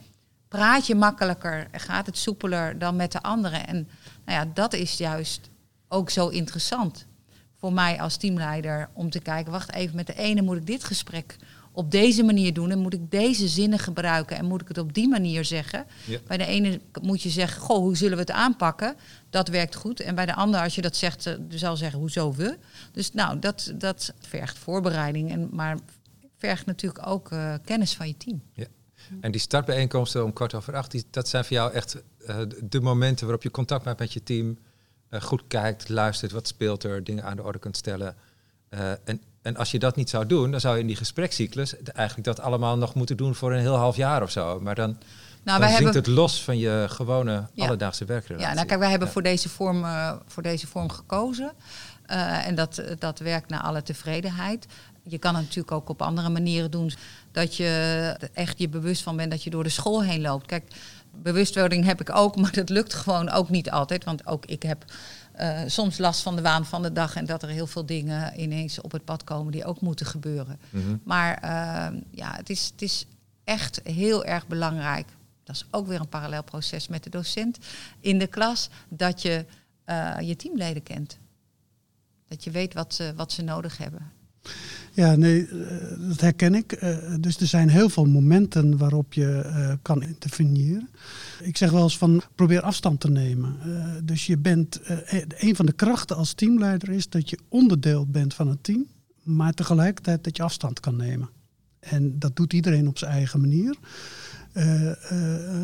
praat 0.47 0.87
je 0.87 0.95
makkelijker, 0.95 1.67
gaat 1.71 2.05
het 2.05 2.17
soepeler 2.17 2.79
dan 2.79 2.95
met 2.95 3.11
de 3.11 3.21
andere. 3.21 3.57
En 3.57 3.89
nou 4.25 4.39
ja, 4.39 4.51
dat 4.53 4.73
is 4.73 4.97
juist 4.97 5.49
ook 5.87 6.09
zo 6.09 6.27
interessant 6.27 7.05
voor 7.55 7.73
mij 7.73 8.01
als 8.01 8.17
teamleider 8.17 8.89
om 8.93 9.09
te 9.09 9.19
kijken, 9.19 9.51
wacht 9.51 9.73
even, 9.73 9.95
met 9.95 10.07
de 10.07 10.15
ene 10.15 10.41
moet 10.41 10.57
ik 10.57 10.65
dit 10.65 10.83
gesprek 10.83 11.35
op 11.71 11.91
deze 11.91 12.23
manier 12.23 12.53
doen 12.53 12.71
en 12.71 12.79
moet 12.79 12.93
ik 12.93 13.11
deze 13.11 13.47
zinnen 13.47 13.79
gebruiken 13.79 14.37
en 14.37 14.45
moet 14.45 14.61
ik 14.61 14.67
het 14.67 14.77
op 14.77 14.93
die 14.93 15.07
manier 15.07 15.45
zeggen. 15.45 15.85
Ja. 16.05 16.19
Bij 16.27 16.37
de 16.37 16.45
ene 16.45 16.81
moet 17.01 17.21
je 17.21 17.29
zeggen, 17.29 17.61
goh, 17.61 17.77
hoe 17.77 17.97
zullen 17.97 18.15
we 18.15 18.21
het 18.21 18.31
aanpakken? 18.31 18.95
Dat 19.29 19.47
werkt 19.47 19.75
goed. 19.75 19.99
En 19.99 20.15
bij 20.15 20.25
de 20.25 20.35
ander, 20.35 20.61
als 20.61 20.75
je 20.75 20.81
dat 20.81 20.95
zegt, 20.95 21.37
zal 21.49 21.77
zeggen, 21.77 21.99
hoezo 21.99 22.33
we? 22.33 22.57
Dus 22.91 23.13
nou, 23.13 23.39
dat, 23.39 23.73
dat 23.75 24.13
vergt 24.19 24.57
voorbereiding, 24.57 25.31
en, 25.31 25.49
maar 25.51 25.77
vergt 26.37 26.65
natuurlijk 26.65 27.07
ook 27.07 27.31
uh, 27.31 27.53
kennis 27.65 27.93
van 27.93 28.07
je 28.07 28.17
team. 28.17 28.41
Ja. 28.53 28.65
En 29.21 29.31
die 29.31 29.41
startbijeenkomsten 29.41 30.23
om 30.23 30.33
kwart 30.33 30.53
over 30.53 30.75
acht, 30.75 30.91
die, 30.91 31.03
dat 31.09 31.27
zijn 31.27 31.45
voor 31.45 31.55
jou 31.55 31.73
echt 31.73 31.97
uh, 32.29 32.35
de 32.63 32.81
momenten 32.81 33.25
waarop 33.25 33.43
je 33.43 33.51
contact 33.51 33.85
maakt 33.85 33.99
met 33.99 34.13
je 34.13 34.23
team, 34.23 34.57
uh, 35.09 35.21
goed 35.21 35.43
kijkt, 35.47 35.89
luistert, 35.89 36.31
wat 36.31 36.47
speelt 36.47 36.83
er, 36.83 37.03
dingen 37.03 37.23
aan 37.23 37.35
de 37.35 37.43
orde 37.43 37.59
kunt 37.59 37.77
stellen. 37.77 38.15
Uh, 38.69 38.89
en, 38.89 39.21
en 39.41 39.57
als 39.57 39.71
je 39.71 39.79
dat 39.79 39.95
niet 39.95 40.09
zou 40.09 40.25
doen, 40.25 40.51
dan 40.51 40.59
zou 40.59 40.75
je 40.75 40.81
in 40.81 40.87
die 40.87 40.95
gesprekscyclus 40.95 41.75
eigenlijk 41.83 42.27
dat 42.27 42.39
allemaal 42.39 42.77
nog 42.77 42.93
moeten 42.93 43.17
doen 43.17 43.35
voor 43.35 43.53
een 43.53 43.59
heel 43.59 43.75
half 43.75 43.95
jaar 43.95 44.21
of 44.21 44.31
zo. 44.31 44.59
Maar 44.59 44.75
dan, 44.75 44.97
nou, 45.43 45.59
dan 45.59 45.69
hebben... 45.69 45.93
het 45.93 46.07
los 46.07 46.43
van 46.43 46.57
je 46.57 46.85
gewone 46.89 47.47
ja. 47.53 47.65
alledaagse 47.65 48.05
werkrelatie. 48.05 48.47
Ja, 48.47 48.53
nou 48.53 48.67
kijk, 48.67 48.79
wij 48.79 48.89
hebben 48.89 49.07
ja. 49.07 49.13
voor, 49.13 49.23
deze 49.23 49.49
vorm, 49.49 49.85
voor 50.25 50.43
deze 50.43 50.67
vorm 50.67 50.89
gekozen. 50.89 51.51
en 52.45 52.55
dat, 52.55 52.83
dat 52.99 53.19
werkt 53.19 53.49
naar 53.49 53.61
alle 53.61 53.83
tevredenheid. 53.83 54.67
Je 55.09 55.17
kan 55.17 55.35
het 55.35 55.43
natuurlijk 55.43 55.71
ook 55.71 55.89
op 55.89 56.01
andere 56.01 56.29
manieren 56.29 56.71
doen. 56.71 56.91
Dat 57.37 57.55
je 57.55 58.15
echt 58.33 58.59
je 58.59 58.69
bewust 58.69 59.03
van 59.03 59.15
bent 59.15 59.31
dat 59.31 59.43
je 59.43 59.49
door 59.49 59.63
de 59.63 59.69
school 59.69 60.03
heen 60.03 60.21
loopt. 60.21 60.45
Kijk, 60.45 60.73
bewustwording 61.11 61.85
heb 61.85 62.01
ik 62.01 62.15
ook, 62.15 62.35
maar 62.41 62.51
dat 62.51 62.69
lukt 62.69 62.93
gewoon 62.93 63.29
ook 63.29 63.49
niet 63.49 63.71
altijd. 63.71 64.03
Want 64.03 64.27
ook 64.27 64.45
ik 64.45 64.63
heb 64.63 64.85
uh, 65.39 65.59
soms 65.65 65.97
last 65.97 66.21
van 66.21 66.35
de 66.35 66.41
waan 66.41 66.65
van 66.65 66.81
de 66.81 66.91
dag 66.91 67.15
en 67.15 67.25
dat 67.25 67.43
er 67.43 67.49
heel 67.49 67.67
veel 67.67 67.85
dingen 67.85 68.39
ineens 68.39 68.81
op 68.81 68.91
het 68.91 69.03
pad 69.03 69.23
komen 69.23 69.51
die 69.51 69.65
ook 69.65 69.81
moeten 69.81 70.05
gebeuren. 70.05 70.59
Mhm. 70.69 70.97
Maar 71.03 71.43
uh, 71.43 71.99
ja, 72.11 72.35
het 72.35 72.49
is, 72.49 72.69
het 72.71 72.81
is 72.81 73.05
echt 73.43 73.81
heel 73.83 74.25
erg 74.25 74.47
belangrijk. 74.47 75.07
Dat 75.43 75.55
is 75.55 75.65
ook 75.71 75.87
weer 75.87 75.99
een 75.99 76.09
parallel 76.09 76.43
proces 76.43 76.87
met 76.87 77.03
de 77.03 77.09
docent 77.09 77.57
in 77.99 78.19
de 78.19 78.27
klas, 78.27 78.69
dat 78.89 79.21
je 79.21 79.45
uh, 79.85 80.15
je 80.21 80.35
teamleden 80.35 80.83
kent. 80.83 81.17
Dat 82.27 82.43
je 82.43 82.51
weet 82.51 82.73
wat 82.73 82.93
ze, 82.93 83.13
wat 83.15 83.31
ze 83.31 83.41
nodig 83.41 83.77
hebben. 83.77 84.11
Ja, 84.97 85.15
nee, 85.15 85.47
dat 86.07 86.21
herken 86.21 86.55
ik. 86.55 86.79
dus 87.19 87.37
er 87.37 87.47
zijn 87.47 87.69
heel 87.69 87.89
veel 87.89 88.05
momenten 88.05 88.77
waarop 88.77 89.13
je 89.13 89.77
kan 89.81 90.03
interveneren. 90.03 90.89
Ik 91.41 91.57
zeg 91.57 91.71
wel 91.71 91.83
eens 91.83 91.97
van 91.97 92.21
probeer 92.35 92.61
afstand 92.61 92.99
te 92.99 93.09
nemen. 93.09 93.55
Dus 94.03 94.25
je 94.25 94.37
bent, 94.37 94.81
uh, 94.81 94.97
een 95.37 95.55
van 95.55 95.65
de 95.65 95.71
krachten 95.71 96.15
als 96.15 96.33
teamleider 96.33 96.89
is 96.89 97.09
dat 97.09 97.29
je 97.29 97.39
onderdeel 97.49 98.05
bent 98.05 98.33
van 98.33 98.47
het 98.47 98.63
team, 98.63 98.85
maar 99.23 99.53
tegelijkertijd 99.53 100.23
dat 100.23 100.37
je 100.37 100.43
afstand 100.43 100.79
kan 100.79 100.95
nemen. 100.95 101.29
En 101.79 102.19
dat 102.19 102.35
doet 102.35 102.53
iedereen 102.53 102.87
op 102.87 102.97
zijn 102.97 103.11
eigen 103.11 103.39
manier. 103.39 103.77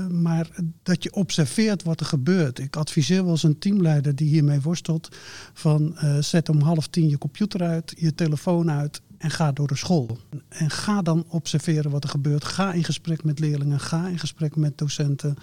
Maar 0.09 0.49
dat 0.83 1.03
je 1.03 1.13
observeert 1.13 1.83
wat 1.83 1.99
er 1.99 2.05
gebeurt. 2.05 2.59
Ik 2.59 2.75
adviseer 2.75 3.23
wel 3.23 3.31
eens 3.31 3.43
een 3.43 3.59
teamleider 3.59 4.15
die 4.15 4.27
hiermee 4.27 4.61
worstelt: 4.61 5.15
van 5.53 5.95
zet 6.19 6.49
om 6.49 6.61
half 6.61 6.87
tien 6.87 7.09
je 7.09 7.17
computer 7.17 7.61
uit, 7.61 7.93
je 7.97 8.15
telefoon 8.15 8.71
uit 8.71 9.01
en 9.23 9.31
ga 9.31 9.51
door 9.51 9.67
de 9.67 9.75
school. 9.75 10.17
En 10.49 10.69
ga 10.69 11.01
dan 11.01 11.25
observeren 11.27 11.91
wat 11.91 12.03
er 12.03 12.09
gebeurt. 12.09 12.43
Ga 12.43 12.73
in 12.73 12.83
gesprek 12.83 13.23
met 13.23 13.39
leerlingen, 13.39 13.79
ga 13.79 14.07
in 14.07 14.19
gesprek 14.19 14.55
met 14.55 14.77
docenten. 14.77 15.35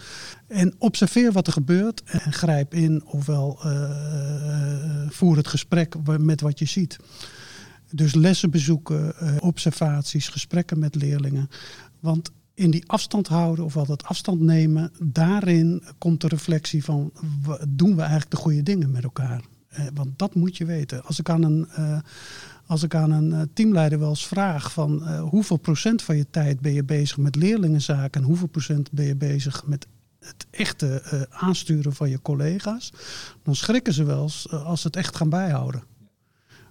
En 0.46 0.74
observeer 0.78 1.32
wat 1.32 1.46
er 1.46 1.52
gebeurt 1.52 2.02
en 2.04 2.32
grijp 2.32 2.74
in, 2.74 3.04
ofwel 3.04 3.58
uh, 3.64 5.10
voer 5.10 5.36
het 5.36 5.48
gesprek 5.48 5.94
met 6.18 6.40
wat 6.40 6.58
je 6.58 6.64
ziet. 6.64 6.96
Dus 7.90 8.14
lessen 8.14 8.50
bezoeken, 8.50 9.14
uh, 9.22 9.36
observaties, 9.38 10.28
gesprekken 10.28 10.78
met 10.78 10.94
leerlingen. 10.94 11.50
Want 12.00 12.30
in 12.54 12.70
die 12.70 12.84
afstand 12.86 13.28
houden, 13.28 13.64
of 13.64 13.72
dat 13.72 14.04
afstand 14.04 14.40
nemen, 14.40 14.92
daarin 15.02 15.82
komt 15.98 16.20
de 16.20 16.28
reflectie 16.28 16.84
van 16.84 17.12
doen 17.68 17.94
we 17.94 18.00
eigenlijk 18.00 18.30
de 18.30 18.36
goede 18.36 18.62
dingen 18.62 18.90
met 18.90 19.04
elkaar. 19.04 19.40
want 19.94 20.18
dat 20.18 20.34
moet 20.34 20.56
je 20.56 20.64
weten. 20.64 21.04
Als 21.04 21.18
ik 21.18 21.28
aan 21.28 21.42
een, 21.42 21.68
als 22.70 22.82
ik 22.82 22.94
aan 22.94 23.10
een 23.10 23.32
eh, 23.32 23.40
teamleider 23.54 23.98
wel 23.98 24.08
eens 24.08 24.26
vraag 24.26 24.72
van 24.72 25.02
uh, 25.02 25.22
hoeveel 25.22 25.56
procent 25.56 26.02
van 26.02 26.16
je 26.16 26.26
tijd 26.30 26.60
ben 26.60 26.72
je 26.72 26.84
bezig 26.84 27.16
met 27.16 27.36
leerlingenzaken 27.36 28.20
en 28.20 28.26
hoeveel 28.26 28.46
procent 28.46 28.92
ben 28.92 29.04
je 29.04 29.16
bezig 29.16 29.66
met 29.66 29.86
het 30.18 30.46
echte 30.50 31.02
uh, 31.04 31.22
aansturen 31.30 31.92
van 31.92 32.10
je 32.10 32.22
collega's, 32.22 32.92
dan 33.42 33.54
schrikken 33.54 33.92
ze 33.92 34.04
wel 34.04 34.22
eens 34.22 34.50
als 34.50 34.80
ze 34.80 34.86
het 34.86 34.96
echt 34.96 35.16
gaan 35.16 35.28
bijhouden. 35.28 35.82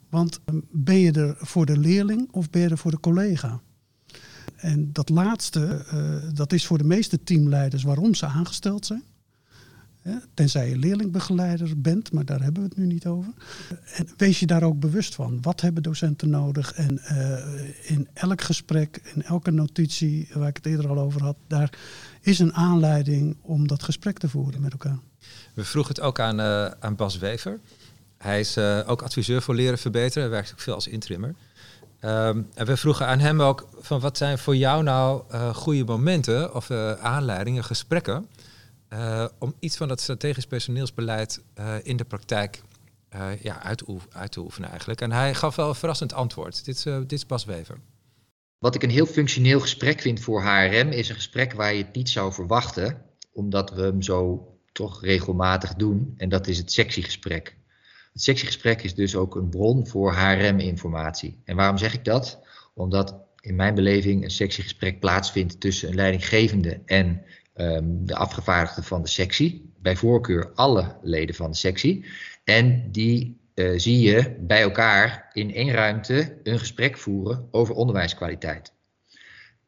Want 0.09 0.39
ben 0.71 0.97
je 0.97 1.12
er 1.12 1.35
voor 1.39 1.65
de 1.65 1.77
leerling 1.77 2.27
of 2.31 2.49
ben 2.49 2.62
je 2.62 2.69
er 2.69 2.77
voor 2.77 2.91
de 2.91 2.99
collega? 2.99 3.62
En 4.55 4.93
dat 4.93 5.09
laatste, 5.09 5.85
dat 6.33 6.53
is 6.53 6.65
voor 6.65 6.77
de 6.77 6.83
meeste 6.83 7.23
teamleiders 7.23 7.83
waarom 7.83 8.15
ze 8.15 8.25
aangesteld 8.25 8.85
zijn. 8.85 9.03
Tenzij 10.33 10.69
je 10.69 10.77
leerlingbegeleider 10.77 11.81
bent, 11.81 12.11
maar 12.11 12.25
daar 12.25 12.41
hebben 12.41 12.63
we 12.63 12.69
het 12.69 12.77
nu 12.77 12.85
niet 12.85 13.05
over. 13.05 13.33
En 13.95 14.07
wees 14.17 14.39
je 14.39 14.45
daar 14.45 14.63
ook 14.63 14.79
bewust 14.79 15.15
van. 15.15 15.41
Wat 15.41 15.61
hebben 15.61 15.83
docenten 15.83 16.29
nodig? 16.29 16.73
En 16.73 17.01
uh, 17.11 17.89
in 17.89 18.07
elk 18.13 18.41
gesprek, 18.41 19.01
in 19.13 19.23
elke 19.23 19.51
notitie 19.51 20.29
waar 20.33 20.47
ik 20.47 20.55
het 20.55 20.65
eerder 20.65 20.89
al 20.89 20.99
over 20.99 21.23
had, 21.23 21.35
daar 21.47 21.73
is 22.21 22.39
een 22.39 22.53
aanleiding 22.53 23.37
om 23.41 23.67
dat 23.67 23.83
gesprek 23.83 24.17
te 24.17 24.29
voeren 24.29 24.61
met 24.61 24.71
elkaar. 24.71 24.99
We 25.53 25.63
vroegen 25.63 25.95
het 25.95 26.03
ook 26.03 26.19
aan, 26.19 26.39
uh, 26.39 26.65
aan 26.65 26.95
Bas 26.95 27.17
Wever. 27.17 27.59
Hij 28.17 28.39
is 28.39 28.57
uh, 28.57 28.79
ook 28.85 29.01
adviseur 29.01 29.41
voor 29.41 29.55
leren 29.55 29.77
verbeteren. 29.77 30.23
Hij 30.23 30.31
werkt 30.31 30.51
ook 30.51 30.59
veel 30.59 30.73
als 30.73 30.87
intrimmer. 30.87 31.35
Um, 32.01 32.47
en 32.53 32.65
we 32.65 32.77
vroegen 32.77 33.07
aan 33.07 33.19
hem 33.19 33.41
ook 33.41 33.69
van 33.79 33.99
wat 33.99 34.17
zijn 34.17 34.37
voor 34.37 34.55
jou 34.55 34.83
nou 34.83 35.23
goede 35.53 35.83
momenten 35.83 36.55
of 36.55 36.71
aanleidingen, 37.01 37.63
gesprekken 37.63 38.27
uh, 38.93 39.25
om 39.39 39.56
iets 39.60 39.78
van 39.78 39.88
dat 39.88 40.02
strategisch 40.02 40.45
personeelsbeleid 40.45 41.43
uh, 41.60 41.75
in 41.84 41.97
de 41.97 42.04
praktijk 42.04 42.62
uh, 43.15 43.41
ja, 43.41 43.63
uit, 43.63 43.84
uit, 44.12 44.32
te 44.32 44.39
oefenen 44.39 44.69
eigenlijk. 44.69 45.02
En 45.02 45.12
hij 45.12 45.34
gaf 45.34 45.56
wel 45.56 45.69
een 45.69 45.75
verrassend 45.75 46.13
antwoord. 46.13 46.65
Dit, 46.65 46.84
dit 46.84 47.12
is 47.12 47.25
Bas 47.25 47.45
Wever. 47.45 47.78
Wat 48.60 48.75
ik 48.75 48.84
een 48.84 48.89
heel 48.89 49.06
functioneel 49.06 49.60
gesprek 49.60 50.02
vind 50.02 50.19
voor 50.19 50.43
HRM 50.43 50.91
is 50.91 51.10
een 51.10 51.15
gesprek 51.15 51.54
waar 51.54 51.73
je 51.73 51.84
het 51.84 51.95
niet 51.95 52.10
zou 52.10 52.34
verwachten, 52.34 53.02
omdat 53.32 53.71
we 53.71 53.82
hem 53.82 54.02
zo 54.02 54.47
toch 54.71 55.02
regelmatig 55.02 55.73
doen. 55.73 56.13
En 56.17 56.30
dat 56.30 56.47
is 56.47 56.58
het 56.58 56.71
sectiegesprek. 56.71 57.58
Het 58.13 58.21
sectiegesprek 58.21 58.82
is 58.82 58.95
dus 58.95 59.15
ook 59.15 59.36
een 59.36 59.49
bron 59.49 59.88
voor 59.88 60.13
HRM-informatie. 60.13 61.41
En 61.43 61.56
waarom 61.56 61.78
zeg 61.78 61.93
ik 61.93 62.06
dat? 62.06 62.39
Omdat 62.73 63.15
in 63.41 63.56
mijn 63.56 63.75
beleving 63.75 64.23
een 64.23 64.32
sectiegesprek 64.32 64.99
plaatsvindt 64.99 65.60
tussen 65.60 65.89
een 65.89 65.95
leidinggevende 65.95 66.82
en 66.86 67.23
um, 67.59 68.05
de 68.05 68.15
afgevaardigden 68.15 68.83
van 68.83 69.01
de 69.01 69.07
sectie, 69.07 69.73
bij 69.77 69.95
voorkeur 69.95 70.51
alle 70.53 70.97
leden 71.01 71.35
van 71.35 71.51
de 71.51 71.57
sectie. 71.57 72.05
En 72.43 72.91
die 72.91 73.39
uh, 73.55 73.79
zie 73.79 73.99
je 73.99 74.35
bij 74.39 74.61
elkaar 74.61 75.29
in 75.33 75.53
één 75.53 75.71
ruimte 75.71 76.39
een 76.43 76.59
gesprek 76.59 76.97
voeren 76.97 77.47
over 77.51 77.75
onderwijskwaliteit. 77.75 78.73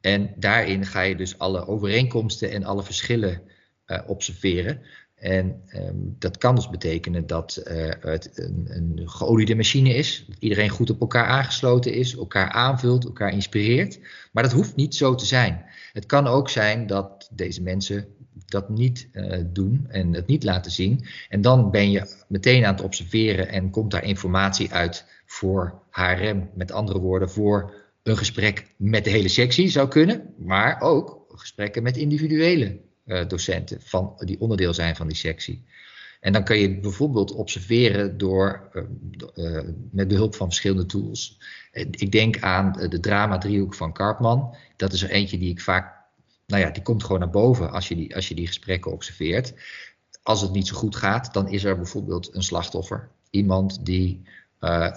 En 0.02 0.34
daarin 0.36 0.86
ga 0.86 1.02
je 1.02 1.16
dus 1.16 1.38
alle 1.38 1.68
overeenkomsten 1.68 2.52
en 2.52 2.64
alle 2.64 2.84
verschillen 2.84 3.42
uh, 3.88 4.00
observeren. 4.08 4.82
En 5.22 5.62
um, 5.76 6.16
dat 6.20 6.38
kan 6.38 6.56
dus 6.56 6.70
betekenen 6.70 7.28
dat 7.28 7.64
uh, 7.68 7.92
het 8.00 8.32
een, 8.34 8.68
een 8.70 9.10
geoliede 9.10 9.56
machine 9.56 9.94
is, 9.94 10.26
dat 10.28 10.38
iedereen 10.40 10.70
goed 10.70 10.90
op 10.90 11.02
elkaar 11.02 11.26
aangesloten 11.26 11.94
is, 11.94 12.16
elkaar 12.16 12.50
aanvult, 12.50 13.06
elkaar 13.06 13.34
inspireert. 13.34 14.00
Maar 14.32 14.44
dat 14.44 14.52
hoeft 14.52 14.76
niet 14.76 14.96
zo 14.96 15.16
te 15.16 15.26
zijn. 15.26 15.66
Het 15.94 16.06
kan 16.06 16.28
ook 16.28 16.50
zijn 16.50 16.88
dat 16.88 17.30
deze 17.32 17.62
mensen 17.62 18.08
dat 18.46 18.70
niet 18.70 19.08
uh, 19.14 19.38
doen 19.46 19.86
en 19.90 20.14
het 20.14 20.28
niet 20.28 20.44
laten 20.44 20.72
zien. 20.72 21.06
En 21.30 21.42
dan 21.42 21.72
ben 21.72 21.92
je 21.92 22.16
meteen 22.28 22.66
aan 22.66 22.74
het 22.74 22.84
observeren 22.84 23.48
en 23.50 23.70
komt 23.70 23.92
daar 23.92 24.04
informatie 24.04 24.72
uit 24.74 25.06
voor 25.26 25.82
HRM. 25.90 26.50
Met 26.54 26.72
andere 26.72 27.00
woorden, 27.00 27.30
voor 27.30 27.74
een 28.04 28.18
gesprek 28.18 28.74
met 28.78 29.04
de 29.04 29.10
hele 29.10 29.28
sectie 29.28 29.70
zou 29.70 29.88
kunnen, 29.88 30.34
maar 30.38 30.82
ook 30.82 31.26
gesprekken 31.30 31.84
met 31.84 31.98
individuele 31.98 32.80
docenten 33.28 33.82
van, 33.82 34.14
die 34.18 34.40
onderdeel 34.40 34.74
zijn 34.74 34.96
van 34.96 35.08
die 35.08 35.18
sectie. 35.18 35.66
En 36.20 36.34
dan 36.34 36.44
kan 36.44 36.58
je 36.58 36.80
bijvoorbeeld 36.80 37.32
observeren 37.32 38.18
door, 38.18 38.70
uh, 38.74 38.84
uh, 39.36 39.62
met 39.92 40.08
behulp 40.08 40.36
van 40.36 40.48
verschillende 40.48 40.86
tools. 40.86 41.40
Ik 41.72 42.12
denk 42.12 42.42
aan 42.42 42.72
de 42.90 43.00
drama-driehoek 43.00 43.76
van 43.76 43.94
Karpman. 43.94 44.56
Dat 44.76 44.94
is 44.94 45.04
er 45.04 45.10
eentje 45.10 45.38
die 45.38 45.50
ik 45.50 45.62
vaak, 45.62 45.96
nou 46.48 46.62
ja, 46.62 46.70
die 46.70 46.84
komt 46.84 47.04
gewoon 47.04 47.20
naar 47.20 47.30
boven 47.30 47.72
als 47.72 47.88
je 47.88 47.96
die, 47.96 48.16
als 48.16 48.28
je 48.28 48.36
die 48.36 48.48
gesprekken 48.48 48.92
observeert. 48.92 49.54
Als 50.24 50.42
het 50.42 50.52
niet 50.52 50.68
zo 50.68 50.76
goed 50.76 50.96
gaat, 50.96 51.34
dan 51.34 51.50
is 51.50 51.64
er 51.64 51.76
bijvoorbeeld 51.76 52.36
een 52.36 52.44
slachtoffer. 52.44 53.10
Iemand 53.30 53.86
die 53.86 54.22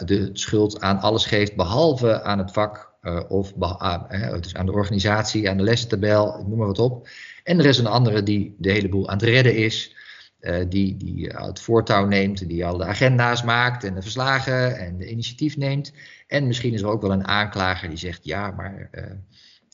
de 0.05 0.31
schuld 0.33 0.81
aan 0.81 1.01
alles 1.01 1.27
geeft, 1.27 1.57
behalve 1.57 2.23
aan 2.23 2.39
het 2.39 2.53
vak 2.53 2.94
of 3.29 3.53
uh, 3.59 4.33
dus 4.41 4.55
aan 4.55 4.67
de 4.67 4.73
organisatie, 4.73 5.51
aan 5.51 5.57
de 5.57 5.63
lestabel, 5.63 6.45
noem 6.49 6.59
maar 6.59 6.67
wat 6.67 6.79
op. 6.79 7.09
En 7.43 7.59
er 7.59 7.67
is 7.67 7.79
een 7.79 7.87
andere 7.87 8.23
die 8.23 8.55
de 8.59 8.71
hele 8.71 8.89
boel 8.89 9.09
aan 9.09 9.17
het 9.17 9.27
redden 9.27 9.57
is. 9.57 9.97
Uh, 10.41 10.57
die, 10.69 10.97
die 10.97 11.27
het 11.27 11.61
voortouw 11.61 12.07
neemt, 12.07 12.49
die 12.49 12.67
al 12.67 12.77
de 12.77 12.85
agenda's 12.85 13.43
maakt 13.43 13.85
en 13.85 13.95
de 13.95 14.03
verslagen 14.03 14.79
en 14.79 14.97
de 14.97 15.11
initiatief 15.11 15.57
neemt. 15.57 15.93
En 16.27 16.47
misschien 16.47 16.73
is 16.73 16.83
er 16.83 16.89
ook 16.89 17.03
wel 17.03 17.13
een 17.13 17.27
aanklager 17.27 17.89
die 17.89 17.99
zegt: 17.99 18.25
ja, 18.25 18.51
maar 18.51 18.89
uh, 18.93 19.05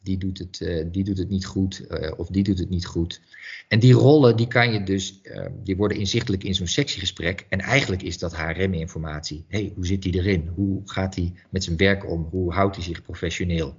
die, 0.02 0.18
doet 0.18 0.38
het, 0.38 0.60
uh, 0.60 0.84
die 0.86 1.04
doet 1.04 1.18
het 1.18 1.28
niet 1.28 1.46
goed 1.46 1.86
of 2.16 2.28
die 2.28 2.42
doet 2.42 2.58
het 2.58 2.70
niet 2.70 2.86
goed. 2.86 3.20
En 3.68 3.78
die 3.78 3.92
rollen 3.92 4.36
die 4.36 4.48
kan 4.48 4.72
je 4.72 4.82
dus, 4.82 5.20
die 5.62 5.76
worden 5.76 5.98
inzichtelijk 5.98 6.44
in 6.44 6.54
zo'n 6.54 6.66
sectiegesprek. 6.66 7.46
En 7.48 7.60
eigenlijk 7.60 8.02
is 8.02 8.18
dat 8.18 8.36
HRM-informatie. 8.36 9.44
hey, 9.48 9.72
hoe 9.74 9.86
zit 9.86 10.04
hij 10.04 10.12
erin? 10.12 10.50
Hoe 10.54 10.80
gaat 10.84 11.14
hij 11.14 11.32
met 11.50 11.64
zijn 11.64 11.76
werk 11.76 12.10
om? 12.10 12.28
Hoe 12.30 12.52
houdt 12.52 12.76
hij 12.76 12.84
zich 12.84 13.02
professioneel? 13.02 13.74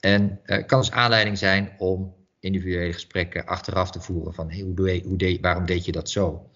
En 0.00 0.40
kan 0.66 0.80
dus 0.80 0.90
aanleiding 0.90 1.38
zijn 1.38 1.70
om 1.78 2.14
individuele 2.40 2.92
gesprekken 2.92 3.46
achteraf 3.46 3.90
te 3.90 4.00
voeren 4.00 4.34
van 4.34 4.50
hey, 4.50 4.60
hoe 4.60 4.74
doe 4.74 5.02
hoe 5.04 5.18
deed, 5.18 5.40
waarom 5.40 5.66
deed 5.66 5.84
je 5.84 5.92
dat 5.92 6.10
zo? 6.10 6.50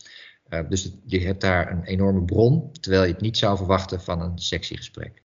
Dus 0.69 0.91
je 1.07 1.21
hebt 1.21 1.41
daar 1.41 1.73
een 1.73 1.85
enorme 1.85 2.25
bron, 2.25 2.73
terwijl 2.81 3.05
je 3.05 3.13
het 3.13 3.21
niet 3.21 3.39
zou 3.39 3.57
verwachten 3.57 4.01
van 4.01 4.21
een 4.21 4.39
sectiegesprek. 4.39 5.23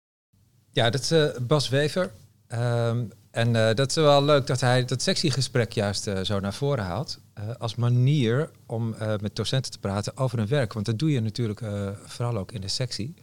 Ja, 0.72 0.90
dat 0.90 1.02
is 1.02 1.32
Bas 1.48 1.70
Wever. 1.70 2.12
Um, 2.48 3.10
en 3.34 3.56
uh, 3.56 3.74
dat 3.74 3.90
is 3.90 3.96
wel 3.96 4.24
leuk 4.24 4.48
dat 4.48 4.62
hij 4.62 4.86
dat 4.86 5.02
sectiegesprek 5.02 5.72
juist 5.72 6.10
zo 6.24 6.40
naar 6.40 6.54
voren 6.54 6.84
haalt. 6.84 7.20
als 7.58 7.76
manier 7.76 8.50
om 8.66 8.96
met 9.22 9.36
docenten 9.36 9.72
te 9.72 9.80
praten 9.80 10.18
over 10.18 10.38
hun 10.38 10.48
werk. 10.48 10.74
Want 10.74 10.86
dat 10.86 11.00
doe 11.00 11.12
je 11.12 11.22
natuurlijk 11.22 11.62
vooral 12.06 12.38
ook 12.38 12.52
in 12.52 12.62
de 12.62 12.68
sectie. 12.68 13.14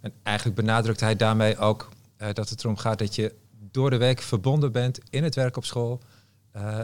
En 0.00 0.12
eigenlijk 0.22 0.56
benadrukt 0.56 1.00
hij 1.00 1.16
daarmee 1.16 1.58
ook 1.58 1.88
dat 2.32 2.48
het 2.48 2.64
erom 2.64 2.76
gaat 2.76 2.98
dat 2.98 3.14
je 3.14 3.34
door 3.70 3.90
de 3.90 3.96
week 3.96 4.20
verbonden 4.20 4.72
bent 4.72 5.00
in 5.10 5.24
het 5.24 5.34
werk 5.34 5.56
op 5.56 5.64
school. 5.64 6.00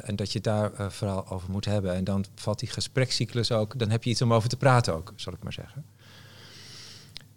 En 0.03 0.17
dat 0.17 0.33
je 0.33 0.41
daar 0.41 0.93
vooral 0.93 1.29
over 1.29 1.51
moet 1.51 1.65
hebben. 1.65 1.95
En 1.95 2.05
dan 2.05 2.25
valt 2.35 2.59
die 2.59 2.69
gesprekscyclus 2.69 3.53
ook. 3.53 3.79
Dan 3.79 3.91
heb 3.91 4.05
je 4.05 4.11
iets 4.11 4.23
om 4.23 4.33
over 4.33 4.49
te 4.49 4.57
praten 4.57 4.95
ook, 4.95 5.13
zal 5.17 5.33
ik 5.33 5.43
maar 5.43 5.53
zeggen. 5.53 5.85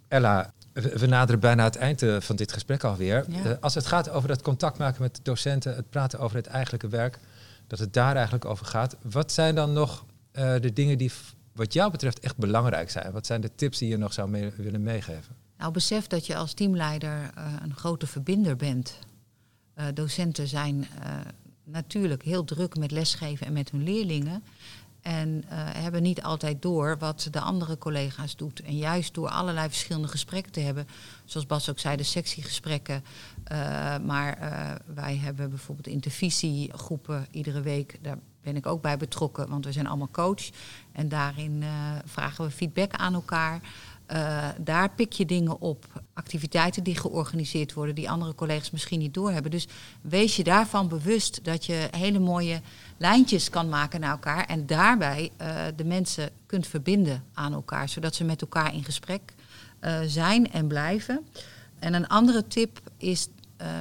Ella, 0.08 0.54
we, 0.82 1.08
naderen 1.08 1.40
bijna 1.40 1.64
het 1.64 1.76
eind 1.76 2.04
van 2.20 2.36
dit 2.36 2.52
gesprek 2.52 2.84
alweer. 2.84 3.26
Ja. 3.30 3.58
als 3.62 3.76
het 3.76 3.86
gaat 3.86 4.10
over 4.10 4.28
dat 4.28 4.42
contact 4.42 4.78
maken 4.78 5.02
met 5.02 5.20
docenten, 5.24 5.76
het 5.76 5.90
praten 5.90 6.20
over 6.20 6.38
het 6.38 6.48
eigenlijke 6.48 6.88
werk, 6.88 7.20
dat 7.68 7.80
het 7.80 7.94
daar 7.94 8.16
eigenlijk 8.16 8.46
over 8.46 8.66
gaat. 8.66 8.96
Wat 9.02 9.32
zijn 9.32 9.56
dan 9.56 9.74
nog 9.74 10.06
de 10.32 10.74
dingen 10.74 10.98
die 10.98 11.12
wat 11.54 11.74
jou 11.74 11.92
betreft 11.92 12.20
echt 12.20 12.38
belangrijk 12.38 12.90
zijn? 12.90 13.12
Wat 13.12 13.26
zijn 13.26 13.42
de 13.42 13.56
tips 13.56 13.78
die 13.78 13.90
je 13.90 13.98
nog 13.98 14.14
zou 14.14 14.30
mee, 14.30 14.52
willen 14.58 14.84
meegeven? 14.84 15.36
Nou, 15.58 15.72
besef 15.72 16.08
dat 16.08 16.26
je 16.26 16.36
als 16.36 16.54
teamleider 16.54 17.32
uh, 17.38 17.54
een 17.62 17.76
grote 17.76 18.08
verbinder 18.08 18.56
bent. 18.56 19.00
Uh, 19.76 19.86
docenten 19.94 20.48
zijn 20.48 20.88
natuurlijk 21.64 22.24
heel 22.24 22.44
druk 22.44 22.78
met 22.78 22.92
lesgeven 22.92 23.46
en 23.46 23.54
met 23.54 23.72
hun 23.72 23.84
leerlingen. 23.84 24.44
En 25.10 25.44
hebben 25.76 26.02
niet 26.02 26.24
altijd 26.24 26.62
door 26.62 26.98
wat 26.98 27.28
de 27.32 27.40
andere 27.40 27.78
collega's 27.78 28.36
doet. 28.36 28.62
En 28.62 28.78
juist 28.78 29.14
door 29.14 29.30
allerlei 29.30 29.68
verschillende 29.68 30.08
gesprekken 30.08 30.52
te 30.52 30.60
hebben, 30.60 30.88
zoals 31.26 31.46
Bas 31.46 31.70
ook 31.70 31.80
zei, 31.80 31.98
de 31.98 32.04
sectiegesprekken. 32.04 33.04
maar 34.06 34.38
wij 34.86 35.18
hebben 35.18 35.50
bijvoorbeeld 35.50 35.88
intervisiegroepen 35.88 37.28
iedere 37.32 37.62
week. 37.62 37.98
Daar 38.02 38.18
ben 38.42 38.56
ik 38.56 38.66
ook 38.66 38.82
bij 38.82 38.98
betrokken, 38.98 39.50
want 39.50 39.66
we 39.66 39.72
zijn 39.72 39.88
allemaal 39.88 40.12
coach. 40.12 40.50
En 40.92 41.10
daarin 41.10 41.64
vragen 42.06 42.46
we 42.46 42.52
feedback 42.52 42.92
aan 42.94 43.14
elkaar. 43.14 43.60
Uh, 44.14 44.48
daar 44.60 44.90
pik 44.90 45.14
je 45.14 45.26
dingen 45.26 45.62
op. 45.62 45.86
Activiteiten 46.14 46.84
die 46.84 46.96
georganiseerd 46.96 47.74
worden, 47.74 47.96
die 47.96 48.10
andere 48.10 48.36
collega's 48.36 48.72
misschien 48.72 49.00
niet 49.00 49.14
doorhebben. 49.14 49.52
Dus 49.52 49.68
wees 50.02 50.36
je 50.36 50.44
daarvan 50.44 50.88
bewust 50.88 51.44
dat 51.44 51.66
je 51.66 51.88
hele 51.92 52.20
mooie 52.20 52.62
lijntjes 52.98 53.50
kan 53.50 53.70
maken 53.70 54.00
naar 54.00 54.12
elkaar. 54.12 54.46
En 54.46 54.66
daarbij 54.66 55.32
uh, 55.42 55.56
de 55.76 55.86
mensen 55.86 56.30
kunt 56.46 56.68
verbinden 56.68 57.24
aan 57.34 57.54
elkaar, 57.54 57.90
zodat 57.90 58.16
ze 58.16 58.24
met 58.24 58.42
elkaar 58.42 58.74
in 58.74 58.84
gesprek 58.84 59.34
uh, 59.82 60.00
zijn 60.06 60.52
en 60.52 60.68
blijven. 60.68 61.28
En 61.80 61.94
een 61.94 62.08
andere 62.08 62.48
tip 62.48 62.82
is 62.98 63.28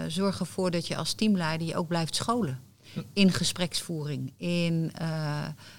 zorg 0.06 0.40
ervoor 0.40 0.70
dat 0.70 0.86
je 0.86 0.96
als 0.96 1.12
teamleider 1.12 1.66
je 1.66 1.76
ook 1.76 1.88
blijft 1.88 2.14
scholen 2.14 2.60
in 3.12 3.32
gespreksvoering. 3.32 4.32
In, 4.36 4.92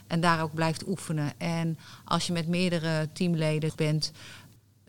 en 0.08 0.20
daar 0.20 0.42
ook 0.42 0.54
blijft 0.54 0.88
oefenen. 0.88 1.32
En 1.38 1.78
als 2.06 2.28
je 2.28 2.34
met 2.34 2.48
meerdere 2.48 3.10
teamleden 3.14 3.72
bent, 3.76 4.12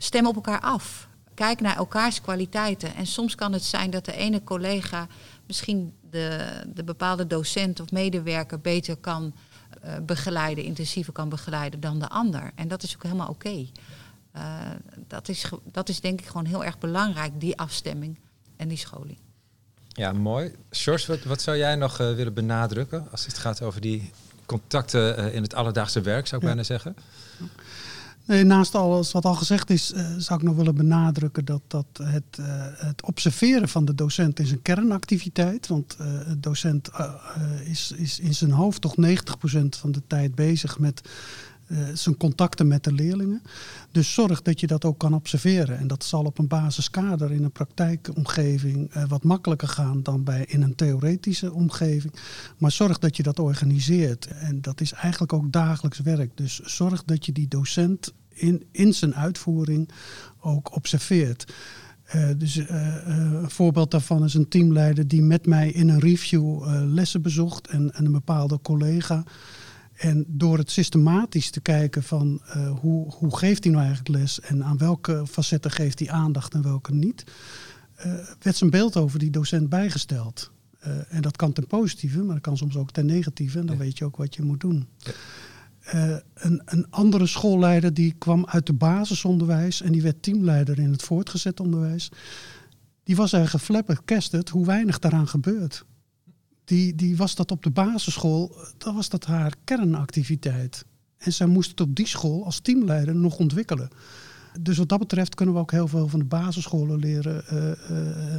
stem 0.03 0.27
op 0.27 0.35
elkaar 0.35 0.61
af. 0.61 1.09
Kijk 1.35 1.61
naar 1.61 1.77
elkaars 1.77 2.21
kwaliteiten. 2.21 2.95
En 2.95 3.07
soms 3.07 3.35
kan 3.35 3.53
het 3.53 3.65
zijn 3.65 3.91
dat 3.91 4.05
de 4.05 4.13
ene 4.13 4.45
collega 4.45 5.07
misschien 5.47 5.95
de, 6.11 6.47
de 6.75 6.85
bepaalde 6.85 7.27
docent 7.27 7.81
of 7.81 7.91
medewerker 7.91 8.61
beter 8.61 8.97
kan 8.97 9.35
uh, 9.85 9.93
begeleiden, 10.03 10.65
intensiever 10.65 11.13
kan 11.13 11.29
begeleiden 11.29 11.81
dan 11.81 11.99
de 11.99 12.09
ander. 12.09 12.51
En 12.55 12.69
dat 12.69 12.83
is 12.83 12.95
ook 12.95 13.03
helemaal 13.03 13.29
oké. 13.29 13.49
Okay. 13.49 13.73
Uh, 14.37 14.43
dat, 15.09 15.29
is, 15.29 15.49
dat 15.65 15.89
is 15.89 16.01
denk 16.01 16.21
ik 16.21 16.27
gewoon 16.27 16.45
heel 16.45 16.65
erg 16.65 16.79
belangrijk, 16.79 17.41
die 17.41 17.59
afstemming 17.59 18.19
en 18.57 18.69
die 18.69 18.79
scholing. 18.79 19.19
Ja, 19.89 20.13
mooi. 20.13 20.55
George, 20.71 21.07
wat, 21.07 21.25
wat 21.25 21.43
zou 21.43 21.57
jij 21.57 21.77
nog 21.77 22.01
uh, 22.01 22.15
willen 22.15 22.35
benadrukken 22.35 23.09
als 23.11 23.27
het 23.27 23.39
gaat 23.39 23.63
over 23.63 23.81
die 23.81 24.11
contacten 24.47 25.19
uh, 25.19 25.35
in 25.35 25.43
het 25.43 25.55
alledaagse 25.55 26.01
werk, 26.01 26.27
zou 26.27 26.43
ik 26.43 26.49
ja. 26.49 26.55
bijna 26.55 26.63
zeggen? 26.63 26.97
Nee, 28.25 28.45
naast 28.45 28.75
alles 28.75 29.13
wat 29.13 29.25
al 29.25 29.35
gezegd 29.35 29.71
is, 29.71 29.93
uh, 29.93 30.07
zou 30.19 30.41
ik 30.41 30.47
nog 30.47 30.57
willen 30.57 30.75
benadrukken 30.75 31.45
dat, 31.45 31.63
dat 31.67 31.87
het, 32.03 32.39
het 32.77 33.03
observeren 33.03 33.69
van 33.69 33.85
de 33.85 33.95
docent 33.95 34.41
is 34.41 34.51
een 34.51 34.63
kernactiviteit. 34.63 35.67
Want 35.67 35.97
het 36.01 36.43
docent 36.43 36.91
is, 37.65 37.93
is 37.97 38.21
in 38.21 38.35
zijn 38.35 38.51
hoofd 38.51 38.81
toch 38.81 38.95
90% 39.07 39.69
van 39.69 39.93
de 39.93 40.03
tijd 40.07 40.35
bezig 40.35 40.79
met 40.79 41.01
uh, 41.05 41.11
zijn 41.95 42.17
contacten 42.17 42.67
met 42.67 42.85
de 42.85 42.93
leerlingen. 42.93 43.43
Dus 43.93 44.15
zorg 44.15 44.43
dat 44.43 44.61
je 44.61 44.67
dat 44.67 44.85
ook 44.85 44.99
kan 44.99 45.15
observeren. 45.15 45.79
En 45.79 45.87
dat 45.87 46.05
zal 46.05 46.25
op 46.25 46.39
een 46.39 46.47
basiskader 46.47 47.33
in 47.33 47.45
een 47.45 47.53
praktijkomgeving 47.53 48.95
uh, 48.97 49.05
wat 49.09 49.25
makkelijker 49.25 49.69
gaan 49.69 50.03
dan 50.03 50.25
bij 50.25 50.45
in 50.49 50.63
een 50.63 50.75
theoretische 50.75 51.53
omgeving. 51.53 52.15
Maar 52.59 52.71
zorg 52.71 52.99
dat 52.99 53.17
je 53.17 53.23
dat 53.23 53.39
organiseert. 53.39 54.27
En 54.27 54.61
dat 54.61 54.81
is 54.81 54.93
eigenlijk 54.93 55.33
ook 55.33 55.53
dagelijks 55.53 55.99
werk. 55.99 56.37
Dus 56.37 56.59
zorg 56.59 57.05
dat 57.05 57.27
je 57.27 57.33
die 57.33 57.49
docent 57.49 58.13
in, 58.29 58.65
in 58.71 58.95
zijn 58.95 59.15
uitvoering 59.15 59.89
ook 60.41 60.75
observeert. 60.75 61.53
Uh, 62.15 62.29
dus 62.37 62.57
een 62.57 63.51
voorbeeld 63.51 63.91
daarvan 63.91 64.25
is 64.25 64.35
een 64.35 64.49
teamleider 64.49 65.09
die 65.09 65.23
met 65.23 65.47
mij 65.47 65.71
in 65.71 65.89
een 65.89 65.99
review 65.99 66.65
lessen 66.95 67.23
bezocht 67.23 67.67
en, 67.67 67.95
en 67.95 68.05
een 68.05 68.13
bepaalde 68.13 68.61
collega 68.63 69.25
en 70.01 70.25
door 70.29 70.59
het 70.59 70.71
systematisch 70.71 71.51
te 71.51 71.61
kijken 71.61 72.03
van 72.03 72.43
uh, 72.57 72.79
hoe, 72.79 73.13
hoe 73.13 73.37
geeft 73.37 73.65
hij 73.65 73.73
nou 73.73 73.85
eigenlijk 73.85 74.19
les 74.19 74.41
en 74.41 74.65
aan 74.65 74.79
welke 74.79 75.27
facetten 75.27 75.71
geeft 75.71 75.99
hij 75.99 76.11
aandacht 76.11 76.55
en 76.55 76.63
welke 76.63 76.95
niet, 76.95 77.25
uh, 77.99 78.15
werd 78.39 78.57
zijn 78.57 78.71
beeld 78.71 78.97
over 78.97 79.19
die 79.19 79.31
docent 79.31 79.69
bijgesteld. 79.69 80.51
Uh, 80.87 81.15
en 81.15 81.23
dat 81.23 81.37
kan 81.37 81.53
ten 81.53 81.67
positieve, 81.67 82.19
maar 82.19 82.35
dat 82.35 82.43
kan 82.43 82.57
soms 82.57 82.77
ook 82.77 82.91
ten 82.91 83.07
negatieve. 83.07 83.59
En 83.59 83.67
dan 83.67 83.77
ja. 83.77 83.83
weet 83.83 83.99
je 83.99 84.05
ook 84.05 84.17
wat 84.17 84.35
je 84.35 84.43
moet 84.43 84.61
doen. 84.61 84.89
Ja. 84.99 86.23
een, 86.35 86.63
een 86.65 86.91
andere 86.91 87.27
schoolleider 87.27 87.95
die 87.95 88.15
kwam 88.19 88.47
uit 88.47 88.67
de 88.67 88.73
basisonderwijs 88.73 89.83
en 89.83 89.93
die 89.93 90.03
werd 90.03 90.23
teamleider 90.23 90.79
in 90.79 90.91
het 90.91 91.03
voortgezet 91.03 91.61
onderwijs. 91.61 92.11
Die 93.03 93.17
was 93.17 93.33
eigenlijk 93.33 93.65
geflabbergasted 93.65 94.49
hoe 94.49 94.67
weinig 94.67 94.99
daaraan 94.99 95.29
gebeurt 95.29 95.85
die, 96.71 96.95
die 96.95 97.17
was 97.17 97.35
dat 97.35 97.51
op 97.51 97.63
de 97.63 97.71
basisschool, 97.71 98.57
dan 98.79 98.95
was 98.95 99.09
dat 99.09 99.25
haar 99.25 99.55
kernactiviteit. 99.65 100.85
En 101.19 101.33
zij 101.33 101.47
moest 101.47 101.71
het 101.71 101.81
op 101.81 101.95
die 101.95 102.07
school 102.07 102.45
als 102.45 102.61
teamleider 102.61 103.15
nog 103.15 103.39
ontwikkelen. 103.39 103.89
Dus 104.61 104.77
wat 104.79 104.89
dat 104.89 104.99
betreft 104.99 105.35
kunnen 105.35 105.55
we 105.55 105.61
ook 105.61 105.71
heel 105.71 105.89
veel 105.89 106.09
van 106.09 106.19
de 106.19 106.25
basisscholen 106.25 106.99
leren. 106.99 107.45
Uh, 107.53 107.69
uh, 107.97 108.39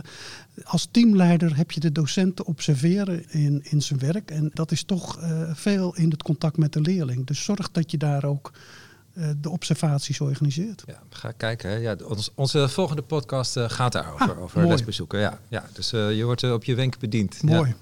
als 0.63 0.87
teamleider 0.91 1.57
heb 1.57 1.71
je 1.71 1.79
de 1.79 1.91
docenten 1.91 2.45
observeren 2.45 3.31
in, 3.31 3.61
in 3.63 3.81
zijn 3.81 3.99
werk. 3.99 4.31
En 4.31 4.51
dat 4.53 4.71
is 4.71 4.83
toch 4.83 5.21
uh, 5.21 5.49
veel 5.53 5.95
in 5.95 6.09
het 6.09 6.23
contact 6.23 6.57
met 6.57 6.73
de 6.73 6.81
leerling. 6.81 7.25
Dus 7.25 7.43
zorg 7.43 7.71
dat 7.71 7.91
je 7.91 7.97
daar 7.97 8.23
ook 8.23 8.51
de 9.41 9.49
observaties 9.49 10.19
organiseert. 10.19 10.83
Ja, 10.85 11.01
ga 11.09 11.31
kijken. 11.31 11.69
Hè. 11.69 11.75
Ja, 11.75 11.95
ons, 12.03 12.31
onze 12.35 12.69
volgende 12.69 13.01
podcast 13.01 13.59
gaat 13.59 13.91
daarover, 13.91 14.35
ah, 14.35 14.41
over 14.41 14.67
lesbezoeken. 14.67 15.19
Ja, 15.19 15.39
ja, 15.47 15.65
dus 15.73 15.89
je 15.89 16.21
wordt 16.23 16.43
op 16.51 16.63
je 16.63 16.75
wenk 16.75 16.99
bediend. 16.99 17.43
Mooi. 17.43 17.69
Ja. 17.69 17.75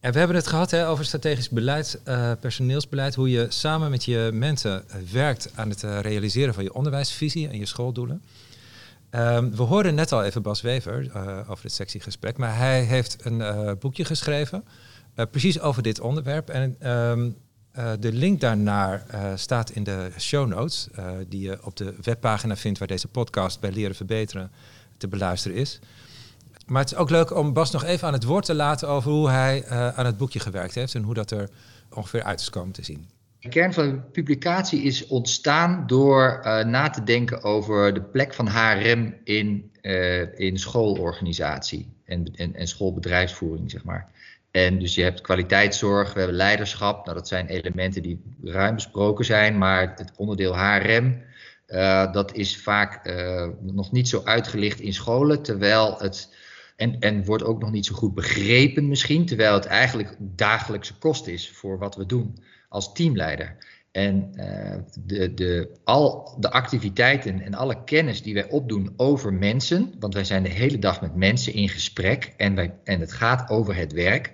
En 0.00 0.12
we 0.12 0.18
hebben 0.18 0.36
het 0.36 0.46
gehad 0.46 0.70
hè, 0.70 0.88
over 0.88 1.04
strategisch 1.04 1.48
beleid, 1.48 2.00
uh, 2.08 2.32
personeelsbeleid, 2.40 3.14
hoe 3.14 3.30
je 3.30 3.46
samen 3.48 3.90
met 3.90 4.04
je 4.04 4.30
mensen 4.32 4.84
uh, 4.86 5.10
werkt 5.12 5.50
aan 5.54 5.70
het 5.70 5.82
uh, 5.82 6.00
realiseren 6.00 6.54
van 6.54 6.62
je 6.62 6.74
onderwijsvisie 6.74 7.48
en 7.48 7.58
je 7.58 7.66
schooldoelen. 7.66 8.22
Um, 9.10 9.56
we 9.56 9.62
hoorden 9.62 9.94
net 9.94 10.12
al 10.12 10.24
even 10.24 10.42
Bas 10.42 10.60
Wever 10.60 11.10
over 11.48 11.64
het 11.64 11.72
sectiegesprek, 11.72 12.36
maar 12.36 12.56
hij 12.56 12.82
heeft 12.82 13.16
een 13.24 13.76
boekje 13.78 14.04
geschreven, 14.04 14.64
precies 15.30 15.60
over 15.60 15.82
dit 15.82 16.00
onderwerp. 16.00 16.48
En 16.48 16.90
um, 16.90 17.36
de 18.00 18.12
link 18.12 18.40
daarnaar 18.40 19.06
staat 19.34 19.70
in 19.70 19.84
de 19.84 20.10
show 20.18 20.48
notes, 20.48 20.88
die 21.28 21.40
je 21.40 21.58
op 21.64 21.76
de 21.76 21.94
webpagina 22.02 22.56
vindt 22.56 22.78
waar 22.78 22.88
deze 22.88 23.08
podcast 23.08 23.60
bij 23.60 23.72
Leren 23.72 23.94
Verbeteren 23.94 24.50
te 24.96 25.08
beluisteren 25.08 25.56
is. 25.56 25.78
Maar 26.68 26.82
het 26.82 26.92
is 26.92 26.98
ook 26.98 27.10
leuk 27.10 27.36
om 27.36 27.52
Bas 27.52 27.70
nog 27.70 27.84
even 27.84 28.06
aan 28.06 28.12
het 28.12 28.24
woord 28.24 28.44
te 28.44 28.54
laten 28.54 28.88
over 28.88 29.10
hoe 29.10 29.30
hij 29.30 29.64
uh, 29.64 29.88
aan 29.88 30.06
het 30.06 30.16
boekje 30.16 30.40
gewerkt 30.40 30.74
heeft 30.74 30.94
en 30.94 31.02
hoe 31.02 31.14
dat 31.14 31.30
er 31.30 31.48
ongeveer 31.94 32.22
uit 32.22 32.40
is 32.40 32.50
komen 32.50 32.72
te 32.72 32.84
zien. 32.84 33.08
De 33.40 33.48
kern 33.48 33.72
van 33.72 33.88
de 33.88 33.96
publicatie 33.96 34.82
is 34.82 35.06
ontstaan 35.06 35.84
door 35.86 36.40
uh, 36.44 36.64
na 36.64 36.90
te 36.90 37.04
denken 37.04 37.42
over 37.42 37.94
de 37.94 38.02
plek 38.02 38.34
van 38.34 38.48
HRM 38.48 39.14
in, 39.24 39.70
uh, 39.82 40.38
in 40.38 40.58
schoolorganisatie 40.58 41.92
en, 42.04 42.32
en, 42.34 42.54
en, 42.54 42.66
schoolbedrijfsvoering, 42.66 43.70
zeg 43.70 43.84
maar. 43.84 44.10
En 44.50 44.78
dus 44.78 44.94
je 44.94 45.02
hebt 45.02 45.20
kwaliteitszorg, 45.20 46.12
we 46.12 46.18
hebben 46.18 46.36
leiderschap. 46.36 47.04
Nou, 47.04 47.16
dat 47.16 47.28
zijn 47.28 47.46
elementen 47.46 48.02
die 48.02 48.22
ruim 48.42 48.74
besproken 48.74 49.24
zijn, 49.24 49.58
maar 49.58 49.94
het 49.96 50.12
onderdeel 50.16 50.58
HRM, 50.58 51.22
dat 52.12 52.34
is 52.34 52.56
vaak 52.56 53.12
nog 53.60 53.92
niet 53.92 54.08
zo 54.08 54.20
uitgelicht 54.24 54.80
in 54.80 54.92
scholen, 54.92 55.42
terwijl 55.42 55.98
het 55.98 56.28
en, 56.78 56.98
en 57.00 57.24
wordt 57.24 57.44
ook 57.44 57.60
nog 57.60 57.70
niet 57.70 57.86
zo 57.86 57.94
goed 57.94 58.14
begrepen 58.14 58.88
misschien, 58.88 59.26
terwijl 59.26 59.54
het 59.54 59.64
eigenlijk 59.64 60.16
dagelijkse 60.18 60.98
kost 60.98 61.26
is 61.26 61.50
voor 61.50 61.78
wat 61.78 61.96
we 61.96 62.06
doen 62.06 62.38
als 62.68 62.92
teamleider. 62.92 63.56
En 63.92 64.32
uh, 64.34 64.74
de, 65.04 65.34
de, 65.34 65.70
al 65.84 66.36
de 66.40 66.50
activiteiten 66.50 67.40
en 67.40 67.54
alle 67.54 67.84
kennis 67.84 68.22
die 68.22 68.34
wij 68.34 68.48
opdoen 68.50 68.92
over 68.96 69.32
mensen, 69.32 69.94
want 69.98 70.14
wij 70.14 70.24
zijn 70.24 70.42
de 70.42 70.48
hele 70.48 70.78
dag 70.78 71.00
met 71.00 71.14
mensen 71.14 71.54
in 71.54 71.68
gesprek 71.68 72.34
en, 72.36 72.54
wij, 72.54 72.74
en 72.84 73.00
het 73.00 73.12
gaat 73.12 73.50
over 73.50 73.76
het 73.76 73.92
werk, 73.92 74.32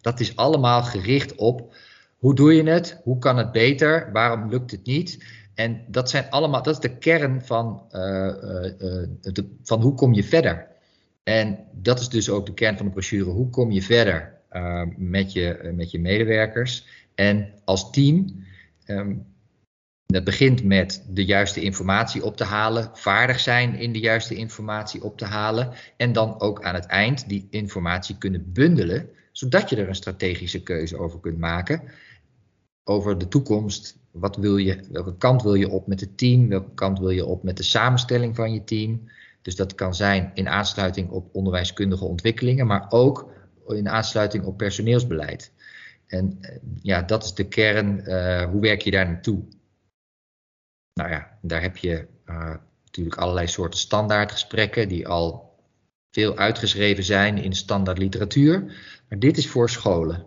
dat 0.00 0.20
is 0.20 0.36
allemaal 0.36 0.82
gericht 0.82 1.34
op 1.34 1.74
hoe 2.16 2.34
doe 2.34 2.54
je 2.54 2.62
het, 2.62 3.00
hoe 3.02 3.18
kan 3.18 3.36
het 3.36 3.52
beter, 3.52 4.10
waarom 4.12 4.48
lukt 4.48 4.70
het 4.70 4.86
niet 4.86 5.24
En 5.54 5.84
dat 5.88 6.10
zijn 6.10 6.30
allemaal, 6.30 6.62
dat 6.62 6.74
is 6.74 6.90
de 6.90 6.98
kern 6.98 7.42
van, 7.44 7.82
uh, 7.92 8.34
van 9.62 9.80
hoe 9.80 9.94
kom 9.94 10.14
je 10.14 10.24
verder. 10.24 10.69
En 11.22 11.66
dat 11.72 12.00
is 12.00 12.08
dus 12.08 12.30
ook 12.30 12.46
de 12.46 12.54
kern 12.54 12.76
van 12.76 12.86
de 12.86 12.92
brochure. 12.92 13.30
Hoe 13.30 13.50
kom 13.50 13.70
je 13.70 13.82
verder 13.82 14.40
met, 14.96 15.32
je, 15.32 15.72
met 15.74 15.90
je 15.90 16.00
medewerkers? 16.00 16.86
En 17.14 17.52
als 17.64 17.90
team, 17.90 18.44
um, 18.86 19.26
dat 20.06 20.24
begint 20.24 20.64
met 20.64 21.04
de 21.08 21.24
juiste 21.24 21.60
informatie 21.60 22.24
op 22.24 22.36
te 22.36 22.44
halen, 22.44 22.90
vaardig 22.92 23.40
zijn 23.40 23.74
in 23.74 23.92
de 23.92 24.00
juiste 24.00 24.34
informatie 24.34 25.02
op 25.02 25.18
te 25.18 25.24
halen 25.24 25.72
en 25.96 26.12
dan 26.12 26.40
ook 26.40 26.62
aan 26.62 26.74
het 26.74 26.86
eind 26.86 27.28
die 27.28 27.46
informatie 27.50 28.18
kunnen 28.18 28.52
bundelen, 28.52 29.10
zodat 29.32 29.70
je 29.70 29.76
er 29.76 29.88
een 29.88 29.94
strategische 29.94 30.62
keuze 30.62 30.98
over 30.98 31.20
kunt 31.20 31.38
maken 31.38 31.82
over 32.84 33.18
de 33.18 33.28
toekomst. 33.28 33.98
Wat 34.10 34.36
wil 34.36 34.56
je, 34.56 34.80
welke 34.92 35.16
kant 35.16 35.42
wil 35.42 35.54
je 35.54 35.68
op 35.68 35.86
met 35.86 36.00
het 36.00 36.18
team? 36.18 36.48
Welke 36.48 36.74
kant 36.74 36.98
wil 36.98 37.10
je 37.10 37.24
op 37.24 37.42
met 37.42 37.56
de 37.56 37.62
samenstelling 37.62 38.36
van 38.36 38.52
je 38.52 38.64
team? 38.64 39.08
Dus 39.42 39.56
dat 39.56 39.74
kan 39.74 39.94
zijn 39.94 40.30
in 40.34 40.48
aansluiting 40.48 41.10
op 41.10 41.34
onderwijskundige 41.34 42.04
ontwikkelingen, 42.04 42.66
maar 42.66 42.86
ook 42.88 43.32
in 43.66 43.88
aansluiting 43.88 44.44
op 44.44 44.56
personeelsbeleid. 44.56 45.52
En 46.06 46.38
eh, 46.40 46.56
ja, 46.82 47.02
dat 47.02 47.24
is 47.24 47.34
de 47.34 47.48
kern. 47.48 48.00
Uh, 48.04 48.44
hoe 48.44 48.60
werk 48.60 48.82
je 48.82 48.90
daar 48.90 49.06
naartoe? 49.06 49.42
Nou 50.94 51.10
ja, 51.10 51.38
daar 51.42 51.62
heb 51.62 51.76
je 51.76 52.06
uh, 52.26 52.54
natuurlijk 52.84 53.16
allerlei 53.16 53.46
soorten 53.46 53.80
standaardgesprekken 53.80 54.88
die 54.88 55.08
al 55.08 55.54
veel 56.10 56.36
uitgeschreven 56.36 57.04
zijn 57.04 57.38
in 57.38 57.52
standaard 57.52 57.98
literatuur. 57.98 58.60
Maar 59.08 59.18
dit 59.18 59.36
is 59.36 59.48
voor 59.48 59.70
scholen. 59.70 60.26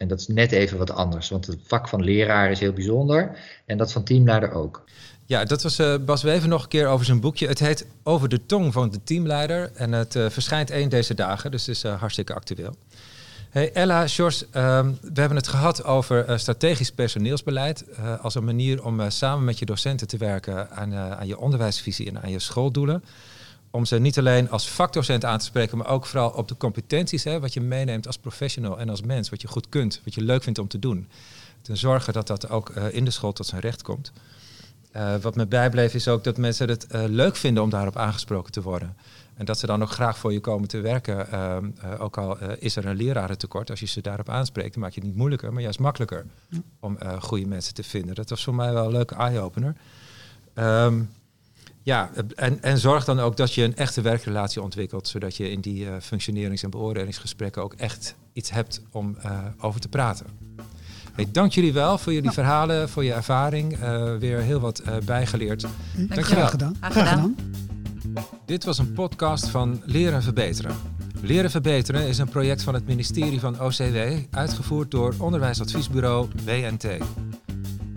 En 0.00 0.08
dat 0.08 0.20
is 0.20 0.26
net 0.26 0.52
even 0.52 0.78
wat 0.78 0.90
anders, 0.90 1.28
want 1.28 1.46
het 1.46 1.60
vak 1.62 1.88
van 1.88 2.04
leraar 2.04 2.50
is 2.50 2.60
heel 2.60 2.72
bijzonder 2.72 3.38
en 3.66 3.78
dat 3.78 3.92
van 3.92 4.04
teamleider 4.04 4.52
ook. 4.52 4.84
Ja, 5.30 5.44
dat 5.44 5.62
was 5.62 5.78
uh, 5.78 5.94
Bas 6.04 6.22
Wever 6.22 6.48
nog 6.48 6.62
een 6.62 6.68
keer 6.68 6.86
over 6.86 7.06
zijn 7.06 7.20
boekje. 7.20 7.46
Het 7.46 7.58
heet 7.58 7.86
Over 8.02 8.28
de 8.28 8.46
tong 8.46 8.72
van 8.72 8.90
de 8.90 9.02
teamleider 9.04 9.70
en 9.74 9.92
het 9.92 10.14
uh, 10.14 10.30
verschijnt 10.30 10.70
één 10.70 10.88
deze 10.88 11.14
dagen, 11.14 11.50
dus 11.50 11.66
het 11.66 11.76
is 11.76 11.84
uh, 11.84 11.98
hartstikke 11.98 12.34
actueel. 12.34 12.76
Hey 13.50 13.72
Ella, 13.72 14.06
Sjors, 14.06 14.42
um, 14.42 14.98
we 15.00 15.20
hebben 15.20 15.36
het 15.36 15.48
gehad 15.48 15.84
over 15.84 16.38
strategisch 16.38 16.90
personeelsbeleid 16.90 17.84
als 18.20 18.34
een 18.34 18.44
manier 18.44 18.84
om 18.84 19.10
samen 19.10 19.44
met 19.44 19.58
je 19.58 19.64
docenten 19.64 20.06
te 20.06 20.16
werken 20.16 20.70
aan, 20.70 20.94
aan 20.94 21.26
je 21.26 21.38
onderwijsvisie 21.38 22.08
en 22.08 22.22
aan 22.22 22.30
je 22.30 22.38
schooldoelen 22.38 23.04
om 23.70 23.84
ze 23.84 23.98
niet 23.98 24.18
alleen 24.18 24.50
als 24.50 24.68
vakdocent 24.68 25.24
aan 25.24 25.38
te 25.38 25.44
spreken, 25.44 25.78
maar 25.78 25.88
ook 25.88 26.06
vooral 26.06 26.30
op 26.30 26.48
de 26.48 26.56
competenties, 26.56 27.24
hè, 27.24 27.40
wat 27.40 27.52
je 27.52 27.60
meeneemt 27.60 28.06
als 28.06 28.18
professional 28.18 28.78
en 28.78 28.88
als 28.88 29.02
mens, 29.02 29.30
wat 29.30 29.40
je 29.40 29.48
goed 29.48 29.68
kunt, 29.68 30.00
wat 30.04 30.14
je 30.14 30.22
leuk 30.22 30.42
vindt 30.42 30.58
om 30.58 30.68
te 30.68 30.78
doen. 30.78 31.08
Te 31.62 31.76
zorgen 31.76 32.12
dat 32.12 32.26
dat 32.26 32.48
ook 32.48 32.68
in 32.70 33.04
de 33.04 33.10
school 33.10 33.32
tot 33.32 33.46
zijn 33.46 33.60
recht 33.60 33.82
komt. 33.82 34.12
Uh, 34.96 35.16
wat 35.16 35.36
me 35.36 35.46
bijbleef 35.46 35.94
is 35.94 36.08
ook 36.08 36.24
dat 36.24 36.36
mensen 36.36 36.68
het 36.68 36.86
uh, 36.94 37.04
leuk 37.06 37.36
vinden 37.36 37.62
om 37.62 37.70
daarop 37.70 37.96
aangesproken 37.96 38.52
te 38.52 38.62
worden. 38.62 38.96
En 39.34 39.44
dat 39.44 39.58
ze 39.58 39.66
dan 39.66 39.82
ook 39.82 39.90
graag 39.90 40.18
voor 40.18 40.32
je 40.32 40.40
komen 40.40 40.68
te 40.68 40.80
werken. 40.80 41.30
Ehm, 41.30 41.70
ook 41.98 42.18
al 42.18 42.38
is 42.58 42.76
er 42.76 42.86
een 42.86 42.96
lerarentekort, 42.96 43.70
als 43.70 43.80
je 43.80 43.86
ze 43.86 44.00
daarop 44.00 44.28
aanspreekt, 44.28 44.72
dan 44.72 44.82
maak 44.82 44.92
je 44.92 45.00
het 45.00 45.08
niet 45.08 45.18
moeilijker, 45.18 45.52
maar 45.52 45.62
juist 45.62 45.78
makkelijker 45.78 46.26
om 46.80 46.98
goede 47.20 47.46
mensen 47.46 47.74
te 47.74 47.82
vinden. 47.82 48.14
Dat 48.14 48.30
was 48.30 48.44
voor 48.44 48.54
mij 48.54 48.72
wel 48.72 48.84
een 48.84 48.92
leuke 48.92 49.14
eye-opener. 49.14 49.74
Um, 50.54 51.10
ja, 51.82 52.10
en, 52.34 52.62
en 52.62 52.78
zorg 52.78 53.04
dan 53.04 53.20
ook 53.20 53.36
dat 53.36 53.54
je 53.54 53.62
een 53.62 53.76
echte 53.76 54.00
werkrelatie 54.00 54.62
ontwikkelt, 54.62 55.08
zodat 55.08 55.36
je 55.36 55.50
in 55.50 55.60
die 55.60 55.86
functionerings- 56.00 56.62
en 56.62 56.70
beoordelingsgesprekken 56.70 57.62
ook 57.62 57.74
echt 57.74 58.14
iets 58.32 58.50
hebt 58.50 58.82
om 58.90 59.16
over 59.60 59.80
te 59.80 59.88
praten. 59.88 60.26
Hey, 61.14 61.28
dank 61.32 61.52
jullie 61.52 61.72
wel 61.72 61.98
voor 61.98 62.12
jullie 62.12 62.30
verhalen, 62.30 62.88
voor 62.88 63.04
je 63.04 63.12
ervaring. 63.12 63.82
Uh, 63.82 64.16
weer 64.16 64.38
heel 64.38 64.60
wat 64.60 64.82
bijgeleerd. 65.04 65.66
Dank 65.96 66.26
je 66.26 66.34
wel. 66.34 66.46
Gedaan. 66.46 66.76
Graag 66.80 66.92
gedaan. 66.92 67.36
Dit 68.46 68.64
was 68.64 68.78
een 68.78 68.92
podcast 68.92 69.48
van 69.48 69.82
Leren 69.84 70.22
Verbeteren. 70.22 70.76
Leren 71.22 71.50
Verbeteren 71.50 72.08
is 72.08 72.18
een 72.18 72.28
project 72.28 72.62
van 72.62 72.74
het 72.74 72.86
ministerie 72.86 73.40
van 73.40 73.60
OCW, 73.60 73.96
uitgevoerd 74.30 74.90
door 74.90 75.14
onderwijsadviesbureau 75.18 76.28
WNT. 76.44 76.86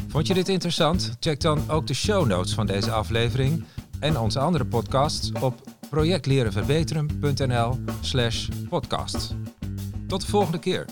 Vond 0.07 0.27
je 0.27 0.33
dit 0.33 0.49
interessant? 0.49 1.15
Check 1.19 1.41
dan 1.41 1.69
ook 1.69 1.87
de 1.87 1.93
show 1.93 2.25
notes 2.25 2.53
van 2.53 2.65
deze 2.65 2.91
aflevering 2.91 3.63
en 3.99 4.19
onze 4.19 4.39
andere 4.39 4.65
podcasts 4.65 5.31
op 5.41 5.61
projectlerenverbeteren.nl 5.89 7.79
slash 8.01 8.47
podcast. 8.69 9.35
Tot 10.07 10.21
de 10.21 10.27
volgende 10.27 10.59
keer. 10.59 10.85